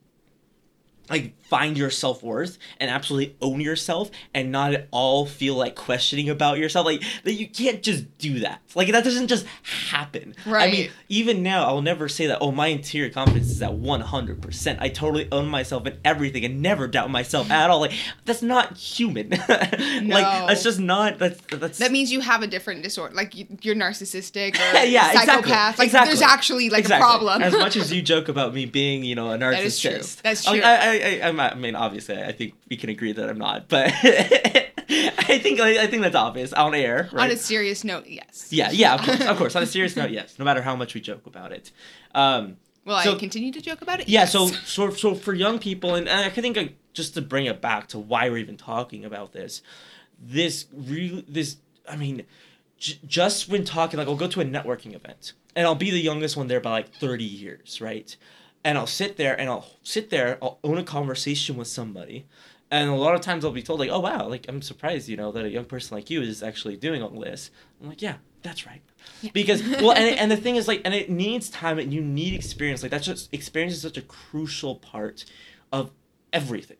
like 1.13 1.33
find 1.43 1.77
your 1.77 1.91
self 1.91 2.23
worth 2.23 2.57
and 2.79 2.89
absolutely 2.89 3.35
own 3.41 3.61
yourself 3.61 4.09
and 4.33 4.51
not 4.51 4.73
at 4.73 4.87
all 4.91 5.25
feel 5.25 5.53
like 5.55 5.75
questioning 5.75 6.27
about 6.29 6.57
yourself. 6.57 6.85
Like 6.85 7.03
that 7.23 7.33
you 7.33 7.47
can't 7.47 7.83
just 7.83 8.17
do 8.17 8.39
that. 8.39 8.61
Like 8.75 8.91
that 8.91 9.03
doesn't 9.03 9.27
just 9.27 9.45
happen. 9.89 10.35
Right 10.45 10.67
i 10.67 10.71
mean, 10.71 10.89
even 11.09 11.43
now 11.43 11.65
I'll 11.65 11.81
never 11.83 12.09
say 12.09 12.27
that, 12.27 12.39
oh 12.41 12.51
my 12.51 12.67
interior 12.67 13.11
confidence 13.11 13.49
is 13.51 13.61
at 13.61 13.73
one 13.73 14.01
hundred 14.01 14.41
percent. 14.41 14.79
I 14.81 14.89
totally 14.89 15.27
own 15.31 15.47
myself 15.47 15.85
in 15.85 15.97
everything 16.03 16.43
and 16.43 16.61
never 16.61 16.87
doubt 16.87 17.11
myself 17.11 17.51
at 17.51 17.69
all. 17.69 17.79
Like 17.81 17.93
that's 18.25 18.41
not 18.41 18.75
human. 18.77 19.31
No. 20.03 20.15
Like 20.15 20.47
that's 20.47 20.63
just 20.63 20.79
not 20.79 21.19
that's 21.19 21.39
that's 21.51 21.77
That 21.77 21.91
means 21.91 22.11
you 22.11 22.19
have 22.19 22.41
a 22.41 22.47
different 22.47 22.83
disorder, 22.83 23.13
like 23.13 23.35
you, 23.35 23.45
you're 23.61 23.75
narcissistic 23.75 24.55
or 24.55 24.57
yeah, 24.85 25.11
exactly. 25.11 25.25
psychopath. 25.25 25.77
Like 25.79 25.85
exactly. 25.87 26.09
there's 26.09 26.21
actually 26.21 26.69
like 26.69 26.79
Exactly. 26.79 27.05
a 27.05 27.09
problem. 27.09 27.41
as 27.41 27.53
much 27.53 27.75
as 27.77 27.91
you 27.95 28.01
joke 28.01 28.27
about 28.27 28.53
me 28.53 28.65
being, 28.65 29.03
you 29.03 29.15
know, 29.15 29.31
a 29.31 29.37
narcissist. 29.37 29.63
is 29.63 29.79
true. 29.79 29.91
That's 30.23 30.47
Like, 30.47 30.61
true. 30.61 30.69
I, 30.69 31.02
I, 31.03 31.19
I, 31.29 31.49
I 31.51 31.55
mean, 31.55 31.75
obviously, 31.75 32.21
I 32.21 32.31
think 32.31 32.53
we 32.69 32.77
can 32.77 32.89
agree 32.89 33.11
that 33.11 33.29
I'm 33.29 33.37
not, 33.37 33.67
but 33.69 33.91
I 34.03 35.39
think, 35.41 35.59
I 35.59 35.87
think 35.87 36.01
that's 36.03 36.15
obvious 36.15 36.53
on 36.53 36.73
air, 36.75 37.09
right? 37.11 37.25
On 37.25 37.31
a 37.31 37.37
serious 37.37 37.83
note, 37.83 38.05
yes. 38.07 38.47
yeah, 38.51 38.71
yeah, 38.71 38.95
of 38.95 39.01
course, 39.01 39.21
of 39.21 39.37
course. 39.37 39.55
On 39.55 39.63
a 39.63 39.65
serious 39.67 39.95
note, 39.95 40.11
yes. 40.11 40.37
No 40.39 40.45
matter 40.45 40.61
how 40.61 40.75
much 40.75 40.93
we 40.93 41.01
joke 41.01 41.25
about 41.25 41.51
it. 41.51 41.71
Um, 42.13 42.57
Will 42.85 42.99
So- 43.01 43.15
I 43.15 43.19
continue 43.19 43.51
to 43.53 43.61
joke 43.61 43.81
about 43.81 44.01
it? 44.01 44.09
yeah, 44.09 44.21
Yes. 44.21 44.33
so 44.33 44.47
so 44.47 44.89
so 44.89 45.15
for 45.15 45.33
young 45.33 45.57
people, 45.57 45.95
and 45.95 46.09
I 46.09 46.29
think 46.29 46.57
uh, 46.57 46.65
just 46.93 47.13
to 47.13 47.21
bring 47.21 47.45
it 47.45 47.61
back 47.61 47.87
to 47.89 47.99
why 47.99 48.29
we're 48.29 48.37
even 48.39 48.57
talking 48.57 49.05
about 49.05 49.31
this, 49.31 49.61
this 50.21 50.65
real 50.73 51.21
this 51.27 51.57
I 51.89 51.95
mean, 51.95 52.23
j- 52.77 52.99
just 53.07 53.47
when 53.47 53.63
talking 53.63 53.97
like 53.99 54.07
I'll 54.09 54.17
go 54.17 54.27
to 54.27 54.41
a 54.41 54.45
networking 54.45 54.93
event 54.95 55.31
and 55.55 55.65
I'll 55.65 55.75
be 55.75 55.91
the 55.91 56.01
youngest 56.01 56.35
one 56.35 56.47
there 56.47 56.59
by 56.59 56.71
like 56.71 56.93
thirty 56.93 57.23
years, 57.23 57.79
right? 57.79 58.15
And 58.63 58.77
I'll 58.77 58.87
sit 58.87 59.17
there 59.17 59.37
and 59.39 59.49
I'll 59.49 59.67
sit 59.83 60.09
there, 60.09 60.37
I'll 60.41 60.59
own 60.63 60.77
a 60.77 60.83
conversation 60.83 61.57
with 61.57 61.67
somebody, 61.67 62.25
And 62.71 62.89
a 62.89 62.95
lot 62.95 63.13
of 63.13 63.21
times 63.21 63.45
I'll 63.45 63.51
be 63.51 63.61
told 63.61 63.79
like, 63.79 63.89
"Oh 63.91 63.99
wow, 63.99 64.27
like 64.27 64.45
I'm 64.49 64.61
surprised, 64.61 65.07
you 65.07 65.15
know, 65.17 65.31
that 65.31 65.45
a 65.45 65.49
young 65.49 65.65
person 65.65 65.95
like 65.95 66.09
you 66.09 66.21
is 66.23 66.41
actually 66.41 66.75
doing 66.77 67.03
all 67.03 67.09
this." 67.09 67.51
I'm 67.81 67.89
like, 67.89 68.01
"Yeah, 68.01 68.15
that's 68.41 68.65
right." 68.65 68.81
Yeah. 69.21 69.29
Because 69.33 69.61
well, 69.81 69.91
and 69.91 70.17
and 70.17 70.31
the 70.31 70.37
thing 70.37 70.55
is 70.55 70.67
like, 70.67 70.81
and 70.85 70.93
it 70.93 71.09
needs 71.09 71.49
time, 71.49 71.77
and 71.77 71.93
you 71.93 72.01
need 72.01 72.33
experience. 72.33 72.81
Like 72.81 72.91
that's 72.91 73.05
just 73.05 73.31
experience 73.33 73.73
is 73.75 73.81
such 73.81 73.97
a 73.97 74.01
crucial 74.01 74.75
part 74.77 75.25
of 75.71 75.91
everything. 76.31 76.77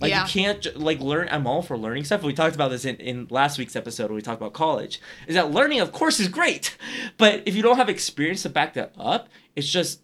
Like 0.00 0.10
Yeah. 0.10 0.24
you 0.24 0.28
can't 0.30 0.76
like 0.78 1.00
learn. 1.00 1.28
I'm 1.30 1.46
all 1.46 1.62
for 1.62 1.76
learning 1.76 2.04
stuff. 2.04 2.22
We 2.22 2.32
talked 2.32 2.54
about 2.54 2.70
this 2.70 2.84
in, 2.84 2.96
in 2.96 3.26
last 3.30 3.58
week's 3.58 3.74
episode 3.76 4.06
when 4.06 4.14
we 4.16 4.22
talked 4.22 4.40
about 4.40 4.52
college. 4.52 5.00
Is 5.26 5.34
that 5.34 5.50
learning, 5.50 5.80
of 5.80 5.92
course, 5.92 6.20
is 6.20 6.28
great, 6.28 6.76
but 7.16 7.42
if 7.46 7.54
you 7.56 7.62
don't 7.62 7.76
have 7.76 7.88
experience 7.88 8.42
to 8.42 8.48
back 8.48 8.74
that 8.74 8.92
up, 8.98 9.28
it's 9.56 9.68
just 9.68 10.00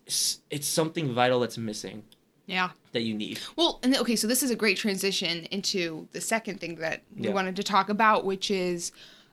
it's, 0.50 0.66
something 0.66 1.14
vital 1.14 1.40
that's 1.40 1.56
missing 1.58 2.02
Yeah. 2.46 2.70
that 2.92 3.02
you 3.02 3.14
need. 3.14 3.38
Well, 3.56 3.78
and 3.84 3.96
okay, 3.96 4.16
so 4.16 4.26
this 4.26 4.42
is 4.42 4.50
a 4.50 4.56
great 4.56 4.76
transition 4.76 5.44
into 5.46 6.08
the 6.12 6.20
second 6.20 6.60
thing 6.60 6.76
that 6.76 7.02
we 7.16 7.26
Yeah. 7.28 7.32
wanted 7.32 7.54
to 7.56 7.62
talk 7.62 7.88
about, 7.88 8.24
which 8.24 8.50
is, 8.50 8.90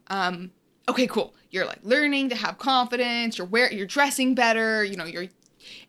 um, 0.07 0.51
okay, 0.87 1.07
cool. 1.07 1.33
You're 1.49 1.65
like 1.65 1.79
learning 1.83 2.29
to 2.29 2.35
have 2.35 2.57
confidence. 2.59 3.37
You're 3.37 3.47
wear, 3.47 3.71
you're 3.73 3.87
dressing 3.87 4.35
better. 4.35 4.83
You 4.83 4.95
know, 4.95 5.05
you're, 5.05 5.27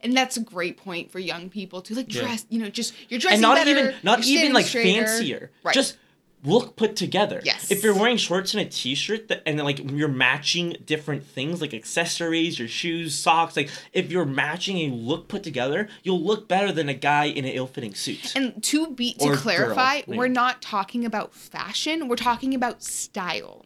and 0.02 0.16
that's 0.16 0.36
a 0.36 0.40
great 0.40 0.76
point 0.76 1.10
for 1.10 1.18
young 1.18 1.48
people 1.48 1.82
to 1.82 1.94
like 1.94 2.12
Yeah. 2.12 2.22
dress. 2.22 2.46
You 2.48 2.60
know, 2.60 2.68
just 2.68 2.94
you're 3.08 3.20
dressing 3.20 3.36
and 3.36 3.42
not 3.42 3.56
better, 3.56 3.70
even 3.70 3.94
not 4.02 4.24
even 4.24 4.52
like 4.52 4.66
straighter. 4.66 5.06
fancier. 5.06 5.50
Right. 5.62 5.74
Just 5.74 5.96
look 6.44 6.74
put 6.74 6.96
together. 6.96 7.40
Yes. 7.44 7.70
If 7.70 7.84
you're 7.84 7.94
wearing 7.94 8.16
shorts 8.16 8.52
and 8.52 8.66
a 8.66 8.68
t-shirt 8.68 9.28
that, 9.28 9.42
and 9.46 9.56
then 9.58 9.64
like 9.64 9.78
you're 9.92 10.08
matching 10.08 10.76
different 10.84 11.24
things 11.24 11.60
like 11.60 11.72
accessories, 11.72 12.58
your 12.58 12.66
shoes, 12.66 13.16
socks, 13.16 13.56
like 13.56 13.70
if 13.92 14.10
you're 14.10 14.24
matching 14.26 14.78
a 14.78 14.88
look 14.94 15.28
put 15.28 15.44
together, 15.44 15.88
you'll 16.02 16.20
look 16.20 16.48
better 16.48 16.72
than 16.72 16.88
a 16.88 16.94
guy 16.94 17.26
in 17.26 17.44
an 17.44 17.52
ill-fitting 17.52 17.94
suit. 17.94 18.34
And 18.34 18.60
to 18.64 18.90
be 18.90 19.14
to 19.14 19.36
clarify, 19.36 20.00
girl, 20.00 20.16
we're 20.16 20.26
not 20.26 20.60
talking 20.60 21.04
about 21.04 21.32
fashion. 21.32 22.08
We're 22.08 22.16
talking 22.16 22.54
about 22.54 22.82
style. 22.82 23.64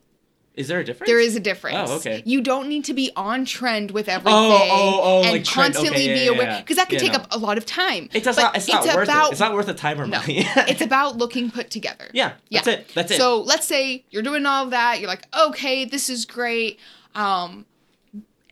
Is 0.57 0.69
there 0.69 0.81
a 0.81 0.85
difference? 0.85 1.09
There 1.11 1.21
is 1.21 1.37
a 1.37 1.41
difference. 1.41 1.91
Oh, 1.91 1.97
okay. 1.97 2.23
You 2.25 2.41
don't 2.41 2.69
need 2.69 2.85
to 2.87 2.95
be 2.95 3.11
on 3.15 3.45
trend 3.45 3.91
with 3.91 4.09
everything 4.09 4.33
oh, 4.35 5.01
oh, 5.03 5.23
and 5.23 5.33
like 5.33 5.45
constantly 5.47 5.91
Okay, 5.91 6.15
be 6.15 6.21
yeah, 6.21 6.25
yeah, 6.25 6.31
aware 6.31 6.49
yeah. 6.49 6.61
because 6.63 6.77
that 6.77 6.91
Yeah, 6.91 6.99
take 6.99 7.13
no. 7.13 7.19
up 7.19 7.27
a 7.31 7.39
lot 7.39 7.59
of 7.59 7.67
time. 7.67 8.09
It 8.15 8.25
does 8.25 8.37
not. 8.39 8.57
It's 8.57 8.67
not 8.67 8.85
worth 8.87 9.05
about, 9.09 9.27
it. 9.29 9.33
It's 9.33 9.41
not 9.41 9.53
worth 9.55 9.67
the 9.67 9.75
time 9.75 10.01
or 10.01 10.07
No, 10.07 10.19
money. 10.19 10.39
it's 10.57 10.81
about 10.81 11.19
looking 11.19 11.51
put 11.51 11.71
together. 11.71 12.09
yeah. 12.13 12.33
That's 12.51 12.67
it. 12.67 12.89
That's 12.95 13.13
it. 13.13 13.19
So 13.19 13.41
let's 13.43 13.67
say 13.67 14.05
you're 14.11 14.23
doing 14.23 14.47
all 14.47 14.65
of 14.65 14.71
that. 14.71 14.99
You're 15.01 15.09
like, 15.09 15.27
okay, 15.39 15.85
this 15.85 16.09
is 16.09 16.25
great. 16.25 16.81
Um, 17.15 17.67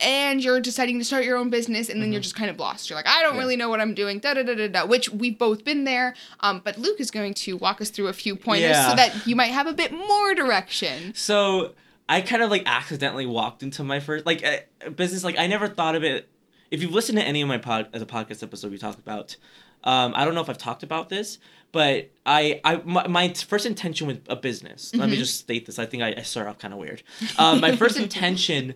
and 0.01 0.43
you're 0.43 0.61
deciding 0.61 0.99
to 0.99 1.05
start 1.05 1.25
your 1.25 1.37
own 1.38 1.51
business, 1.51 1.88
and 1.88 2.01
then 2.01 2.07
Mm-hmm. 2.09 2.12
you're 2.14 2.21
just 2.21 2.35
kind 2.35 2.51
of 2.51 2.59
lost. 2.59 2.90
You're 2.90 2.97
like, 2.99 3.07
I 3.07 3.23
don't 3.23 3.35
Yeah. 3.37 3.40
really 3.40 3.57
know 3.57 3.69
what 3.71 3.81
I'm 3.81 3.95
doing. 3.95 4.19
Da 4.19 4.35
da 4.35 4.43
da 4.43 4.55
da 4.55 4.69
da. 4.69 4.85
Which 4.85 5.09
we've 5.09 5.38
both 5.38 5.64
been 5.64 5.85
there. 5.85 6.14
Um, 6.40 6.61
but 6.64 6.77
Luke 6.79 7.01
is 7.01 7.11
going 7.11 7.33
to 7.35 7.57
walk 7.57 7.81
us 7.81 7.90
through 7.90 8.09
a 8.09 8.12
few 8.12 8.35
pointers 8.37 8.71
Yeah. 8.73 8.90
so 8.90 8.97
that 8.97 9.27
you 9.27 9.37
might 9.37 9.53
have 9.53 9.67
a 9.67 9.73
bit 9.73 9.93
more 9.93 10.35
direction. 10.35 11.14
So 11.14 11.73
I 12.09 12.21
kind 12.21 12.43
of 12.43 12.51
like 12.51 12.62
accidentally 12.67 13.27
walked 13.27 13.62
into 13.62 13.83
my 13.85 14.01
first 14.01 14.27
like 14.27 14.45
uh, 14.45 14.90
business. 14.90 15.25
Like 15.25 15.38
I 15.38 15.47
never 15.47 15.69
thought 15.69 15.95
of 15.95 16.05
it. 16.05 16.29
If 16.71 16.83
you've 16.83 16.93
listened 16.93 17.19
to 17.19 17.25
any 17.25 17.40
of 17.40 17.49
my 17.49 17.59
pod 17.59 17.88
as 17.93 18.03
a 18.03 18.07
podcast 18.07 18.43
episode 18.43 18.71
we 18.73 18.79
talked 18.79 18.99
about, 18.99 19.37
um, 19.85 20.12
I 20.17 20.25
don't 20.25 20.35
know 20.35 20.40
if 20.40 20.51
I've 20.51 20.59
talked 20.59 20.83
about 20.83 21.09
this, 21.09 21.38
but 21.73 22.11
I 22.27 22.61
I 22.64 22.77
my, 22.85 23.07
my 23.07 23.29
first 23.33 23.64
intention 23.67 24.07
with 24.07 24.21
a 24.29 24.37
business. 24.37 24.95
Let 24.95 25.09
me 25.09 25.17
Mhm. 25.17 25.21
just 25.21 25.38
state 25.38 25.67
this. 25.67 25.79
I 25.79 25.87
think 25.87 26.03
I, 26.03 26.14
I 26.19 26.23
start 26.23 26.47
off 26.49 26.59
kind 26.59 26.75
of 26.75 26.81
weird. 26.81 27.03
Um, 27.38 27.61
my 27.61 27.75
first 27.77 27.97
intention. 28.07 28.75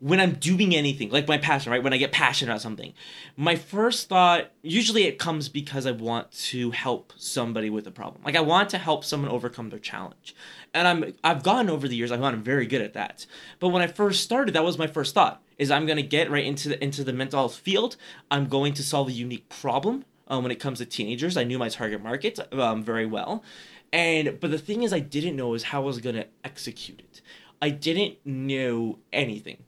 When 0.00 0.20
I'm 0.20 0.34
doing 0.34 0.76
anything, 0.76 1.10
like 1.10 1.26
my 1.26 1.38
passion, 1.38 1.72
right? 1.72 1.82
When 1.82 1.92
I 1.92 1.96
get 1.96 2.12
passionate 2.12 2.52
about 2.52 2.62
something, 2.62 2.94
my 3.36 3.56
first 3.56 4.08
thought 4.08 4.52
usually 4.62 5.04
it 5.04 5.18
comes 5.18 5.48
because 5.48 5.86
I 5.86 5.90
want 5.90 6.30
to 6.30 6.70
help 6.70 7.12
somebody 7.16 7.68
with 7.68 7.84
a 7.88 7.90
problem. 7.90 8.22
Like 8.24 8.36
I 8.36 8.40
want 8.40 8.70
to 8.70 8.78
help 8.78 9.04
someone 9.04 9.30
overcome 9.30 9.70
their 9.70 9.80
challenge. 9.80 10.36
And 10.72 10.86
I'm 10.86 11.14
I've 11.24 11.42
gotten 11.42 11.68
over 11.68 11.88
the 11.88 11.96
years, 11.96 12.12
I've 12.12 12.20
gotten 12.20 12.42
very 12.42 12.66
good 12.66 12.80
at 12.80 12.92
that. 12.92 13.26
But 13.58 13.70
when 13.70 13.82
I 13.82 13.88
first 13.88 14.22
started, 14.22 14.54
that 14.54 14.64
was 14.64 14.78
my 14.78 14.86
first 14.86 15.14
thought 15.14 15.42
is 15.58 15.70
I'm 15.70 15.86
gonna 15.86 16.02
get 16.02 16.30
right 16.30 16.46
into 16.46 16.68
the 16.68 16.82
into 16.82 17.02
the 17.02 17.12
mental 17.12 17.40
health 17.40 17.56
field. 17.56 17.96
I'm 18.30 18.46
going 18.46 18.74
to 18.74 18.82
solve 18.82 19.08
a 19.08 19.12
unique 19.12 19.48
problem 19.48 20.04
um, 20.28 20.44
when 20.44 20.52
it 20.52 20.60
comes 20.60 20.78
to 20.78 20.86
teenagers. 20.86 21.36
I 21.36 21.44
knew 21.44 21.58
my 21.58 21.68
target 21.68 22.02
market 22.02 22.38
um, 22.52 22.82
very 22.82 23.06
well. 23.06 23.42
And 23.92 24.38
but 24.38 24.50
the 24.50 24.58
thing 24.58 24.82
is 24.82 24.92
I 24.92 25.00
didn't 25.00 25.36
know 25.36 25.54
is 25.54 25.64
how 25.64 25.82
I 25.82 25.84
was 25.86 25.98
gonna 25.98 26.26
execute 26.44 27.00
it. 27.00 27.20
I 27.60 27.70
didn't 27.70 28.18
know 28.24 29.00
anything. 29.12 29.64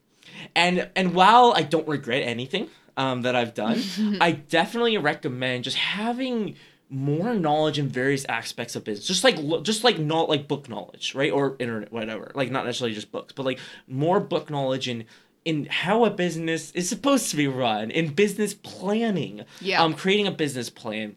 And 0.55 0.89
and 0.95 1.13
while 1.13 1.53
I 1.55 1.63
don't 1.63 1.87
regret 1.87 2.23
anything 2.23 2.69
um, 2.97 3.23
that 3.23 3.35
I've 3.35 3.53
done, 3.53 3.81
I 4.21 4.31
definitely 4.31 4.97
recommend 4.97 5.63
just 5.63 5.77
having 5.77 6.55
more 6.89 7.33
knowledge 7.33 7.79
in 7.79 7.87
various 7.87 8.25
aspects 8.25 8.75
of 8.75 8.83
business. 8.83 9.07
Just 9.07 9.23
like 9.23 9.63
just 9.63 9.83
like 9.83 9.97
not 9.97 10.29
like 10.29 10.47
book 10.47 10.67
knowledge, 10.67 11.15
right? 11.15 11.31
Or 11.31 11.55
internet, 11.59 11.91
whatever. 11.91 12.31
Like 12.35 12.51
not 12.51 12.65
necessarily 12.65 12.93
just 12.93 13.11
books, 13.11 13.33
but 13.33 13.45
like 13.45 13.59
more 13.87 14.19
book 14.19 14.49
knowledge 14.49 14.87
in 14.87 15.05
in 15.43 15.65
how 15.65 16.05
a 16.05 16.09
business 16.09 16.71
is 16.71 16.87
supposed 16.87 17.31
to 17.31 17.37
be 17.37 17.47
run, 17.47 17.89
in 17.89 18.13
business 18.13 18.53
planning. 18.53 19.43
Yeah. 19.59 19.81
Um, 19.81 19.93
creating 19.93 20.27
a 20.27 20.31
business 20.31 20.69
plan 20.69 21.15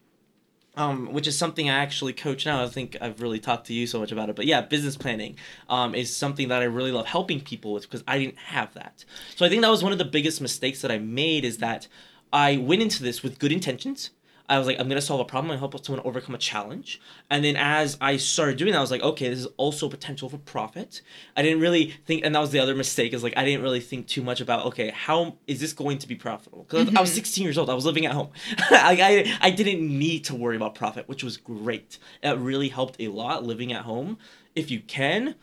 um, 0.77 1.13
which 1.13 1.27
is 1.27 1.37
something 1.37 1.71
I 1.71 1.79
actually 1.79 2.13
coach 2.13 2.47
now. 2.47 2.63
I 2.63 2.69
think 2.69 2.97
I've 3.01 3.21
really 3.21 3.39
talked 3.39 3.67
to 3.69 3.75
you 3.75 3.87
so 3.87 4.01
much 4.01 4.13
about 4.13 4.29
it, 4.29 4.37
but 4.37 4.47
yeah, 4.47 4.61
business 4.61 4.97
planning 4.97 5.37
um, 5.69 5.95
is 5.95 6.15
something 6.15 6.49
that 6.49 6.63
I 6.63 6.67
really 6.67 6.93
love 6.93 7.07
helping 7.07 7.41
people 7.41 7.73
with 7.73 7.85
because 7.85 8.03
I 8.07 8.19
didn't 8.19 8.39
have 8.39 8.75
that. 8.75 9.05
So 9.37 9.47
I 9.47 9.49
think 9.49 9.63
that 9.63 9.71
was 9.71 9.83
one 9.83 9.93
of 9.93 9.99
the 9.99 10.05
biggest 10.05 10.41
mistakes 10.41 10.83
that 10.83 10.91
I 10.91 10.99
made 10.99 11.45
is 11.45 11.59
that 11.59 11.89
I 12.33 12.57
went 12.57 12.83
into 12.83 13.03
this 13.03 13.23
with 13.23 13.39
good 13.39 13.53
intentions. 13.53 14.11
I 14.49 14.59
was 14.59 14.67
like, 14.67 14.79
I'm 14.79 14.89
gonna 14.89 15.01
solve 15.01 15.21
a 15.21 15.25
problem 15.25 15.51
and 15.51 15.59
help 15.59 15.85
someone 15.85 16.05
overcome 16.05 16.35
a 16.35 16.39
challenge. 16.39 17.01
And 17.31 17.45
then 17.45 17.57
as 17.57 17.97
I 18.01 18.19
started 18.19 18.59
doing 18.59 18.73
that, 18.73 18.79
I 18.79 18.81
was 18.83 18.91
like, 18.91 19.03
okay, 19.03 19.29
this 19.31 19.39
is 19.39 19.47
also 19.57 19.89
potential 19.89 20.29
for 20.29 20.39
profit. 20.39 21.01
I 21.37 21.43
didn't 21.43 21.61
really 21.61 21.95
think, 22.05 22.25
and 22.25 22.35
that 22.35 22.41
was 22.41 22.51
the 22.51 22.59
other 22.59 22.75
mistake 22.75 23.15
is 23.15 23.23
like 23.23 23.37
I 23.37 23.45
didn't 23.45 23.63
really 23.63 23.81
think 23.81 24.07
too 24.07 24.23
much 24.23 24.41
about, 24.41 24.67
okay, 24.67 24.91
how 24.91 25.39
is 25.47 25.61
this 25.61 25.73
going 25.73 25.99
to 25.99 26.09
be 26.09 26.15
profitable? 26.15 26.67
Because 26.69 26.95
I 26.95 27.01
was 27.01 27.11
mm-hmm. 27.11 27.17
16 27.17 27.45
years 27.45 27.57
old, 27.57 27.71
I 27.71 27.75
was 27.75 27.87
living 27.87 28.05
at 28.05 28.13
home. 28.13 28.31
I, 28.71 28.99
I 29.41 29.49
I 29.49 29.51
didn't 29.51 29.87
need 29.87 30.25
to 30.25 30.35
worry 30.35 30.57
about 30.57 30.75
profit, 30.75 31.09
which 31.09 31.25
was 31.25 31.37
great. 31.37 31.99
It 32.23 32.39
really 32.39 32.69
helped 32.69 32.97
a 33.01 33.09
lot 33.09 33.45
living 33.45 33.73
at 33.73 33.83
home. 33.83 34.19
If 34.55 34.71
you 34.71 34.81
can, 34.81 35.37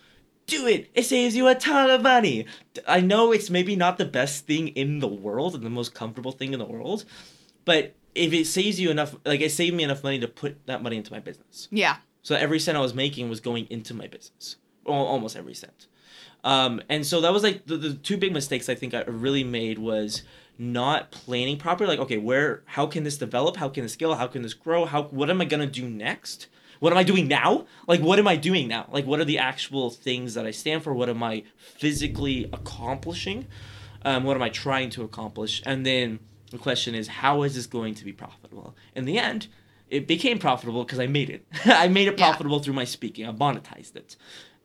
do 0.45 0.67
it. 0.67 0.89
It 0.93 1.03
saves 1.03 1.35
you 1.35 1.47
a 1.47 1.55
ton 1.55 1.89
of 1.89 2.01
money. 2.01 2.45
I 2.87 3.01
know 3.01 3.31
it's 3.31 3.49
maybe 3.49 3.75
not 3.75 3.97
the 3.97 4.05
best 4.05 4.45
thing 4.45 4.69
in 4.69 4.99
the 4.99 5.07
world 5.07 5.55
and 5.55 5.63
the 5.63 5.69
most 5.69 5.95
comfortable 5.95 6.31
thing 6.31 6.53
in 6.53 6.59
the 6.59 6.65
world, 6.65 7.05
but 7.65 7.95
if 8.15 8.33
it 8.33 8.45
saves 8.45 8.79
you 8.79 8.91
enough, 8.91 9.15
like 9.25 9.41
it 9.41 9.51
saved 9.51 9.75
me 9.75 9.83
enough 9.83 10.03
money 10.03 10.19
to 10.19 10.27
put 10.27 10.65
that 10.67 10.83
money 10.83 10.97
into 10.97 11.11
my 11.11 11.19
business. 11.19 11.67
Yeah. 11.71 11.97
So 12.21 12.35
every 12.35 12.59
cent 12.59 12.77
I 12.77 12.81
was 12.81 12.93
making 12.93 13.29
was 13.29 13.39
going 13.39 13.67
into 13.69 13.93
my 13.93 14.07
business, 14.07 14.57
Al- 14.87 14.93
almost 14.93 15.35
every 15.35 15.53
cent. 15.53 15.87
Um, 16.43 16.81
and 16.89 17.05
so 17.05 17.21
that 17.21 17.31
was 17.31 17.43
like 17.43 17.65
the, 17.65 17.77
the 17.77 17.93
two 17.93 18.17
big 18.17 18.33
mistakes 18.33 18.69
I 18.69 18.75
think 18.75 18.93
I 18.93 19.01
really 19.03 19.43
made 19.43 19.79
was 19.79 20.23
not 20.57 21.11
planning 21.11 21.57
properly. 21.57 21.89
Like, 21.89 21.99
okay, 21.99 22.17
where, 22.17 22.63
how 22.65 22.85
can 22.85 23.03
this 23.03 23.17
develop? 23.17 23.57
How 23.57 23.69
can 23.69 23.83
this 23.83 23.93
scale? 23.93 24.15
How 24.15 24.27
can 24.27 24.41
this 24.41 24.53
grow? 24.53 24.85
How, 24.85 25.03
what 25.03 25.29
am 25.29 25.41
I 25.41 25.45
gonna 25.45 25.67
do 25.67 25.87
next? 25.87 26.47
What 26.79 26.91
am 26.91 26.97
I 26.97 27.03
doing 27.03 27.27
now? 27.27 27.67
Like, 27.87 28.01
what 28.01 28.17
am 28.17 28.27
I 28.27 28.35
doing 28.35 28.67
now? 28.67 28.87
Like, 28.91 29.05
what 29.05 29.19
are 29.19 29.25
the 29.25 29.37
actual 29.37 29.91
things 29.91 30.33
that 30.33 30.47
I 30.47 30.51
stand 30.51 30.83
for? 30.83 30.93
What 30.93 31.09
am 31.09 31.21
I 31.21 31.43
physically 31.57 32.49
accomplishing? 32.51 33.47
Um, 34.03 34.23
what 34.23 34.35
am 34.35 34.41
I 34.41 34.49
trying 34.49 34.89
to 34.91 35.03
accomplish? 35.03 35.61
And 35.63 35.85
then 35.85 36.19
the 36.51 36.57
question 36.57 36.93
is, 36.95 37.07
how 37.07 37.43
is 37.43 37.55
this 37.55 37.65
going 37.65 37.95
to 37.95 38.05
be 38.05 38.13
profitable? 38.13 38.75
In 38.95 39.05
the 39.05 39.17
end, 39.17 39.47
it 39.89 40.07
became 40.07 40.37
profitable 40.39 40.83
because 40.83 40.99
I 40.99 41.07
made 41.07 41.29
it. 41.29 41.45
I 41.65 41.87
made 41.87 42.07
it 42.07 42.17
Yeah. 42.19 42.27
profitable 42.27 42.59
through 42.59 42.73
my 42.75 42.83
speaking. 42.85 43.27
I 43.27 43.31
monetized 43.31 43.95
it. 43.95 44.15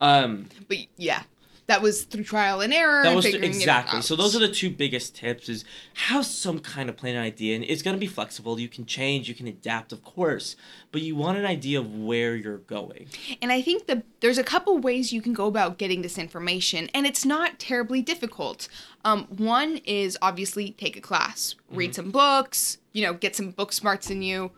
Um, 0.00 0.46
But 0.68 0.78
yeah, 0.96 1.22
that 1.66 1.82
was 1.82 2.04
through 2.04 2.24
trial 2.24 2.60
and 2.60 2.72
error. 2.72 3.02
that 3.02 3.08
and 3.08 3.16
was 3.16 3.26
exactly. 3.26 4.00
So 4.02 4.14
those 4.16 4.36
are 4.36 4.38
the 4.38 4.48
two 4.48 4.70
biggest 4.70 5.16
tips: 5.16 5.48
is 5.48 5.64
have 5.94 6.24
some 6.26 6.58
kind 6.60 6.88
of 6.88 6.96
plan 6.96 7.16
and 7.16 7.24
idea, 7.24 7.56
and 7.56 7.64
it's 7.64 7.82
gonna 7.82 7.98
be 7.98 8.06
flexible. 8.06 8.58
You 8.60 8.68
can 8.68 8.86
change, 8.86 9.28
you 9.28 9.34
can 9.34 9.46
adapt, 9.46 9.92
of 9.92 10.04
course, 10.04 10.56
but 10.92 11.02
you 11.02 11.16
want 11.16 11.38
an 11.38 11.46
idea 11.46 11.80
of 11.80 11.94
where 11.94 12.36
you're 12.36 12.58
going. 12.58 13.08
And 13.42 13.50
I 13.52 13.62
think 13.62 13.86
the 13.86 14.02
there's 14.20 14.38
a 14.38 14.44
couple 14.44 14.78
ways 14.78 15.12
you 15.12 15.20
can 15.22 15.32
go 15.32 15.46
about 15.46 15.78
getting 15.78 16.02
this 16.02 16.18
information, 16.18 16.88
and 16.94 17.06
it's 17.06 17.24
not 17.24 17.58
terribly 17.58 18.02
difficult. 18.02 18.68
Um, 19.04 19.24
one 19.24 19.78
is 19.84 20.16
obviously 20.22 20.72
take 20.72 20.96
a 20.96 21.00
class, 21.00 21.54
read 21.70 21.90
Mm-hmm. 21.90 21.94
some 21.94 22.10
books, 22.10 22.78
you 22.92 23.02
know, 23.04 23.14
get 23.14 23.36
some 23.36 23.50
book 23.50 23.72
smarts 23.72 24.10
in 24.10 24.22
you. 24.22 24.50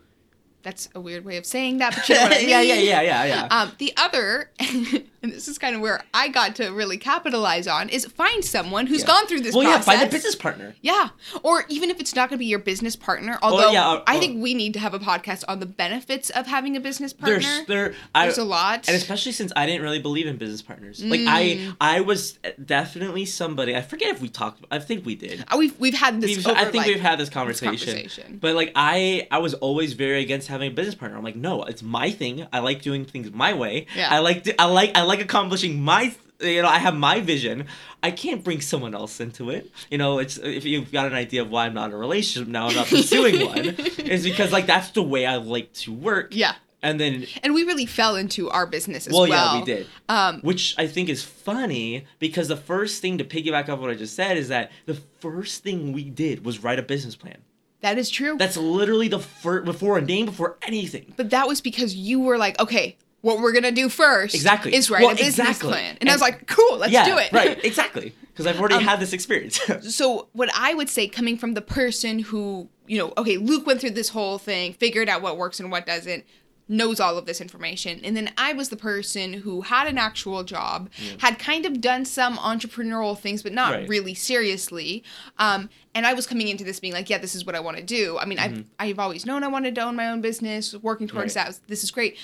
That's 0.61 0.89
a 0.93 0.99
weird 0.99 1.23
way 1.25 1.37
of 1.37 1.45
saying 1.45 1.77
that, 1.77 1.95
but 1.95 2.09
you 2.09 2.15
know 2.15 2.21
what 2.23 2.33
I 2.33 2.37
mean. 2.39 2.49
yeah, 2.49 2.61
yeah, 2.61 2.73
yeah, 2.75 3.01
yeah, 3.01 3.23
yeah. 3.25 3.47
Um, 3.49 3.71
the 3.77 3.93
other, 3.95 4.51
and 4.59 5.31
this 5.31 5.47
is 5.47 5.57
kind 5.57 5.73
of 5.75 5.81
where 5.81 6.01
I 6.13 6.27
got 6.27 6.55
to 6.57 6.69
really 6.69 6.97
capitalize 6.97 7.65
on 7.67 7.87
is 7.89 8.05
find 8.05 8.43
someone 8.43 8.85
who's 8.87 9.01
Yeah. 9.01 9.07
gone 9.07 9.27
through 9.27 9.39
this 9.41 9.55
well, 9.55 9.63
process. 9.63 9.87
yeah, 9.87 9.93
find 9.99 10.07
a 10.09 10.11
business 10.11 10.35
partner. 10.35 10.75
Yeah. 10.81 11.09
Or 11.43 11.63
even 11.69 11.89
if 11.89 11.99
it's 12.01 12.13
not 12.13 12.29
going 12.29 12.37
to 12.37 12.39
be 12.39 12.45
your 12.45 12.59
business 12.59 12.95
partner, 12.97 13.39
although 13.41 13.71
yeah, 13.71 13.87
uh, 13.87 14.03
I 14.05 14.19
think 14.19 14.41
we 14.43 14.53
need 14.53 14.73
to 14.73 14.79
have 14.79 14.93
a 14.93 14.99
podcast 14.99 15.43
on 15.47 15.59
the 15.61 15.65
benefits 15.65 16.29
of 16.31 16.45
having 16.47 16.75
a 16.75 16.81
business 16.81 17.13
partner. 17.13 17.39
There's 17.39 17.65
there 17.67 17.93
There's 18.13 18.37
a 18.37 18.43
lot. 18.43 18.87
and 18.87 18.97
especially 18.97 19.31
since 19.31 19.53
I 19.55 19.65
didn't 19.65 19.81
really 19.81 20.01
believe 20.01 20.27
in 20.27 20.35
business 20.37 20.61
partners. 20.61 21.01
Like 21.03 21.21
I 21.21 21.39
Mm. 21.59 21.75
I 21.81 22.01
was 22.01 22.37
definitely 22.65 23.25
somebody. 23.25 23.75
I 23.75 23.81
forget 23.81 24.09
if 24.09 24.21
we 24.21 24.29
talked. 24.29 24.63
I 24.71 24.79
think 24.79 25.05
we 25.05 25.15
did. 25.15 25.45
Uh, 25.47 25.57
we've 25.57 25.77
we've 25.79 25.93
had 25.93 26.19
this. 26.21 26.35
We've- 26.37 26.49
over, 26.49 26.59
I 26.59 26.63
think 26.65 26.75
like, 26.75 26.87
we've 26.87 26.99
had 26.99 27.17
this 27.19 27.29
conversation. 27.29 27.69
conversation. 27.93 28.37
But 28.41 28.55
like 28.55 28.71
I 28.75 29.27
I 29.31 29.39
was 29.39 29.53
always 29.55 29.93
very 29.93 30.21
against 30.21 30.48
having 30.49 30.71
a 30.71 30.73
business 30.75 30.95
partner. 30.95 31.17
I'm 31.17 31.23
like, 31.23 31.35
no, 31.35 31.63
it's 31.63 31.81
my 31.81 32.11
thing. 32.11 32.45
I 32.51 32.59
like 32.59 32.81
doing 32.81 33.05
things 33.05 33.31
my 33.31 33.53
way. 33.53 33.87
Yeah. 33.95 34.09
I 34.11 34.19
like 34.19 34.43
to, 34.43 34.61
I 34.61 34.65
like 34.65 34.97
I 34.97 35.03
like 35.03 35.21
accomplishing 35.21 35.81
my 35.81 36.13
you 36.41 36.61
know, 36.61 36.69
I 36.69 36.77
have 36.77 36.95
my 36.95 37.19
vision. 37.19 37.65
I 38.01 38.11
can't 38.11 38.43
bring 38.45 38.61
someone 38.61 38.95
else 38.95 39.19
into 39.19 39.49
it. 39.49 39.69
You 39.91 39.97
know, 39.97 40.19
it's 40.19 40.37
if 40.37 40.63
you've 40.65 40.91
got 40.91 41.07
an 41.07 41.13
idea 41.13 41.41
of 41.41 41.49
why 41.49 41.65
I'm 41.65 41.73
not 41.73 41.89
in 41.89 41.95
a 41.95 41.97
relationship 41.97 42.47
now, 42.47 42.67
I'm 42.67 42.75
not 42.75 42.87
pursuing 42.87 43.45
one. 43.45 43.65
Is 43.65 44.23
because 44.23 44.51
like 44.51 44.65
that's 44.65 44.91
the 44.91 45.03
way 45.03 45.25
I 45.25 45.35
like 45.37 45.73
to 45.73 45.93
work. 45.93 46.29
Yeah. 46.35 46.55
And 46.81 46.97
then 46.97 47.27
And 47.43 47.53
we 47.53 47.63
really 47.65 47.85
fell 47.85 48.15
into 48.15 48.49
our 48.49 48.65
business 48.65 49.05
as 49.05 49.11
well, 49.11 49.27
well. 49.27 49.53
yeah, 49.55 49.59
we 49.59 49.65
did. 49.65 49.87
Um, 50.07 50.39
Which 50.39 50.75
I 50.77 50.87
think 50.87 51.09
is 51.09 51.21
funny 51.21 52.05
because 52.19 52.47
the 52.47 52.55
first 52.55 53.01
thing 53.01 53.17
to 53.17 53.25
piggyback 53.25 53.67
off 53.67 53.79
what 53.79 53.89
I 53.89 53.95
just 53.95 54.15
said 54.15 54.37
is 54.37 54.47
that 54.47 54.71
the 54.85 54.93
first 55.19 55.61
thing 55.61 55.91
we 55.91 56.05
did 56.09 56.45
was 56.45 56.63
write 56.63 56.79
a 56.79 56.83
business 56.83 57.17
plan. 57.17 57.39
That 57.81 57.97
is 57.97 58.09
true. 58.09 58.37
That's 58.37 58.57
literally 58.57 59.07
the 59.07 59.19
first 59.19 59.65
before 59.65 59.97
a 59.97 60.01
name, 60.01 60.25
before 60.25 60.57
anything. 60.61 61.13
but 61.17 61.29
that 61.31 61.47
was 61.47 61.61
because 61.61 61.95
you 61.95 62.19
were 62.19 62.37
like, 62.37 62.59
okay, 62.59 62.97
what 63.21 63.39
we're 63.39 63.51
gonna 63.51 63.71
do 63.71 63.89
first 63.89 64.33
Exactly. 64.35 64.73
is 64.73 64.89
write 64.89 65.01
Well, 65.01 65.11
a 65.11 65.15
business 65.15 65.39
exactly. 65.49 65.69
plan. 65.71 65.97
And, 65.99 66.09
I 66.09 66.13
was 66.13 66.21
like, 66.21 66.47
cool, 66.47 66.77
let's 66.77 66.91
yeah, 66.93 67.05
do 67.05 67.17
it. 67.17 67.31
right, 67.33 67.63
exactly. 67.65 68.13
Because 68.31 68.47
I've 68.47 68.59
already 68.59 68.75
Um, 68.77 68.83
had 68.83 68.99
this 69.01 69.11
experience. 69.13 69.59
so 69.95 70.29
what 70.33 70.49
I 70.55 70.73
would 70.73 70.89
say 70.89 71.07
coming 71.09 71.37
from 71.37 71.53
the 71.53 71.61
person 71.61 72.19
who, 72.19 72.69
you 72.87 72.97
know, 72.97 73.13
okay, 73.17 73.35
Luke 73.37 73.65
went 73.67 73.81
through 73.81 73.89
this 73.91 74.09
whole 74.09 74.37
thing, 74.37 74.71
figured 74.73 75.09
out 75.09 75.21
what 75.21 75.37
works 75.37 75.59
and 75.59 75.69
what 75.69 75.85
doesn't, 75.85 76.23
knows 76.69 76.99
all 76.99 77.17
of 77.17 77.25
this 77.25 77.41
information. 77.41 77.99
And 78.03 78.15
then 78.15 78.31
I 78.37 78.53
was 78.53 78.69
the 78.69 78.77
person 78.77 79.33
who 79.33 79.61
had 79.61 79.87
an 79.87 79.97
actual 79.97 80.43
job, 80.43 80.89
had 81.17 81.39
kind 81.39 81.65
of 81.65 81.81
done 81.81 82.05
some 82.05 82.37
entrepreneurial 82.37 83.17
things, 83.17 83.41
but 83.43 83.51
not 83.53 83.73
Right. 83.73 83.89
really 83.89 84.13
seriously. 84.13 85.03
Um, 85.39 85.69
and 85.95 86.05
I 86.05 86.13
was 86.13 86.27
coming 86.27 86.47
into 86.47 86.63
this 86.63 86.79
being 86.79 86.93
like, 86.93 87.09
yeah, 87.09 87.17
this 87.17 87.33
is 87.35 87.43
what 87.45 87.55
I 87.55 87.59
want 87.59 87.77
to 87.77 87.83
do. 87.83 88.17
I 88.19 88.25
mean, 88.25 88.37
I've 88.39 88.63
I've 88.79 88.99
always 88.99 89.25
known 89.25 89.43
I 89.43 89.47
wanted 89.47 89.75
to 89.75 89.81
own 89.81 89.95
my 89.95 90.07
own 90.09 90.21
business, 90.21 90.73
working 90.75 91.07
towards 91.07 91.35
Right. 91.35 91.47
that. 91.47 91.59
This 91.67 91.83
is 91.83 91.91
great. 91.91 92.17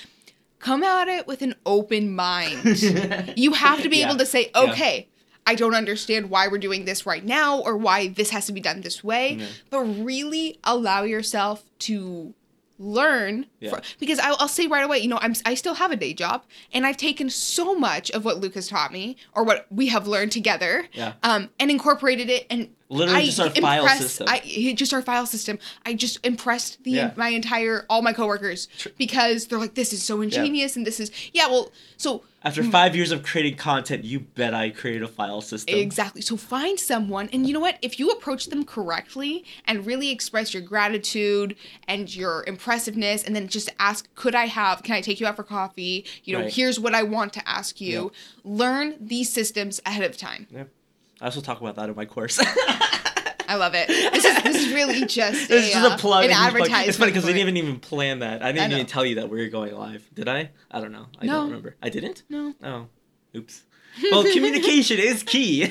Come 0.60 0.82
at 0.84 1.08
it 1.08 1.26
with 1.26 1.42
an 1.42 1.54
open 1.66 2.14
mind. 2.14 2.80
you 3.36 3.52
have 3.52 3.82
to 3.82 3.88
be 3.88 3.98
Yeah. 3.98 4.06
able 4.06 4.18
to 4.18 4.26
say, 4.26 4.50
Yeah. 4.54 4.62
okay, 4.70 5.08
I 5.44 5.54
don't 5.54 5.74
understand 5.74 6.30
why 6.30 6.48
we're 6.48 6.58
doing 6.58 6.84
this 6.86 7.04
right 7.04 7.24
now 7.24 7.58
or 7.58 7.76
why 7.76 8.08
this 8.08 8.30
has 8.30 8.46
to 8.46 8.52
be 8.52 8.60
done 8.60 8.80
this 8.80 9.02
way, 9.04 9.34
Yeah. 9.34 9.46
but 9.70 9.80
really 9.80 10.58
allow 10.64 11.02
yourself 11.02 11.64
to 11.80 12.32
learn 12.78 13.46
Yeah. 13.60 13.70
fr- 13.70 13.80
because 13.98 14.18
I'll, 14.18 14.36
I'll 14.38 14.48
say 14.48 14.66
right 14.66 14.84
away 14.84 14.98
you 14.98 15.08
know 15.08 15.18
I'm, 15.22 15.34
i 15.44 15.54
still 15.54 15.74
have 15.74 15.90
a 15.90 15.96
day 15.96 16.12
job 16.12 16.44
and 16.72 16.86
i've 16.86 16.96
taken 16.98 17.30
so 17.30 17.74
much 17.74 18.10
of 18.10 18.24
what 18.24 18.38
luke 18.38 18.54
has 18.54 18.68
taught 18.68 18.92
me 18.92 19.16
or 19.34 19.44
what 19.44 19.66
we 19.70 19.88
have 19.88 20.06
learned 20.06 20.32
together 20.32 20.86
Yeah. 20.92 21.14
um, 21.22 21.48
and 21.58 21.70
incorporated 21.70 22.28
it 22.28 22.46
and 22.50 22.68
Literally 22.88 23.22
I 23.22 23.24
just 23.26 23.40
our 23.40 23.50
file 23.50 23.82
impressed- 23.82 24.00
system. 24.02 24.26
I, 24.28 24.72
just 24.76 24.94
our 24.94 25.02
file 25.02 25.26
system 25.26 25.58
i 25.84 25.92
just 25.92 26.24
impressed 26.24 26.82
the 26.84 26.90
Yeah. 26.92 27.12
my 27.16 27.28
entire 27.30 27.84
all 27.90 28.00
my 28.02 28.12
coworkers 28.12 28.68
because 28.96 29.46
they're 29.46 29.58
like 29.58 29.74
this 29.74 29.92
is 29.92 30.02
so 30.04 30.20
ingenious 30.20 30.76
and 30.76 30.86
this 30.86 31.00
is 31.00 31.10
yeah 31.32 31.48
well 31.48 31.72
so 31.96 32.22
After 32.44 32.62
five 32.62 32.94
years 32.94 33.10
of 33.10 33.24
creating 33.24 33.56
content, 33.56 34.04
you 34.04 34.20
bet 34.20 34.54
I 34.54 34.70
created 34.70 35.02
a 35.02 35.08
file 35.08 35.40
system. 35.40 35.76
Exactly. 35.76 36.20
So 36.22 36.36
find 36.36 36.78
someone, 36.78 37.28
and 37.32 37.44
you 37.44 37.52
know 37.52 37.58
what? 37.58 37.76
If 37.82 37.98
you 37.98 38.10
approach 38.10 38.46
them 38.46 38.64
correctly 38.64 39.44
and 39.66 39.84
really 39.84 40.10
express 40.10 40.54
your 40.54 40.62
gratitude 40.62 41.56
and 41.88 42.14
your 42.14 42.44
impressiveness, 42.46 43.24
and 43.24 43.34
then 43.34 43.48
just 43.48 43.68
ask, 43.80 44.06
"Could 44.14 44.36
I 44.36 44.46
have? 44.46 44.84
Can 44.84 44.94
I 44.94 45.00
take 45.00 45.18
you 45.18 45.26
out 45.26 45.34
for 45.34 45.42
coffee? 45.42 46.04
You 46.22 46.34
know, 46.34 46.42
Right. 46.44 46.52
here's 46.52 46.78
what 46.78 46.94
I 46.94 47.02
want 47.02 47.32
to 47.32 47.48
ask 47.48 47.80
you." 47.80 48.12
Learn 48.44 48.94
these 49.00 49.28
systems 49.32 49.80
ahead 49.84 50.04
of 50.08 50.16
time. 50.16 50.46
Yeah. 50.52 50.64
I 51.26 51.28
also 51.28 51.40
talk 51.40 51.60
about 51.60 51.74
that 51.74 51.88
in 51.88 51.96
my 51.96 52.04
course. 52.04 52.38
I 53.48 53.56
love 53.56 53.74
it. 53.74 53.88
This 53.88 54.24
is 54.24 54.42
this 54.44 54.56
is 54.64 54.72
really 54.72 55.00
just 55.06 55.50
It's 55.50 55.70
a, 55.70 55.72
just 55.72 55.90
uh, 55.90 55.94
a 55.96 55.98
plug. 55.98 56.22
an 56.22 56.30
you 56.30 56.36
plug- 56.36 56.46
advertisement. 56.46 56.88
It's 56.88 56.98
funny 56.98 57.10
because 57.10 57.24
we 57.26 57.32
didn't 57.32 57.56
even 57.56 57.80
plan 57.80 58.20
that. 58.20 58.44
I 58.44 58.52
didn't 58.52 58.70
know. 58.70 58.76
even 58.76 58.86
tell 58.86 59.04
you 59.04 59.16
that 59.16 59.28
we 59.28 59.40
were 59.42 59.48
going 59.48 59.74
live. 59.74 60.08
Did 60.14 60.28
I? 60.28 60.50
I 60.70 60.80
don't 60.80 60.92
know. 60.92 61.06
I 61.20 61.26
No. 61.26 61.32
don't 61.32 61.46
remember. 61.46 61.74
I 61.82 61.88
didn't? 61.88 62.22
No. 62.28 62.54
Oh. 62.62 62.86
Oops. 63.34 63.60
Well, 64.12 64.22
communication 64.32 65.00
is 65.00 65.24
key. 65.24 65.64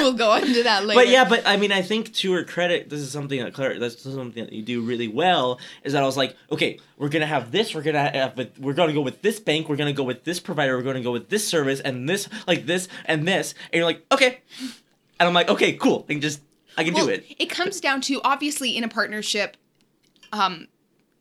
We'll 0.00 0.12
go 0.14 0.34
into 0.34 0.62
that 0.64 0.84
later. 0.84 1.00
But 1.00 1.08
yeah, 1.08 1.28
but 1.28 1.46
I 1.46 1.56
mean, 1.56 1.72
I 1.72 1.82
think 1.82 2.12
to 2.14 2.32
her 2.32 2.44
credit, 2.44 2.90
this 2.90 3.00
is 3.00 3.10
something 3.10 3.40
that 3.42 3.54
Claire, 3.54 3.78
that's 3.78 4.02
something 4.02 4.44
that 4.44 4.52
you 4.52 4.62
do 4.62 4.80
really 4.82 5.08
well. 5.08 5.60
Is 5.84 5.92
that 5.92 6.02
I 6.02 6.06
was 6.06 6.16
like, 6.16 6.36
okay, 6.50 6.78
we're 6.96 7.08
gonna 7.08 7.26
have 7.26 7.52
this, 7.52 7.74
we're 7.74 7.82
gonna 7.82 8.10
have, 8.10 8.36
with, 8.36 8.58
we're 8.58 8.72
gonna 8.72 8.92
go 8.92 9.00
with 9.02 9.22
this 9.22 9.38
bank, 9.38 9.68
we're 9.68 9.76
gonna 9.76 9.92
go 9.92 10.02
with 10.04 10.24
this 10.24 10.40
provider, 10.40 10.76
we're 10.76 10.82
gonna 10.82 11.00
go 11.02 11.12
with 11.12 11.28
this 11.28 11.46
service, 11.46 11.80
and 11.80 12.08
this, 12.08 12.28
like 12.46 12.66
this, 12.66 12.88
and 13.04 13.26
this, 13.26 13.54
and 13.72 13.78
you're 13.78 13.84
like, 13.84 14.04
okay, 14.12 14.40
and 14.58 15.28
I'm 15.28 15.34
like, 15.34 15.48
okay, 15.48 15.74
cool, 15.74 16.04
I 16.08 16.12
can 16.12 16.20
just, 16.20 16.40
I 16.76 16.84
can 16.84 16.94
Well, 16.94 17.06
do 17.06 17.12
it. 17.12 17.24
It 17.38 17.46
comes 17.50 17.80
down 17.80 18.00
to 18.02 18.20
obviously 18.24 18.76
in 18.76 18.84
a 18.84 18.88
partnership, 18.88 19.56
um, 20.32 20.68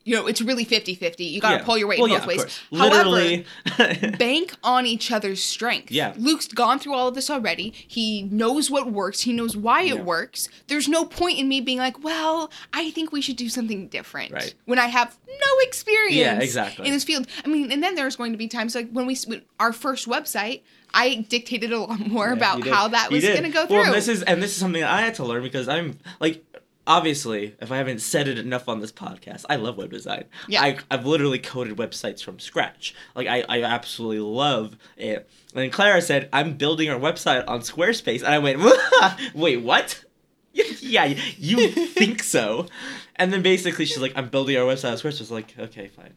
you 0.06 0.16
know, 0.16 0.28
it's 0.28 0.42
really 0.42 0.66
50-50. 0.66 1.30
You 1.32 1.42
got 1.42 1.50
to 1.52 1.56
Yeah. 1.58 1.64
pull 1.64 1.78
your 1.78 1.88
weight 1.88 2.00
well, 2.00 2.10
both 2.10 2.22
yeah, 2.22 2.28
ways. 2.28 2.60
Literally. 2.72 3.46
bank 4.18 4.56
on 4.64 4.86
each 4.86 5.12
other's 5.12 5.44
strength. 5.44 5.92
Yeah. 5.92 6.14
Luke's 6.18 6.48
gone 6.48 6.80
through 6.80 6.94
all 6.94 7.08
of 7.08 7.16
this 7.16 7.30
already. 7.30 7.74
He 7.88 8.24
knows 8.24 8.72
what 8.72 8.92
works. 8.92 9.22
He 9.22 9.34
knows 9.34 9.56
why 9.56 9.82
Yeah. 9.82 9.96
it 9.96 10.06
works. 10.06 10.50
There's 10.68 10.88
no 10.88 11.06
point 11.06 11.38
in 11.38 11.48
me 11.48 11.62
being 11.62 11.78
like, 11.78 12.04
well, 12.04 12.50
I 12.74 12.92
think 12.92 13.12
we 13.12 13.22
should 13.22 13.36
do 13.36 13.50
something 13.50 13.88
different. 13.88 14.32
Right. 14.32 14.54
When 14.66 14.80
I 14.80 14.88
have 14.88 15.18
no 15.28 15.60
experience 15.62 16.16
Yeah, 16.16 16.40
exactly. 16.40 16.88
in 16.88 16.94
this 16.94 17.04
field. 17.04 17.28
I 17.46 17.48
mean, 17.48 17.72
and 17.72 17.84
then 17.84 17.96
there's 17.96 18.16
going 18.16 18.32
to 18.32 18.38
be 18.38 18.48
times 18.48 18.76
like 18.76 18.90
when 18.92 19.06
we, 19.06 19.16
when 19.28 19.42
our 19.60 19.74
first 19.74 20.08
website, 20.08 20.62
I 20.92 21.26
dictated 21.30 21.72
a 21.72 21.80
lot 21.80 22.00
more 22.08 22.28
Yeah, 22.30 22.34
about 22.34 22.68
how 22.68 22.88
that 22.88 23.12
was 23.12 23.24
going 23.24 23.44
to 23.44 23.50
go 23.50 23.68
through. 23.68 23.76
Well, 23.78 23.86
and 23.86 23.94
this 23.94 24.08
is 24.08 24.24
and 24.24 24.42
this 24.42 24.52
is 24.52 24.58
something 24.58 24.82
that 24.82 24.90
I 24.90 25.02
had 25.02 25.14
to 25.16 25.24
learn 25.24 25.44
because 25.44 25.68
I'm 25.68 26.00
like 26.20 26.44
obviously 26.90 27.56
if 27.62 27.72
I 27.72 27.78
haven't 27.78 28.00
said 28.00 28.28
it 28.28 28.38
enough 28.38 28.68
on 28.68 28.82
this 28.82 28.92
podcast, 28.92 29.46
I 29.50 29.56
love 29.56 29.78
web 29.78 29.92
design. 29.92 30.26
Yeah. 30.48 30.62
I 30.64 30.78
I've 30.92 31.06
literally 31.06 31.40
coded 31.40 31.78
websites 31.78 32.22
from 32.22 32.40
scratch. 32.40 32.94
Like 33.16 33.28
I, 33.28 33.46
I 33.48 33.64
absolutely 33.64 34.20
love 34.20 34.76
it. 34.98 35.30
And 35.54 35.64
then 35.64 35.70
Clara 35.70 36.02
said, 36.02 36.28
I'm 36.34 36.56
building 36.56 36.90
our 36.90 37.00
website 37.00 37.46
on 37.48 37.62
Squarespace 37.62 38.24
and 38.24 38.34
I 38.34 38.40
went, 38.40 38.60
wait, 39.34 39.58
what? 39.58 40.04
yeah, 40.54 41.06
you 41.38 41.70
think 41.70 42.24
so. 42.24 42.66
And 43.22 43.34
then 43.34 43.42
basically 43.42 43.84
she's 43.84 43.98
like, 43.98 44.14
I'm 44.16 44.30
building 44.30 44.56
our 44.56 44.64
website 44.64 44.92
on 44.92 44.98
Squarespace. 44.98 45.20
I 45.20 45.24
was 45.24 45.32
like, 45.32 45.54
okay, 45.60 45.88
fine. 45.90 46.14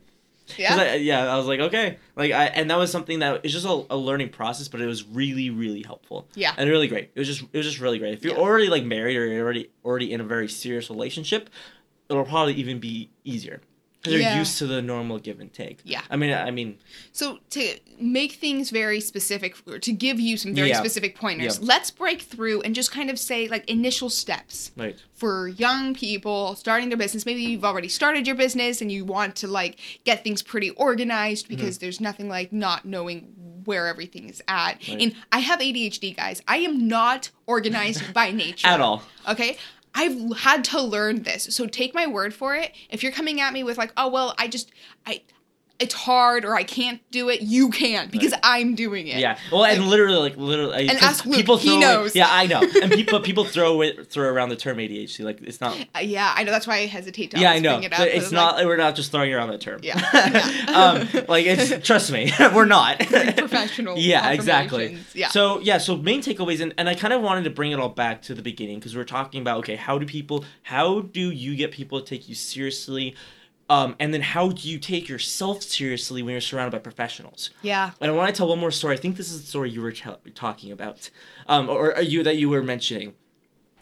Yeah. 0.57 0.77
I, 0.77 0.95
yeah, 0.97 1.33
I 1.33 1.37
was 1.37 1.47
like, 1.47 1.61
okay, 1.61 1.99
like 2.17 2.33
I, 2.33 2.47
and 2.47 2.71
that 2.71 2.77
was 2.79 2.91
something 2.91 3.21
that 3.21 3.45
is 3.45 3.53
just 3.53 3.67
a, 3.67 3.85
a 3.91 3.97
learning 3.97 4.31
process, 4.31 4.69
but 4.69 4.81
it 4.81 4.87
was 4.87 5.05
really, 5.07 5.51
really 5.51 5.83
helpful. 5.83 6.27
Yeah. 6.35 6.55
and 6.57 6.69
really 6.69 6.89
great. 6.89 7.11
It 7.15 7.19
was 7.19 7.29
just, 7.29 7.43
it 7.53 7.57
was 7.57 7.67
just 7.67 7.81
really 7.81 7.99
great. 7.99 8.15
If 8.15 8.25
you're 8.25 8.35
Yeah. 8.35 8.41
already 8.41 8.69
like 8.69 8.85
married 8.85 9.17
or 9.17 9.27
you're 9.27 9.43
already, 9.45 9.71
already 9.85 10.13
in 10.13 10.21
a 10.21 10.25
very 10.25 10.49
serious 10.49 10.91
relationship, 10.91 11.49
it'll 12.09 12.25
probably 12.25 12.55
even 12.55 12.79
be 12.79 13.11
easier 13.25 13.61
because 14.03 14.15
you're 14.15 14.23
Yeah. 14.23 14.39
used 14.39 14.59
to 14.59 14.67
the 14.67 14.83
normal 14.83 15.19
give 15.19 15.39
and 15.39 15.53
take. 15.53 15.79
Yeah. 15.85 16.03
I 16.11 16.17
mean, 16.17 16.33
I 16.33 16.51
mean, 16.51 16.79
So 17.13 17.39
to 17.51 17.79
make 18.01 18.33
things 18.33 18.71
very 18.71 19.01
specific, 19.01 19.57
or 19.67 19.79
to 19.79 19.93
give 19.93 20.19
you 20.19 20.37
some 20.37 20.55
very 20.55 20.71
Yeah. 20.71 20.79
specific 20.79 21.15
pointers, 21.17 21.59
Yeah. 21.61 21.67
let's 21.67 21.91
break 21.93 22.23
through 22.23 22.63
and 22.63 22.75
just 22.75 22.91
kind 22.91 23.11
of 23.11 23.19
say 23.19 23.47
like 23.47 23.69
initial 23.71 24.11
steps 24.11 24.73
right, 24.77 24.97
for 25.15 25.47
young 25.49 25.95
people 25.95 26.57
starting 26.57 26.89
their 26.89 26.99
business. 26.99 27.25
Maybe 27.25 27.43
you've 27.43 27.65
already 27.65 27.89
started 27.89 28.27
your 28.27 28.35
business 28.37 28.81
and 28.81 28.91
you 28.91 29.05
want 29.05 29.37
to 29.37 29.47
like 29.47 29.79
get 30.05 30.25
things 30.25 30.43
pretty 30.43 30.71
organized 30.71 31.47
Mm-hmm. 31.47 31.55
because 31.57 31.79
there's 31.79 32.01
nothing 32.01 32.29
like 32.29 32.53
not 32.53 32.85
knowing 32.85 33.21
where 33.65 33.87
everything 33.87 34.29
is 34.29 34.43
at. 34.49 34.79
Right. 34.89 35.01
And 35.01 35.15
I 35.31 35.39
have 35.39 35.61
ADHD, 35.61 36.11
guys. 36.17 36.43
I 36.49 36.57
am 36.59 36.89
not 36.89 37.31
organized 37.47 38.13
by 38.13 38.31
nature 38.45 38.67
at 38.67 38.81
all. 38.81 39.05
Okay. 39.29 39.57
I've 39.95 40.39
had 40.39 40.65
to 40.65 40.81
learn 40.81 41.23
this. 41.23 41.55
So 41.55 41.67
take 41.67 41.95
my 41.95 42.07
word 42.07 42.35
for 42.35 42.55
it. 42.55 42.73
If 42.89 43.03
you're 43.03 43.13
coming 43.13 43.41
at 43.41 43.53
me 43.53 43.63
with 43.63 43.79
like, 43.79 43.93
"Oh, 43.97 44.09
well, 44.09 44.35
I 44.39 44.49
just 44.49 44.73
I 45.07 45.23
it's 45.79 45.95
hard 45.95 46.45
or 46.45 46.55
I 46.55 46.63
can't 46.63 47.01
do 47.11 47.29
it," 47.29 47.43
you 47.43 47.71
can 47.71 48.09
because 48.09 48.35
I'm 48.43 48.75
doing 48.75 49.09
it. 49.09 49.19
Yeah. 49.19 49.39
Well, 49.51 49.65
and 49.65 49.89
literally, 49.89 50.19
like 50.19 50.37
literally, 50.37 50.89
And 50.89 50.99
ask 50.99 51.25
Luke, 51.25 51.37
people 51.37 51.57
he 51.57 51.79
knows. 51.79 52.15
Yeah, 52.15 52.27
I 52.29 52.47
know. 52.47 52.61
And 52.83 52.91
people, 52.93 53.21
people 53.21 53.45
throw 53.45 53.81
it, 53.83 54.11
throw 54.11 54.29
around 54.29 54.51
the 54.51 54.57
term 54.57 54.77
ADHD. 54.79 55.25
Like 55.25 55.41
it's 55.43 55.61
not. 55.61 55.77
Uh, 55.95 56.01
yeah, 56.01 56.33
I 56.37 56.45
know 56.45 56.53
that's 56.53 56.67
why 56.67 56.77
I 56.77 56.87
hesitate 56.87 57.33
to 57.33 57.39
Yeah, 57.41 57.51
I 57.53 57.59
know. 57.59 57.75
bring 57.77 57.85
it 57.85 57.93
up. 57.93 57.99
But 57.99 58.13
'cause 58.13 58.23
it's 58.25 58.33
like, 58.33 58.57
not. 58.57 58.65
we're 58.67 58.77
not 58.77 58.95
just 58.95 59.13
throwing 59.13 59.33
around 59.33 59.49
the 59.49 59.59
term. 59.59 59.81
Yeah. 59.83 59.97
um, 60.69 61.09
like 61.29 61.47
it's. 61.47 61.87
Trust 61.87 62.13
me, 62.13 62.33
we're 62.55 62.65
not. 62.65 62.99
professional 63.01 63.99
yeah, 63.99 64.31
exactly. 64.31 64.99
Yeah. 65.15 65.29
So 65.29 65.59
yeah, 65.61 65.79
so 65.79 65.97
main 65.97 66.23
takeaways, 66.23 66.61
and, 66.61 66.75
and 66.79 66.89
I 66.89 66.95
kind 66.95 67.13
of 67.13 67.23
wanted 67.23 67.45
to 67.45 67.51
bring 67.51 67.73
it 67.73 67.79
all 67.81 67.89
back 67.89 68.23
to 68.23 68.35
the 68.35 68.43
beginning 68.43 68.79
because 68.79 68.97
we're 68.97 69.05
talking 69.05 69.41
about 69.41 69.59
okay, 69.59 69.77
how 69.77 69.99
do 69.99 70.07
people, 70.07 70.45
how 70.63 71.01
do 71.01 71.31
you 71.31 71.57
get 71.57 71.73
people 71.73 72.01
to 72.01 72.07
take 72.07 72.29
you 72.29 72.35
seriously? 72.35 73.15
Um, 73.73 73.97
and 73.99 74.13
then 74.13 74.21
how 74.21 74.51
do 74.51 74.69
you 74.69 74.79
take 74.79 75.09
yourself 75.09 75.63
seriously 75.63 76.23
when 76.23 76.33
you're 76.33 76.43
surrounded 76.43 76.73
by 76.73 76.79
professionals? 76.79 77.49
Yeah. 77.63 77.93
And 78.03 78.11
I 78.11 78.15
want 78.15 78.29
to 78.29 78.37
tell 78.37 78.47
one 78.47 78.59
more 78.59 78.71
story. 78.71 78.95
I 78.95 78.99
think 78.99 79.17
this 79.17 79.33
is 79.33 79.41
the 79.41 79.47
story 79.47 79.71
you 79.71 79.81
were 79.81 79.93
t- 79.93 80.11
talking 80.35 80.73
about, 80.73 81.09
um, 81.49 81.71
or, 81.71 81.97
or 81.97 82.03
you 82.03 82.23
that 82.23 82.37
you 82.37 82.51
were 82.51 82.63
mentioning. 82.63 83.15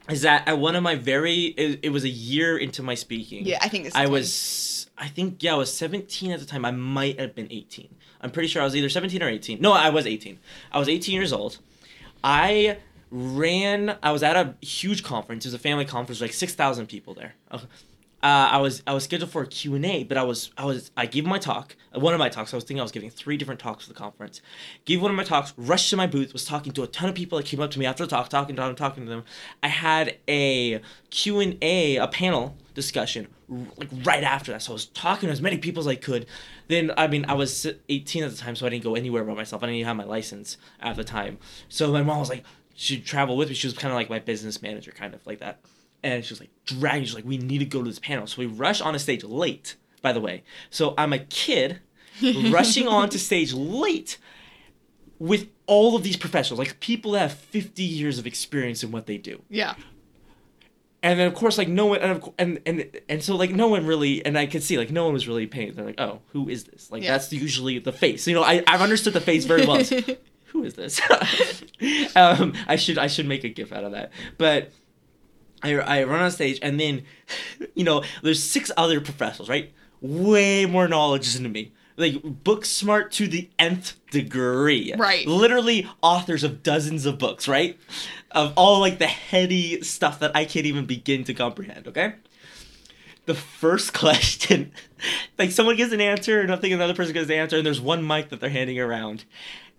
Is 0.08 0.22
that 0.22 0.46
at 0.46 0.60
one 0.60 0.76
of 0.76 0.84
my 0.84 0.94
very? 0.94 1.46
It, 1.46 1.80
it 1.82 1.88
was 1.90 2.04
a 2.04 2.08
year 2.08 2.56
into 2.56 2.84
my 2.84 2.94
speaking. 2.94 3.44
Yeah, 3.44 3.58
I 3.60 3.68
think 3.68 3.82
this 3.82 3.94
is 3.94 3.98
I 3.98 4.04
one. 4.04 4.12
was. 4.12 4.90
I 4.96 5.08
think 5.08 5.42
yeah, 5.42 5.54
I 5.54 5.56
was 5.56 5.74
17 5.74 6.30
at 6.30 6.38
the 6.38 6.46
time. 6.46 6.64
I 6.64 6.70
might 6.70 7.18
have 7.18 7.34
been 7.34 7.48
18. 7.50 7.92
I'm 8.20 8.30
pretty 8.30 8.46
sure 8.48 8.62
I 8.62 8.66
was 8.66 8.76
either 8.76 8.88
17 8.88 9.20
or 9.20 9.28
18. 9.28 9.60
No, 9.60 9.72
I 9.72 9.90
was 9.90 10.06
18. 10.06 10.38
I 10.70 10.78
was 10.78 10.88
18 10.88 11.12
years 11.12 11.32
old. 11.32 11.58
I 12.22 12.78
ran. 13.10 13.96
I 14.04 14.12
was 14.12 14.22
at 14.22 14.36
a 14.36 14.54
huge 14.64 15.02
conference. 15.02 15.44
It 15.46 15.48
was 15.48 15.54
a 15.54 15.58
family 15.58 15.84
conference, 15.84 16.20
like 16.20 16.32
6,000 16.32 16.86
people 16.86 17.14
there. 17.14 17.34
Uh, 18.22 18.48
I 18.52 18.58
was 18.58 18.82
I 18.86 18.92
was 18.92 19.04
scheduled 19.04 19.30
for 19.30 19.40
a 19.42 19.46
Q 19.46 19.74
and 19.76 19.86
A, 19.86 20.04
but 20.04 20.18
I 20.18 20.22
was 20.22 20.50
I 20.58 20.66
was 20.66 20.90
I 20.94 21.06
gave 21.06 21.24
my 21.24 21.38
talk. 21.38 21.74
uh, 21.96 22.00
One 22.00 22.12
of 22.12 22.18
my 22.18 22.28
talks. 22.28 22.52
I 22.52 22.56
was 22.56 22.64
thinking 22.64 22.80
I 22.80 22.82
was 22.82 22.92
giving 22.92 23.08
three 23.08 23.38
different 23.38 23.60
talks 23.60 23.84
for 23.84 23.88
the 23.92 23.98
conference. 23.98 24.42
Gave 24.84 25.00
one 25.00 25.10
of 25.10 25.16
my 25.16 25.24
talks. 25.24 25.54
Rushed 25.56 25.88
to 25.90 25.96
my 25.96 26.06
booth. 26.06 26.34
Was 26.34 26.44
talking 26.44 26.72
to 26.74 26.82
a 26.82 26.86
ton 26.86 27.08
of 27.08 27.14
people 27.14 27.38
that 27.38 27.46
came 27.46 27.60
up 27.60 27.70
to 27.70 27.78
me 27.78 27.86
after 27.86 28.04
the 28.04 28.10
talk, 28.10 28.28
talking 28.28 28.56
to 28.56 28.62
them, 28.62 28.74
talking 28.74 29.04
to 29.04 29.08
them. 29.10 29.24
I 29.62 29.68
had 29.68 30.18
a 30.28 30.82
Q 31.08 31.40
and 31.40 31.56
A, 31.62 31.96
a 31.96 32.08
panel 32.08 32.56
discussion 32.74 33.26
like 33.48 33.88
right 34.04 34.22
after 34.22 34.52
that. 34.52 34.62
So 34.62 34.72
I 34.72 34.74
was 34.74 34.86
talking 34.86 35.28
to 35.28 35.32
as 35.32 35.40
many 35.40 35.56
people 35.56 35.80
as 35.80 35.86
I 35.86 35.94
could. 35.94 36.26
Then 36.68 36.92
I 36.98 37.06
mean 37.06 37.24
I 37.26 37.32
was 37.32 37.66
18 37.88 38.22
at 38.24 38.30
the 38.30 38.36
time, 38.36 38.54
so 38.54 38.66
I 38.66 38.68
didn't 38.68 38.84
go 38.84 38.96
anywhere 38.96 39.24
by 39.24 39.32
myself. 39.34 39.62
I 39.62 39.66
didn't 39.66 39.76
even 39.76 39.88
have 39.88 39.96
my 39.96 40.04
license 40.04 40.58
at 40.80 40.96
the 40.96 41.04
time. 41.04 41.38
So 41.70 41.90
my 41.90 42.02
mom 42.02 42.18
was 42.20 42.28
like, 42.28 42.44
she'd 42.74 43.06
travel 43.06 43.36
with 43.38 43.48
me. 43.48 43.54
She 43.54 43.66
was 43.66 43.74
kind 43.76 43.90
of 43.92 43.96
like 43.96 44.10
my 44.10 44.18
business 44.18 44.60
manager, 44.60 44.92
kind 44.92 45.14
of 45.14 45.26
like 45.26 45.38
that. 45.40 45.60
And 46.02 46.24
she 46.24 46.32
was 46.32 46.40
like 46.40 46.50
dragging. 46.64 47.04
She's 47.04 47.14
like, 47.14 47.24
we 47.24 47.38
need 47.38 47.58
to 47.58 47.64
go 47.64 47.82
to 47.82 47.88
this 47.88 47.98
panel. 47.98 48.26
So 48.26 48.38
we 48.38 48.46
rush 48.46 48.80
on 48.80 48.94
a 48.94 48.98
stage 48.98 49.22
late. 49.24 49.76
By 50.02 50.12
the 50.12 50.20
way, 50.20 50.44
so 50.70 50.94
I'm 50.96 51.12
a 51.12 51.18
kid 51.18 51.80
rushing 52.50 52.88
onto 52.88 53.18
stage 53.18 53.52
late 53.52 54.16
with 55.18 55.48
all 55.66 55.94
of 55.94 56.02
these 56.02 56.16
professionals, 56.16 56.58
like 56.58 56.80
people 56.80 57.12
that 57.12 57.18
have 57.20 57.32
50 57.34 57.82
years 57.82 58.18
of 58.18 58.26
experience 58.26 58.82
in 58.82 58.90
what 58.92 59.04
they 59.06 59.18
do 59.18 59.42
Yeah. 59.50 59.74
and 61.02 61.20
then 61.20 61.26
of 61.26 61.34
course 61.34 61.58
like 61.58 61.68
no 61.68 61.84
one 61.86 62.00
and 62.00 62.22
and 62.38 62.60
and 62.66 63.00
and 63.10 63.22
so 63.22 63.36
like 63.36 63.50
no 63.50 63.68
one 63.68 63.86
really 63.86 64.24
and 64.24 64.38
I 64.38 64.46
could 64.46 64.62
see 64.62 64.78
like 64.78 64.90
no 64.90 65.04
one 65.04 65.12
was 65.12 65.28
really 65.28 65.46
paying. 65.46 65.74
They're 65.74 65.84
like, 65.84 66.00
oh, 66.00 66.20
who 66.32 66.48
is 66.48 66.64
this? 66.64 66.90
Like 66.90 67.02
Yeah. 67.02 67.12
that's 67.12 67.30
usually 67.32 67.78
the 67.78 67.92
face. 67.92 68.26
You 68.26 68.34
know, 68.34 68.42
I 68.42 68.62
I've 68.66 68.80
understood 68.80 69.12
the 69.12 69.20
face 69.20 69.44
very 69.44 69.66
well. 69.66 69.82
Who 70.52 70.64
is 70.64 70.74
this? 70.74 71.00
um, 72.16 72.54
I 72.66 72.74
should 72.76 72.98
I 72.98 73.06
should 73.06 73.26
make 73.28 73.44
a 73.44 73.48
gif 73.48 73.70
out 73.72 73.84
of 73.84 73.92
that, 73.92 74.10
but. 74.38 74.72
I, 75.62 75.74
I 75.74 76.04
run 76.04 76.20
on 76.20 76.30
stage 76.30 76.58
and 76.62 76.78
then, 76.78 77.04
you 77.74 77.84
know, 77.84 78.02
there's 78.22 78.42
six 78.42 78.70
other 78.76 79.00
professionals, 79.00 79.48
right? 79.48 79.72
Way 80.00 80.66
more 80.66 80.88
knowledge 80.88 81.32
than 81.34 81.50
me. 81.50 81.72
Like 81.96 82.22
book 82.22 82.64
smart 82.64 83.12
to 83.12 83.28
the 83.28 83.50
nth 83.58 83.94
degree. 84.10 84.94
Right. 84.96 85.26
Literally 85.26 85.86
authors 86.02 86.44
of 86.44 86.62
dozens 86.62 87.04
of 87.04 87.18
books, 87.18 87.46
right? 87.46 87.78
Of 88.30 88.54
all 88.56 88.80
like 88.80 88.98
the 88.98 89.06
heady 89.06 89.82
stuff 89.82 90.20
that 90.20 90.34
I 90.34 90.46
can't 90.46 90.66
even 90.66 90.86
begin 90.86 91.24
to 91.24 91.34
comprehend, 91.34 91.88
okay? 91.88 92.14
The 93.26 93.34
first 93.34 93.92
question, 93.94 94.72
like 95.38 95.50
someone 95.50 95.76
gives 95.76 95.92
an 95.92 96.00
answer 96.00 96.40
and 96.40 96.50
I 96.50 96.56
think 96.56 96.72
another 96.72 96.94
person 96.94 97.12
gives 97.12 97.28
an 97.28 97.36
answer 97.36 97.58
and 97.58 97.66
there's 97.66 97.80
one 97.80 98.06
mic 98.06 98.30
that 98.30 98.40
they're 98.40 98.48
handing 98.48 98.80
around. 98.80 99.24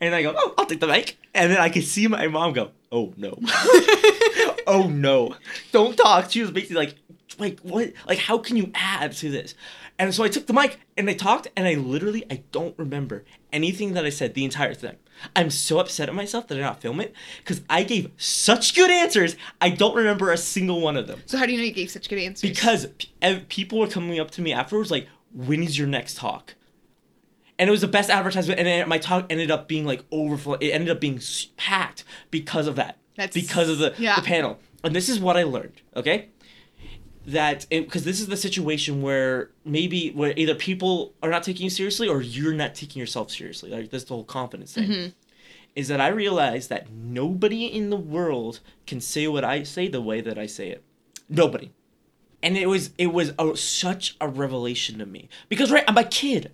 And 0.02 0.14
I 0.16 0.24
go, 0.24 0.34
oh, 0.36 0.54
I'll 0.58 0.66
take 0.66 0.80
the 0.80 0.88
mic. 0.88 1.18
And 1.34 1.52
then 1.52 1.60
I 1.60 1.70
can 1.70 1.84
see 1.84 2.08
my 2.08 2.28
mom 2.28 2.54
go, 2.54 2.72
oh 2.91 3.14
no. 3.18 3.38
oh 4.68 4.89
no. 4.91 5.36
Don't 5.72 5.95
talk. 5.95 6.32
She 6.32 6.41
was 6.41 6.52
basically 6.52 6.76
like, 6.78 6.95
like 7.38 7.60
what? 7.62 7.93
Like 8.08 8.18
how 8.20 8.38
can 8.38 8.58
you 8.58 8.72
add 8.76 9.14
to 9.14 9.30
this? 9.30 9.56
And 9.99 10.14
so 10.14 10.24
I 10.24 10.30
took 10.30 10.47
the 10.47 10.54
mic 10.54 10.80
and 10.97 11.08
I 11.10 11.14
talked 11.14 11.47
and 11.56 11.68
I 11.68 11.76
literally 11.76 12.26
I 12.32 12.43
don't 12.52 12.78
remember 12.80 13.24
anything 13.54 13.93
that 13.93 14.04
I 14.06 14.10
said 14.10 14.34
the 14.34 14.43
entire 14.43 14.74
thing. 14.74 14.95
I'm 15.36 15.52
so 15.52 15.80
upset 15.80 16.10
at 16.10 16.16
myself 16.16 16.47
that 16.47 16.56
I 16.56 16.58
did 16.58 16.64
not 16.64 16.82
film 16.82 16.99
it 16.99 17.14
because 17.38 17.62
I 17.70 17.84
gave 17.84 18.10
such 18.18 18.74
good 18.76 18.89
answers. 18.89 19.36
I 19.62 19.70
don't 19.70 19.95
remember 19.95 20.32
a 20.32 20.38
single 20.38 20.82
one 20.82 20.97
of 20.97 21.06
them 21.06 21.22
So 21.28 21.38
how 21.38 21.45
do 21.45 21.52
you 21.52 21.60
know 21.60 21.64
you 21.64 21.72
gave 21.72 21.91
such 21.91 22.10
good 22.10 22.18
answers? 22.18 22.49
because 22.49 22.88
p- 22.97 23.39
people 23.49 23.78
were 23.78 23.88
coming 23.88 24.20
up 24.20 24.32
to 24.32 24.41
me 24.41 24.52
afterwards 24.52 24.89
like, 24.89 25.08
"When 25.32 25.62
is 25.62 25.78
your 25.78 25.88
next 25.88 26.18
talk?" 26.18 26.56
And 27.62 27.68
it 27.68 27.72
was 27.72 27.82
the 27.82 27.88
best 27.88 28.09
advertisement, 28.09 28.57
and 28.59 28.68
then 28.68 28.89
my 28.89 28.97
talk 28.97 29.28
ended 29.30 29.51
up 29.51 29.68
being 29.68 29.86
like 29.86 30.03
overflow. 30.12 30.55
It 30.55 30.70
ended 30.70 30.89
up 30.89 30.99
being 30.99 31.22
packed 31.57 32.03
because 32.32 32.66
of 32.66 32.76
that. 32.78 32.97
That's- 33.16 33.36
because 33.36 33.70
of 33.70 33.78
the 33.78 33.93
yeah. 33.99 34.16
the 34.16 34.24
panel. 34.24 34.57
And 34.84 34.95
this 34.95 35.07
is 35.07 35.20
what 35.20 35.38
I 35.38 35.43
learned. 35.43 35.84
Okay. 35.95 36.30
That 37.28 37.68
because 37.70 38.03
this 38.03 38.20
is 38.20 38.26
the 38.26 38.36
situation 38.36 39.03
where 39.03 39.51
maybe 39.64 40.09
where 40.09 40.34
either 40.36 40.55
people 40.55 41.14
are 41.22 41.30
not 41.30 41.43
taking 41.43 41.66
you 41.66 41.70
seriously 41.70 42.07
or 42.07 42.24
you're 42.24 42.55
not 42.55 42.74
taking 42.74 42.99
yourself 42.99 43.30
seriously. 43.30 43.70
Like 43.70 43.91
this 43.91 44.05
the 44.05 44.16
whole 44.16 44.24
confidence 44.24 44.74
thing. 44.74 44.89
Mm-hmm. 44.89 45.09
Is 45.76 45.88
that 45.89 46.01
I 46.01 46.07
realized 46.07 46.70
that 46.70 46.91
nobody 46.91 47.68
in 47.68 47.91
the 47.91 47.95
world 47.95 48.59
can 48.88 48.99
say 48.99 49.28
what 49.28 49.45
I 49.45 49.62
say 49.62 49.88
the 49.88 50.01
way 50.01 50.20
that 50.20 50.39
I 50.39 50.47
say 50.47 50.70
it. 50.70 50.84
Nobody 51.30 51.74
and 52.41 52.57
it 52.57 52.68
was 52.68 52.89
it 52.97 53.14
was 53.14 53.34
a, 53.38 53.55
such 53.55 54.16
a 54.20 54.28
revelation 54.28 54.99
to 54.99 55.05
me 55.05 55.30
because 55.49 55.72
right 55.72 55.84
i'm 55.88 55.97
a 55.97 56.03
kid 56.03 56.51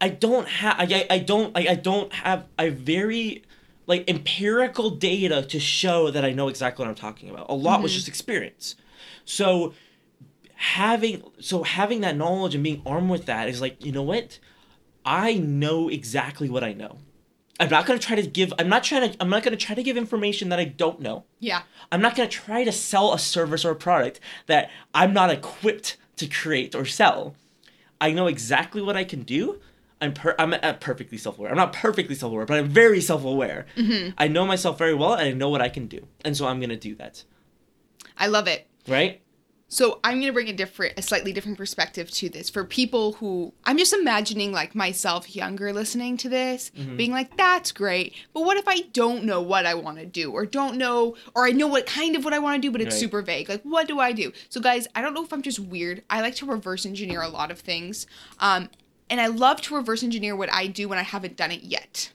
i 0.00 0.08
don't 0.08 0.48
have 0.48 0.76
I, 0.78 0.84
I 0.84 1.14
I 1.14 1.18
don't 1.18 1.56
I, 1.56 1.68
I 1.68 1.74
don't 1.74 2.12
have 2.12 2.46
a 2.58 2.70
very 2.70 3.44
like 3.86 4.08
empirical 4.08 4.90
data 4.90 5.42
to 5.42 5.60
show 5.60 6.10
that 6.10 6.24
i 6.24 6.32
know 6.32 6.48
exactly 6.48 6.84
what 6.84 6.88
i'm 6.88 6.94
talking 6.94 7.30
about 7.30 7.46
a 7.48 7.54
lot 7.54 7.82
was 7.82 7.92
mm-hmm. 7.92 7.96
just 7.96 8.08
experience 8.08 8.76
so 9.24 9.74
having 10.54 11.22
so 11.40 11.62
having 11.62 12.00
that 12.00 12.16
knowledge 12.16 12.54
and 12.54 12.64
being 12.64 12.82
armed 12.84 13.10
with 13.10 13.26
that 13.26 13.48
is 13.48 13.60
like 13.60 13.84
you 13.84 13.92
know 13.92 14.02
what 14.02 14.38
i 15.04 15.34
know 15.34 15.88
exactly 15.88 16.50
what 16.50 16.64
i 16.64 16.72
know 16.72 16.98
i'm 17.60 17.70
not 17.70 17.86
going 17.86 17.98
to 17.98 18.04
try 18.04 18.16
to 18.16 18.26
give 18.26 18.52
i'm 18.58 18.68
not 18.68 18.82
trying 18.82 19.10
to 19.10 19.16
i'm 19.20 19.30
not 19.30 19.42
to 19.42 19.56
try 19.56 19.74
to 19.74 19.82
give 19.82 19.96
information 19.96 20.48
that 20.48 20.58
i 20.58 20.64
don't 20.64 21.00
know 21.00 21.24
yeah. 21.40 21.62
I'm 21.90 22.00
not 22.00 22.16
going 22.16 22.28
to 22.28 22.36
try 22.36 22.64
to 22.64 22.72
sell 22.72 23.12
a 23.14 23.18
service 23.18 23.64
or 23.64 23.70
a 23.70 23.76
product 23.76 24.20
that 24.46 24.70
I'm 24.94 25.12
not 25.12 25.30
equipped 25.30 25.96
to 26.16 26.26
create 26.26 26.74
or 26.74 26.84
sell. 26.84 27.34
I 28.00 28.12
know 28.12 28.26
exactly 28.26 28.82
what 28.82 28.96
I 28.96 29.04
can 29.04 29.22
do. 29.22 29.60
I'm 30.00 30.12
per- 30.14 30.36
I'm 30.38 30.52
perfectly 30.78 31.18
self-aware. 31.18 31.50
I'm 31.50 31.56
not 31.56 31.72
perfectly 31.72 32.14
self-aware, 32.14 32.46
but 32.46 32.58
I'm 32.58 32.68
very 32.68 33.00
self-aware. 33.00 33.66
I 34.16 34.28
know 34.28 34.46
myself 34.46 34.78
very 34.78 34.94
well 34.94 35.14
and 35.14 35.22
I 35.28 35.32
know 35.32 35.48
what 35.48 35.60
I 35.60 35.68
can 35.68 35.86
do. 35.86 36.06
And 36.24 36.36
so 36.36 36.46
I'm 36.46 36.60
going 36.60 36.70
to 36.70 36.76
do 36.76 36.94
that. 36.96 37.24
I 38.16 38.26
love 38.28 38.46
it. 38.46 38.66
Right? 38.86 39.22
So 39.70 40.00
I'm 40.02 40.18
gonna 40.18 40.32
bring 40.32 40.48
a 40.48 40.54
different, 40.54 40.94
a 40.98 41.02
slightly 41.02 41.30
different 41.30 41.58
perspective 41.58 42.10
to 42.12 42.30
this 42.30 42.48
for 42.48 42.64
people 42.64 43.12
who 43.14 43.52
I'm 43.64 43.76
just 43.76 43.92
imagining 43.92 44.50
like 44.50 44.74
myself 44.74 45.36
younger 45.36 45.74
listening 45.74 46.16
to 46.18 46.28
this, 46.30 46.70
Mm-hmm. 46.74 46.96
being 46.96 47.10
like, 47.12 47.36
"That's 47.36 47.70
great," 47.70 48.14
but 48.32 48.44
what 48.44 48.56
if 48.56 48.66
I 48.66 48.80
don't 48.94 49.24
know 49.24 49.42
what 49.42 49.66
I 49.66 49.74
want 49.74 49.98
to 49.98 50.06
do, 50.06 50.32
or 50.32 50.46
don't 50.46 50.78
know, 50.78 51.16
or 51.34 51.46
I 51.46 51.50
know 51.50 51.66
what 51.66 51.84
kind 51.84 52.16
of 52.16 52.24
what 52.24 52.32
I 52.32 52.38
want 52.38 52.56
to 52.62 52.66
do, 52.66 52.72
but 52.72 52.80
it's 52.80 52.94
Right. 52.94 53.00
super 53.00 53.20
vague? 53.20 53.50
Like, 53.50 53.60
what 53.62 53.86
do 53.86 54.00
I 54.00 54.12
do? 54.12 54.32
So 54.48 54.58
guys, 54.58 54.88
I 54.94 55.02
don't 55.02 55.12
know 55.12 55.22
if 55.22 55.34
I'm 55.34 55.42
just 55.42 55.58
weird. 55.60 56.02
I 56.08 56.22
like 56.22 56.36
to 56.36 56.46
reverse 56.46 56.86
engineer 56.86 57.20
a 57.20 57.28
lot 57.28 57.50
of 57.50 57.58
things, 57.60 58.06
um, 58.40 58.70
and 59.10 59.20
I 59.20 59.26
love 59.28 59.60
to 59.62 59.74
reverse 59.74 60.02
engineer 60.02 60.34
what 60.36 60.52
I 60.52 60.66
do 60.66 60.88
when 60.88 60.98
I 60.98 61.02
haven't 61.02 61.36
done 61.36 61.50
it 61.50 61.62
yet. 61.62 62.12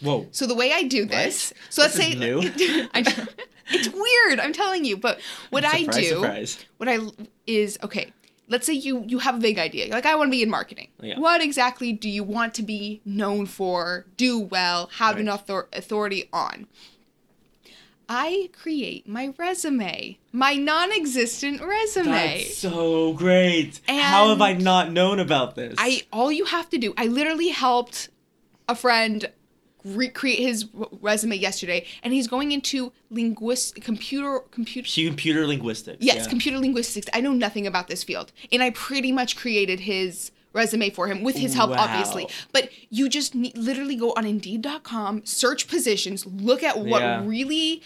Whoa. 0.00 0.28
So 0.30 0.46
the 0.46 0.54
way 0.54 0.72
I 0.72 0.84
do 0.84 1.04
this, 1.04 1.52
so 1.70 1.82
let's 1.82 1.96
This 1.96 2.06
say. 2.54 2.88
It's 3.70 3.88
weird. 3.88 4.40
I'm 4.40 4.54
telling 4.54 4.86
you, 4.86 4.96
but 4.96 5.20
what 5.50 5.62
I 5.64 5.82
do, 5.84 6.02
surprise. 6.02 6.64
what 6.78 6.88
I 6.88 7.00
is 7.46 7.78
okay. 7.82 8.12
Let's 8.48 8.64
say 8.64 8.72
you 8.72 9.04
you 9.06 9.18
have 9.18 9.34
a 9.34 9.38
big 9.40 9.58
idea. 9.58 9.88
Like, 9.88 10.06
I 10.06 10.14
want 10.14 10.28
to 10.28 10.30
be 10.30 10.42
in 10.42 10.48
marketing. 10.48 10.88
Yeah. 11.02 11.18
What 11.18 11.42
exactly 11.42 11.92
do 11.92 12.08
you 12.08 12.24
want 12.24 12.54
to 12.54 12.62
be 12.62 13.02
known 13.04 13.44
for? 13.44 14.06
Do 14.16 14.38
well? 14.40 14.88
Have 14.94 15.16
Right. 15.16 15.20
an 15.20 15.28
author- 15.28 15.68
authority 15.74 16.30
on? 16.32 16.66
I 18.08 18.50
create 18.52 19.06
my 19.06 19.34
resume, 19.36 20.18
my 20.32 20.54
non-existent 20.54 21.60
resume. 21.60 22.06
That's 22.06 22.56
so 22.56 23.12
great. 23.12 23.80
How 23.86 24.30
have 24.30 24.40
I 24.40 24.54
not 24.54 24.90
known 24.90 25.18
about 25.18 25.56
this? 25.56 25.74
I 25.76 26.02
all 26.12 26.32
you 26.32 26.46
have 26.46 26.70
to 26.70 26.78
do. 26.78 26.94
I 26.96 27.06
literally 27.06 27.48
helped 27.48 28.08
a 28.66 28.74
friend 28.74 29.30
recreate 29.84 30.38
his 30.38 30.66
resume 31.00 31.36
yesterday, 31.36 31.86
and 32.02 32.12
he's 32.12 32.28
going 32.28 32.52
into 32.52 32.92
linguist 33.10 33.80
computer 33.82 34.40
computer. 34.50 34.88
computer 35.08 35.46
linguistics. 35.46 35.98
Yes, 36.00 36.24
yeah. 36.24 36.30
computer 36.30 36.58
linguistics. 36.58 37.08
I 37.12 37.20
know 37.20 37.32
nothing 37.32 37.66
about 37.66 37.88
this 37.88 38.04
field, 38.04 38.32
and 38.50 38.62
I 38.62 38.70
pretty 38.70 39.12
much 39.12 39.36
created 39.36 39.80
his 39.80 40.30
resume 40.58 40.90
for 40.90 41.06
him 41.06 41.22
with 41.22 41.36
his 41.36 41.54
help, 41.54 41.70
Wow. 41.70 41.86
obviously. 41.86 42.26
But 42.52 42.68
you 42.90 43.08
just 43.08 43.34
need, 43.34 43.56
literally 43.56 43.96
go 43.96 44.12
on 44.16 44.26
Indeed.com, 44.26 45.22
search 45.24 45.66
positions, 45.68 46.26
look 46.26 46.62
at 46.62 46.78
what 46.78 47.00
Yeah. 47.02 47.22
really 47.24 47.82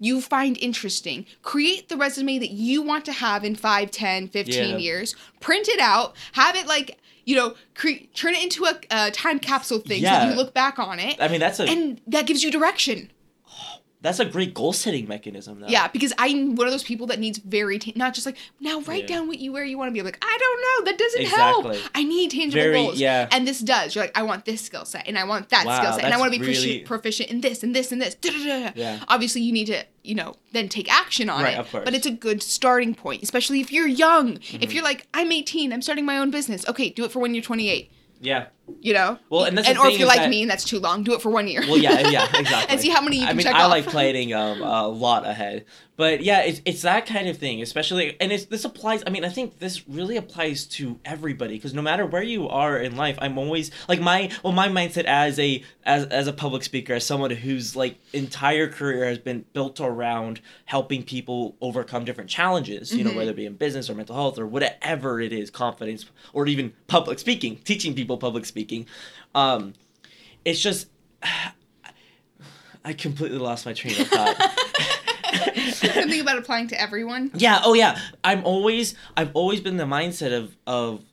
you 0.00 0.20
find 0.20 0.58
interesting 0.58 1.24
create 1.42 1.88
the 1.88 1.96
resume 1.96 2.38
that 2.40 2.50
you 2.50 2.82
want 2.82 3.04
to 3.04 3.12
have 3.12 3.44
in 3.44 3.54
5 3.54 3.90
10 3.92 4.26
15 4.28 4.70
Yeah. 4.70 4.76
years 4.76 5.14
print 5.40 5.68
it 5.68 5.78
out 5.78 6.14
have 6.32 6.56
it 6.56 6.66
like 6.66 6.98
you 7.24 7.36
know 7.36 7.54
cre- 7.76 8.02
turn 8.12 8.34
it 8.34 8.42
into 8.42 8.64
a, 8.66 8.74
a 8.90 9.10
time 9.12 9.38
capsule 9.38 9.78
thing 9.78 10.02
so 10.02 10.08
that 10.10 10.28
you 10.28 10.34
look 10.34 10.52
back 10.52 10.80
on 10.80 10.98
it 10.98 11.16
I 11.20 11.28
mean, 11.28 11.38
that's 11.40 11.60
a 11.60 11.64
and 11.64 12.00
that 12.08 12.26
gives 12.26 12.42
you 12.42 12.50
direction 12.50 13.12
that's 14.04 14.20
a 14.20 14.24
great 14.24 14.54
goal 14.54 14.72
setting 14.72 15.08
mechanism 15.08 15.58
though. 15.60 15.66
Yeah, 15.66 15.88
because 15.88 16.12
I'm 16.18 16.54
one 16.54 16.68
of 16.68 16.72
those 16.72 16.84
people 16.84 17.08
that 17.08 17.18
needs 17.18 17.38
very 17.38 17.80
ta- 17.80 17.90
not 17.96 18.14
just 18.14 18.26
like 18.26 18.36
now 18.60 18.78
write 18.82 19.08
Yeah. 19.10 19.16
down 19.16 19.26
what 19.26 19.40
you 19.40 19.50
where 19.52 19.64
you 19.64 19.76
want 19.76 19.88
to 19.88 19.92
be. 19.92 19.98
I'm 19.98 20.04
like 20.06 20.18
I 20.22 20.38
don't 20.38 20.60
know, 20.86 20.90
that 20.92 20.98
doesn't 20.98 21.22
Exactly. 21.22 21.76
help. 21.78 21.90
I 21.94 22.04
need 22.04 22.30
tangible 22.30 22.62
Very- 22.62 22.74
goals. 22.74 23.00
yeah. 23.00 23.26
And 23.32 23.48
this 23.48 23.58
does. 23.58 23.94
You're 23.96 24.04
like 24.04 24.16
I 24.16 24.22
want 24.22 24.44
this 24.44 24.60
skill 24.60 24.84
set 24.84 25.08
and 25.08 25.18
I 25.18 25.24
want 25.24 25.48
that 25.48 25.66
Wow, 25.66 25.80
skill 25.80 25.92
set 25.94 26.04
and 26.04 26.14
I 26.14 26.18
want 26.18 26.32
to 26.34 26.38
be 26.38 26.46
really- 26.46 26.80
proficient, 26.80 27.30
in 27.30 27.40
this 27.40 27.62
and 27.64 27.74
this 27.74 27.90
and 27.90 28.00
this. 28.00 28.14
Da-da-da-da. 28.14 28.72
Yeah. 28.76 29.02
Obviously, 29.08 29.40
you 29.42 29.52
need 29.52 29.66
to 29.66 29.82
you 30.04 30.14
know 30.14 30.34
then 30.52 30.68
take 30.68 30.92
action 30.92 31.28
on 31.30 31.42
Right, 31.42 31.54
it. 31.54 31.58
of 31.60 31.70
course. 31.70 31.84
But 31.84 31.94
it's 31.94 32.06
a 32.06 32.10
good 32.12 32.42
starting 32.42 32.94
point, 32.94 33.22
especially 33.24 33.60
if 33.60 33.72
you're 33.72 33.88
young. 33.88 34.34
Mm-hmm. 34.38 34.62
If 34.62 34.72
you're 34.74 34.84
like 34.84 35.06
I'm 35.14 35.32
18, 35.32 35.72
I'm 35.72 35.82
starting 35.82 36.04
my 36.04 36.18
own 36.18 36.30
business. 36.30 36.68
Okay, 36.68 36.90
do 36.90 37.04
it 37.04 37.10
for 37.10 37.18
when 37.20 37.34
you're 37.34 37.42
28. 37.42 37.90
Yeah. 38.20 38.46
You 38.80 38.94
know. 38.94 39.18
Well, 39.30 39.44
and 39.44 39.56
that's 39.58 39.68
and 39.68 39.78
or 39.78 39.88
if 39.88 39.98
you're 39.98 40.08
like 40.08 40.18
that- 40.20 40.30
me 40.30 40.42
and 40.42 40.50
that's 40.50 40.64
too 40.64 40.78
long, 40.78 41.02
do 41.04 41.14
it 41.14 41.22
for 41.22 41.30
one 41.30 41.48
year. 41.48 41.60
Well, 41.66 41.78
yeah, 41.78 42.08
yeah, 42.08 42.24
exactly. 42.34 42.70
and 42.70 42.80
see 42.80 42.88
how 42.88 43.00
many 43.02 43.16
you 43.18 43.24
I 43.24 43.28
can 43.28 43.36
mean, 43.36 43.46
check 43.46 43.54
I 43.54 43.64
off. 43.64 43.70
like 43.70 43.86
planning 43.86 44.32
um, 44.32 44.62
a 44.62 44.88
lot 44.88 45.26
ahead, 45.26 45.66
but 45.96 46.22
yeah, 46.22 46.40
it's, 46.40 46.60
it's 46.64 46.82
that 46.82 47.04
kind 47.06 47.28
of 47.28 47.36
thing, 47.38 47.60
especially, 47.62 48.16
and 48.20 48.32
it's 48.32 48.46
this 48.46 48.64
applies. 48.64 49.02
I 49.06 49.10
mean, 49.10 49.24
I 49.24 49.28
think 49.28 49.58
this 49.58 49.86
really 49.88 50.16
applies 50.16 50.64
to 50.66 50.98
everybody 51.04 51.54
because 51.54 51.74
no 51.74 51.82
matter 51.82 52.06
where 52.06 52.22
you 52.22 52.48
are 52.48 52.78
in 52.78 52.96
life, 52.96 53.18
I'm 53.20 53.36
always 53.38 53.70
like 53.88 54.00
my 54.00 54.30
well, 54.42 54.52
my 54.52 54.68
mindset 54.68 55.04
as 55.04 55.38
a 55.38 55.62
as 55.84 56.06
as 56.06 56.26
a 56.26 56.32
public 56.32 56.62
speaker, 56.64 56.94
as 56.94 57.04
someone 57.06 57.30
whose 57.30 57.76
like 57.76 57.98
entire 58.14 58.68
career 58.68 59.04
has 59.06 59.18
been 59.18 59.44
built 59.52 59.78
around 59.80 60.40
helping 60.64 61.02
people 61.02 61.54
overcome 61.60 62.04
different 62.04 62.30
challenges. 62.30 62.94
You 62.94 63.04
know, 63.04 63.12
whether 63.12 63.30
it 63.32 63.36
be 63.36 63.46
in 63.46 63.54
business 63.56 63.90
or 63.90 63.94
mental 63.94 64.14
health 64.16 64.38
or 64.38 64.46
whatever 64.46 65.20
it 65.20 65.32
is, 65.34 65.50
confidence 65.50 66.06
or 66.32 66.46
even 66.46 66.72
public 66.86 67.18
speaking, 67.18 67.56
teaching 67.64 67.94
people 67.94 68.16
public 68.16 68.44
speaking. 68.46 68.53
Um, 69.34 69.74
it's 70.44 70.60
just 70.60 70.88
I 72.84 72.92
completely 72.92 73.38
lost 73.38 73.64
my 73.66 73.72
train 73.72 74.00
of 74.00 74.08
thought. 74.08 74.36
Something 75.72 76.20
about 76.20 76.38
applying 76.38 76.68
to 76.68 76.80
everyone. 76.80 77.30
yeah, 77.34 77.60
oh 77.64 77.74
yeah. 77.74 77.98
I'm 78.22 78.44
always 78.44 78.94
I've 79.16 79.30
always 79.34 79.60
been 79.60 79.76
the 79.76 79.84
mindset 79.84 80.36
of 80.36 80.56
of 80.66 81.04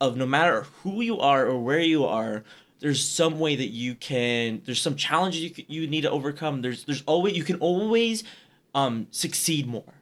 of 0.00 0.16
no 0.16 0.26
matter 0.26 0.66
who 0.82 1.00
you 1.00 1.18
are 1.20 1.46
or 1.46 1.58
where 1.58 1.80
you 1.80 2.04
are, 2.04 2.44
there's 2.80 3.02
some 3.02 3.38
way 3.38 3.56
that 3.56 3.68
you 3.68 3.94
can 3.94 4.60
there's 4.66 4.80
some 4.80 4.96
challenges 4.96 5.40
you 5.40 5.64
you 5.68 5.86
need 5.86 6.02
to 6.02 6.10
overcome. 6.10 6.60
There's 6.62 6.84
there's 6.84 7.02
always 7.06 7.36
you 7.36 7.44
can 7.44 7.56
always 7.56 8.24
um 8.74 9.06
succeed 9.10 9.66
more. 9.66 9.94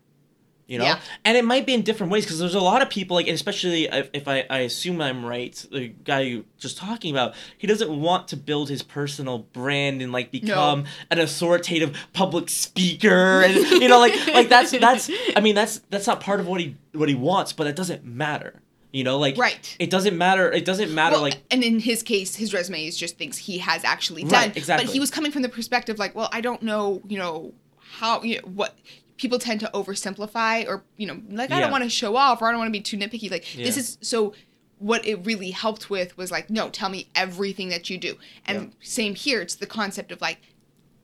You 0.66 0.78
know? 0.78 0.84
Yeah. 0.84 1.00
And 1.24 1.36
it 1.36 1.44
might 1.44 1.66
be 1.66 1.74
in 1.74 1.82
different 1.82 2.12
ways 2.12 2.24
because 2.24 2.38
there's 2.38 2.54
a 2.54 2.60
lot 2.60 2.82
of 2.82 2.88
people 2.88 3.16
like 3.16 3.26
and 3.26 3.34
especially 3.34 3.84
if, 3.84 4.08
if 4.12 4.28
I, 4.28 4.46
I 4.48 4.58
assume 4.60 5.00
I'm 5.00 5.24
right, 5.24 5.54
the 5.70 5.88
guy 5.88 6.20
you 6.20 6.44
just 6.58 6.78
talking 6.78 7.10
about, 7.10 7.34
he 7.58 7.66
doesn't 7.66 7.90
want 7.90 8.28
to 8.28 8.36
build 8.36 8.68
his 8.68 8.82
personal 8.82 9.38
brand 9.38 10.00
and 10.00 10.12
like 10.12 10.30
become 10.30 10.84
an 11.10 11.18
authoritative 11.18 11.96
public 12.12 12.48
speaker 12.48 13.42
and 13.42 13.54
you 13.82 13.88
know 13.88 13.98
like 13.98 14.14
like 14.28 14.48
that's 14.48 14.70
that's 14.70 15.10
I 15.36 15.40
mean 15.40 15.54
that's 15.54 15.80
that's 15.90 16.06
not 16.06 16.20
part 16.20 16.40
of 16.40 16.46
what 16.46 16.60
he 16.60 16.76
what 16.92 17.08
he 17.08 17.14
wants, 17.14 17.52
but 17.52 17.66
it 17.66 17.76
doesn't 17.76 18.04
matter. 18.04 18.60
You 18.92 19.04
know, 19.04 19.18
like 19.18 19.38
Right. 19.38 19.74
It 19.78 19.90
doesn't 19.90 20.16
matter. 20.16 20.52
It 20.52 20.64
doesn't 20.64 20.94
matter. 20.94 21.14
Well, 21.14 21.22
like 21.22 21.42
and 21.50 21.64
in 21.64 21.80
his 21.80 22.02
case, 22.02 22.36
his 22.36 22.52
resume 22.52 22.86
is 22.86 22.96
just 22.96 23.18
things 23.18 23.38
he 23.38 23.58
has 23.58 23.84
actually 23.84 24.22
done. 24.22 24.32
Right, 24.32 24.56
exactly. 24.56 24.86
But 24.86 24.92
he 24.92 25.00
was 25.00 25.10
coming 25.10 25.32
from 25.32 25.42
the 25.42 25.48
perspective 25.48 25.98
like, 25.98 26.14
well, 26.14 26.28
I 26.32 26.40
don't 26.40 26.62
know, 26.62 27.00
you 27.08 27.18
know, 27.18 27.54
how 27.78 28.22
you 28.22 28.36
know, 28.36 28.48
what 28.48 28.76
people 29.22 29.38
tend 29.38 29.60
to 29.60 29.70
oversimplify 29.72 30.66
or 30.68 30.82
you 30.96 31.06
know, 31.06 31.20
like 31.30 31.50
I 31.50 31.60
don't 31.60 31.70
want 31.70 31.84
to 31.84 31.90
show 31.90 32.16
off 32.16 32.42
or 32.42 32.48
I 32.48 32.50
don't 32.50 32.58
want 32.58 32.68
to 32.68 32.72
be 32.72 32.80
too 32.82 32.98
nitpicky. 32.98 33.30
Like 33.30 33.46
this 33.54 33.76
is 33.76 33.98
so. 34.02 34.34
What 34.78 35.06
it 35.06 35.24
really 35.24 35.52
helped 35.52 35.90
with 35.90 36.16
was 36.16 36.32
like, 36.32 36.50
no, 36.50 36.68
tell 36.68 36.88
me 36.88 37.06
everything 37.14 37.68
that 37.68 37.88
you 37.88 37.96
do. 37.98 38.16
And 38.46 38.58
Yeah. 38.58 38.68
same 38.80 39.14
here, 39.14 39.40
it's 39.40 39.54
the 39.54 39.66
concept 39.66 40.10
of 40.10 40.20
like, 40.20 40.40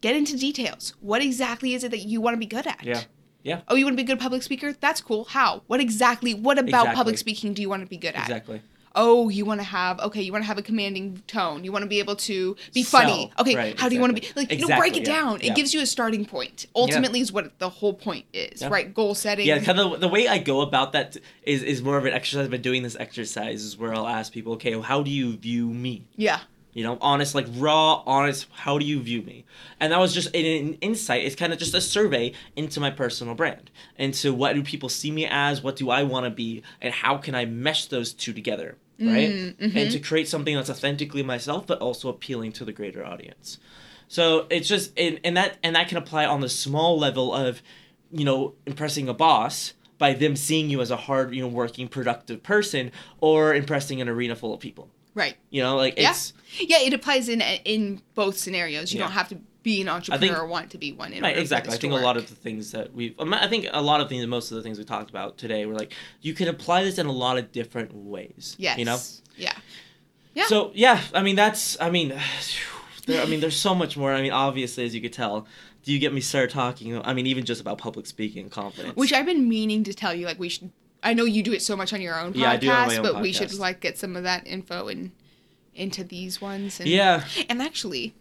get 0.00 0.16
into 0.16 0.36
details. 0.36 0.94
What 1.00 1.22
exactly 1.22 1.74
is 1.74 1.84
it 1.84 1.92
that 1.92 2.00
you 2.00 2.20
want 2.20 2.34
to 2.34 2.38
be 2.38 2.46
good 2.46 2.66
at? 2.66 2.82
yeah, 2.82 3.02
yeah, 3.44 3.60
Oh, 3.68 3.76
you 3.76 3.84
want 3.84 3.96
to 3.96 4.02
be 4.04 4.10
a 4.10 4.12
good 4.12 4.18
public 4.20 4.42
speaker? 4.42 4.72
That's 4.72 5.00
cool. 5.00 5.26
How? 5.26 5.62
What 5.68 5.78
exactly? 5.78 6.34
What 6.34 6.58
about 6.58 6.68
Exactly. 6.70 6.94
public 6.96 7.18
speaking 7.18 7.54
do 7.54 7.62
you 7.62 7.68
want 7.68 7.82
to 7.84 7.88
be 7.88 7.96
good 7.96 8.16
at? 8.16 8.22
exactly. 8.22 8.62
Oh 8.98 9.28
you 9.28 9.44
want 9.44 9.60
to 9.60 9.64
have 9.64 9.98
okay 10.00 10.20
you 10.20 10.32
want 10.32 10.42
to 10.42 10.46
have 10.46 10.58
a 10.58 10.62
commanding 10.62 11.22
tone 11.26 11.64
you 11.64 11.70
want 11.72 11.82
to 11.84 11.88
be 11.88 12.00
able 12.00 12.16
to 12.16 12.56
be 12.74 12.82
funny 12.82 13.30
okay 13.38 13.54
Right, 13.56 13.78
how 13.80 13.88
do 13.88 13.94
you 13.94 14.00
want 14.00 14.14
to 14.14 14.20
be 14.20 14.26
exactly. 14.26 14.42
like 14.46 14.60
you 14.60 14.68
know 14.68 14.76
break 14.76 14.96
it 14.96 15.06
yeah, 15.06 15.14
down 15.14 15.40
yeah. 15.40 15.52
it 15.52 15.56
gives 15.56 15.72
you 15.72 15.80
a 15.80 15.86
starting 15.86 16.24
point 16.26 16.66
ultimately 16.74 17.20
is 17.20 17.32
what 17.32 17.58
the 17.58 17.68
whole 17.70 17.94
point 17.94 18.26
is 18.32 18.60
Yeah. 18.60 18.68
right 18.68 18.92
goal 18.92 19.14
setting 19.14 19.46
Yeah, 19.46 19.60
kind 19.60 19.78
of 19.80 20.00
the 20.00 20.08
way 20.08 20.28
I 20.28 20.38
go 20.38 20.60
about 20.60 20.92
that 20.92 21.16
is 21.44 21.62
is 21.62 21.80
more 21.82 21.96
of 21.96 22.04
an 22.04 22.12
exercise. 22.12 22.44
I've 22.44 22.50
been 22.50 22.60
doing 22.70 22.82
this 22.82 22.96
exercise 23.06 23.62
is 23.62 23.78
where 23.78 23.94
I'll 23.94 24.06
ask 24.08 24.32
people, 24.32 24.52
okay, 24.54 24.78
how 24.80 25.02
do 25.02 25.10
you 25.10 25.36
view 25.36 25.66
me? 25.68 25.94
yeah 26.16 26.40
You 26.74 26.84
know, 26.84 26.96
honest, 27.00 27.34
like 27.34 27.48
raw, 27.66 28.02
honest. 28.06 28.46
How 28.64 28.74
do 28.78 28.84
you 28.92 28.98
view 29.10 29.22
me? 29.30 29.44
And 29.80 29.86
that 29.92 29.98
was 30.04 30.12
just 30.18 30.28
an, 30.40 30.44
an 30.44 30.74
insight. 30.88 31.24
It's 31.26 31.34
kind 31.42 31.52
of 31.52 31.58
just 31.58 31.74
a 31.74 31.80
survey 31.80 32.32
into 32.54 32.78
my 32.78 32.90
personal 33.02 33.34
brand, 33.34 33.70
into 34.06 34.32
what 34.40 34.50
do 34.54 34.62
people 34.62 34.88
see 34.88 35.10
me 35.18 35.24
as, 35.26 35.54
what 35.64 35.74
do 35.76 35.90
I 35.90 36.02
want 36.12 36.24
to 36.28 36.30
be, 36.44 36.62
and 36.80 36.90
how 37.02 37.14
can 37.24 37.34
I 37.34 37.44
mesh 37.46 37.86
those 37.86 38.12
two 38.12 38.32
together, 38.40 38.76
right? 39.00 39.30
Mm, 39.30 39.54
and 39.60 39.72
mm-hmm. 39.72 39.90
to 39.90 39.98
create 40.00 40.28
something 40.28 40.54
that's 40.56 40.70
authentically 40.70 41.22
myself, 41.22 41.66
but 41.66 41.78
also 41.80 42.08
appealing 42.08 42.52
to 42.52 42.64
the 42.64 42.72
greater 42.72 43.04
audience. 43.04 43.58
So 44.08 44.46
it's 44.50 44.66
just 44.68 44.98
and, 44.98 45.20
and 45.22 45.36
that 45.36 45.58
and 45.62 45.76
that 45.76 45.88
can 45.88 45.98
apply 45.98 46.24
on 46.26 46.40
the 46.40 46.48
small 46.48 46.98
level 46.98 47.32
of, 47.34 47.62
you 48.10 48.24
know, 48.24 48.54
impressing 48.66 49.08
a 49.08 49.14
boss 49.14 49.74
by 49.98 50.14
them 50.14 50.36
seeing 50.36 50.70
you 50.70 50.80
as 50.80 50.90
a 50.90 50.96
hard, 50.96 51.34
you 51.34 51.42
know, 51.42 51.48
working, 51.48 51.88
productive 51.88 52.42
person, 52.42 52.90
or 53.20 53.54
impressing 53.54 54.00
an 54.00 54.08
arena 54.08 54.34
full 54.36 54.54
of 54.54 54.60
people. 54.60 54.88
right 55.14 55.36
You 55.50 55.62
know, 55.62 55.76
like 55.76 55.94
yeah 55.98 56.10
it's 56.10 56.32
yeah 56.60 56.80
it 56.80 56.94
applies 56.94 57.28
in 57.28 57.40
in 57.64 58.00
both 58.14 58.38
scenarios 58.38 58.92
you 58.92 58.98
Yeah. 58.98 59.04
don't 59.06 59.12
have 59.12 59.28
to 59.28 59.38
be 59.62 59.80
an 59.80 59.88
entrepreneur 59.88 60.20
think- 60.34 60.38
or 60.38 60.46
want 60.46 60.70
to 60.70 60.78
be 60.78 60.92
one 60.92 61.12
in 61.12 61.22
right. 61.22 61.36
Exactly. 61.36 61.74
I 61.74 61.76
think 61.78 61.92
a 61.92 61.96
lot 61.96 62.16
of 62.16 62.28
the 62.28 62.34
things 62.34 62.70
that 62.72 62.94
we've, 62.94 63.14
I 63.18 63.48
think 63.48 63.66
a 63.72 63.82
lot 63.82 64.00
of 64.00 64.08
things, 64.08 64.24
most 64.26 64.50
of 64.50 64.56
the 64.56 64.62
things 64.62 64.78
we 64.78 64.84
talked 64.84 65.10
about 65.10 65.36
today 65.36 65.66
were 65.66 65.74
like 65.74 65.92
you 66.20 66.32
can 66.32 66.48
apply 66.48 66.84
this 66.84 66.98
in 66.98 67.06
a 67.06 67.12
lot 67.12 67.38
of 67.38 67.52
different 67.52 67.92
ways. 67.94 68.54
yes 68.58 68.78
You 68.78 68.84
know. 68.84 68.98
yeah 69.36 69.52
Yeah. 70.34 70.46
So 70.46 70.70
yeah, 70.74 71.00
I 71.12 71.22
mean 71.22 71.36
that's, 71.36 71.76
I 71.80 71.90
mean, 71.90 72.14
there, 73.06 73.22
I 73.22 73.26
mean 73.26 73.40
there's 73.40 73.56
so 73.56 73.74
much 73.74 73.96
more. 73.96 74.12
I 74.12 74.22
mean 74.22 74.32
obviously 74.32 74.84
as 74.84 74.94
you 74.94 75.00
could 75.00 75.12
tell, 75.12 75.46
do 75.82 75.92
you 75.92 75.98
get 75.98 76.12
me 76.12 76.20
started 76.20 76.50
talking? 76.50 77.00
I 77.04 77.12
mean 77.14 77.26
even 77.26 77.44
just 77.44 77.60
about 77.60 77.78
public 77.78 78.06
speaking 78.06 78.42
and 78.42 78.50
confidence. 78.50 78.96
which 78.96 79.12
I've 79.12 79.26
been 79.26 79.48
meaning 79.48 79.82
to 79.84 79.92
tell 79.94 80.14
you 80.14 80.24
like 80.26 80.38
we 80.38 80.48
should 80.48 80.70
I 81.02 81.14
know 81.14 81.24
you 81.24 81.42
do 81.42 81.52
it 81.52 81.62
so 81.62 81.76
much 81.76 81.92
on 81.92 82.00
your 82.00 82.18
own 82.18 82.32
podcast 82.32 82.38
Yeah, 82.40 82.50
I 82.50 82.56
do 82.56 82.70
on 82.70 82.86
my 82.88 82.96
own 82.96 83.02
but 83.02 83.20
we 83.22 83.32
should 83.32 83.52
like 83.54 83.80
get 83.80 83.98
some 83.98 84.16
of 84.16 84.22
that 84.24 84.46
info 84.46 84.88
and 84.88 85.12
into 85.74 86.02
these 86.04 86.40
ones 86.40 86.80
and 86.80 86.88
yeah. 86.88 87.24
And 87.48 87.62
actually, 87.62 88.14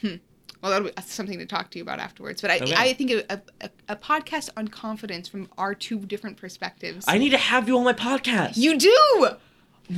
hmm, 0.00 0.16
well, 0.64 0.70
that'll 0.72 0.88
be 0.88 0.96
uh, 0.96 1.02
something 1.02 1.38
to 1.38 1.44
talk 1.44 1.70
to 1.72 1.78
you 1.78 1.82
about 1.82 1.98
afterwards. 1.98 2.40
But 2.40 2.50
I, 2.50 2.58
oh, 2.58 2.62
Okay. 2.62 2.74
I 2.74 2.94
think 2.94 3.10
a, 3.10 3.42
a, 3.60 3.70
a 3.90 3.96
podcast 3.96 4.48
on 4.56 4.68
confidence 4.68 5.28
from 5.28 5.50
our 5.58 5.74
two 5.74 5.98
different 5.98 6.38
perspectives. 6.38 7.04
I 7.06 7.18
need 7.18 7.30
to 7.30 7.36
have 7.36 7.68
you 7.68 7.76
on 7.76 7.84
my 7.84 7.92
podcast. 7.92 8.56
you 8.56 8.78
do. 8.78 9.28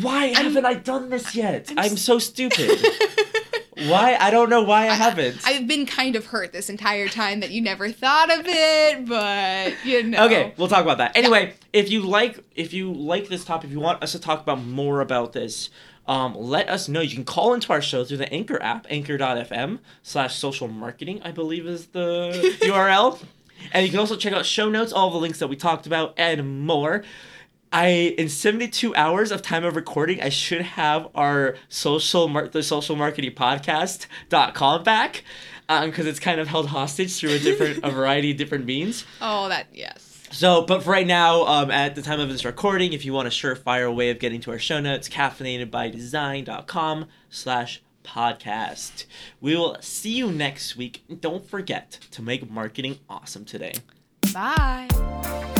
why 0.00 0.26
haven't 0.26 0.66
I 0.66 0.74
done 0.74 1.08
this 1.10 1.36
yet? 1.36 1.70
I'm 1.70 1.78
I'm, 1.78 1.96
so 1.96 2.18
stupid. 2.18 2.68
why? 3.86 4.16
I 4.20 4.32
don't 4.32 4.50
know 4.50 4.62
why 4.62 4.88
I 4.88 4.94
haven't. 4.94 5.38
I've 5.46 5.68
been 5.68 5.86
kind 5.86 6.16
of 6.16 6.26
hurt 6.26 6.52
this 6.52 6.68
entire 6.68 7.06
time 7.06 7.38
that 7.40 7.52
you 7.52 7.60
never 7.62 7.92
thought 7.92 8.36
of 8.36 8.44
it, 8.48 9.06
but 9.06 9.72
you 9.86 10.02
know. 10.02 10.24
Okay, 10.26 10.52
we'll 10.56 10.66
talk 10.66 10.82
about 10.82 10.98
that. 10.98 11.16
Anyway, 11.16 11.54
if 11.72 11.92
you 11.92 12.02
like 12.02 12.40
if 12.56 12.72
you 12.72 12.92
like 12.92 13.28
this 13.28 13.44
topic, 13.44 13.68
if 13.68 13.72
you 13.72 13.78
want 13.78 14.02
us 14.02 14.10
to 14.12 14.18
talk 14.18 14.40
about 14.40 14.64
more 14.64 15.00
about 15.00 15.32
this, 15.32 15.70
um, 16.08 16.34
let 16.36 16.68
us 16.68 16.88
know. 16.88 17.00
You 17.00 17.14
can 17.14 17.24
call 17.24 17.54
into 17.54 17.72
our 17.72 17.82
show 17.82 18.04
through 18.04 18.18
the 18.18 18.32
Anchor 18.32 18.62
app, 18.62 18.86
anchor.fm 18.90 19.78
slash 20.02 20.36
social 20.36 20.68
marketing, 20.68 21.20
I 21.24 21.30
believe 21.32 21.66
is 21.66 21.86
the 21.88 22.30
URL. 22.62 23.22
And 23.72 23.84
you 23.84 23.90
can 23.90 23.98
also 23.98 24.16
check 24.16 24.32
out 24.32 24.46
show 24.46 24.68
notes, 24.68 24.92
all 24.92 25.10
the 25.10 25.16
links 25.18 25.38
that 25.40 25.48
we 25.48 25.56
talked 25.56 25.86
about, 25.86 26.14
and 26.16 26.66
more. 26.66 27.02
I 27.72 28.14
in 28.16 28.28
72 28.28 28.94
hours 28.94 29.32
of 29.32 29.42
time 29.42 29.64
of 29.64 29.74
recording, 29.74 30.22
I 30.22 30.28
should 30.28 30.62
have 30.62 31.08
our 31.14 31.56
social 31.68 32.28
mar- 32.28 32.48
the 32.48 32.62
social 32.62 32.94
marketing 32.96 33.32
podcast.com 33.32 34.84
back. 34.84 35.24
because 35.68 36.06
it's 36.06 36.20
kind 36.20 36.38
of 36.40 36.46
held 36.46 36.68
hostage 36.68 37.16
through 37.18 37.30
a 37.30 37.38
different 37.40 37.80
a 37.82 37.90
variety 38.00 38.30
of 38.30 38.36
different 38.36 38.66
means. 38.66 39.04
Oh, 39.20 39.48
that 39.48 39.66
yes. 39.72 40.05
So, 40.36 40.60
but 40.60 40.82
for 40.82 40.90
right 40.90 41.06
now, 41.06 41.46
um, 41.46 41.70
at 41.70 41.94
the 41.94 42.02
time 42.02 42.20
of 42.20 42.28
this 42.28 42.44
recording, 42.44 42.92
if 42.92 43.06
you 43.06 43.14
want 43.14 43.26
a 43.26 43.30
surefire 43.30 43.94
way 43.94 44.10
of 44.10 44.18
getting 44.18 44.38
to 44.42 44.50
our 44.50 44.58
show 44.58 44.80
notes, 44.80 45.08
caffeinatedbydesign.com 45.08 47.06
slash 47.30 47.82
podcast. 48.04 49.06
We 49.40 49.56
will 49.56 49.78
see 49.80 50.12
you 50.12 50.30
next 50.30 50.76
week. 50.76 51.04
Don't 51.20 51.48
forget 51.48 52.00
to 52.10 52.20
make 52.20 52.50
marketing 52.50 52.98
awesome 53.08 53.46
today. 53.46 53.72
Bye. 54.34 55.54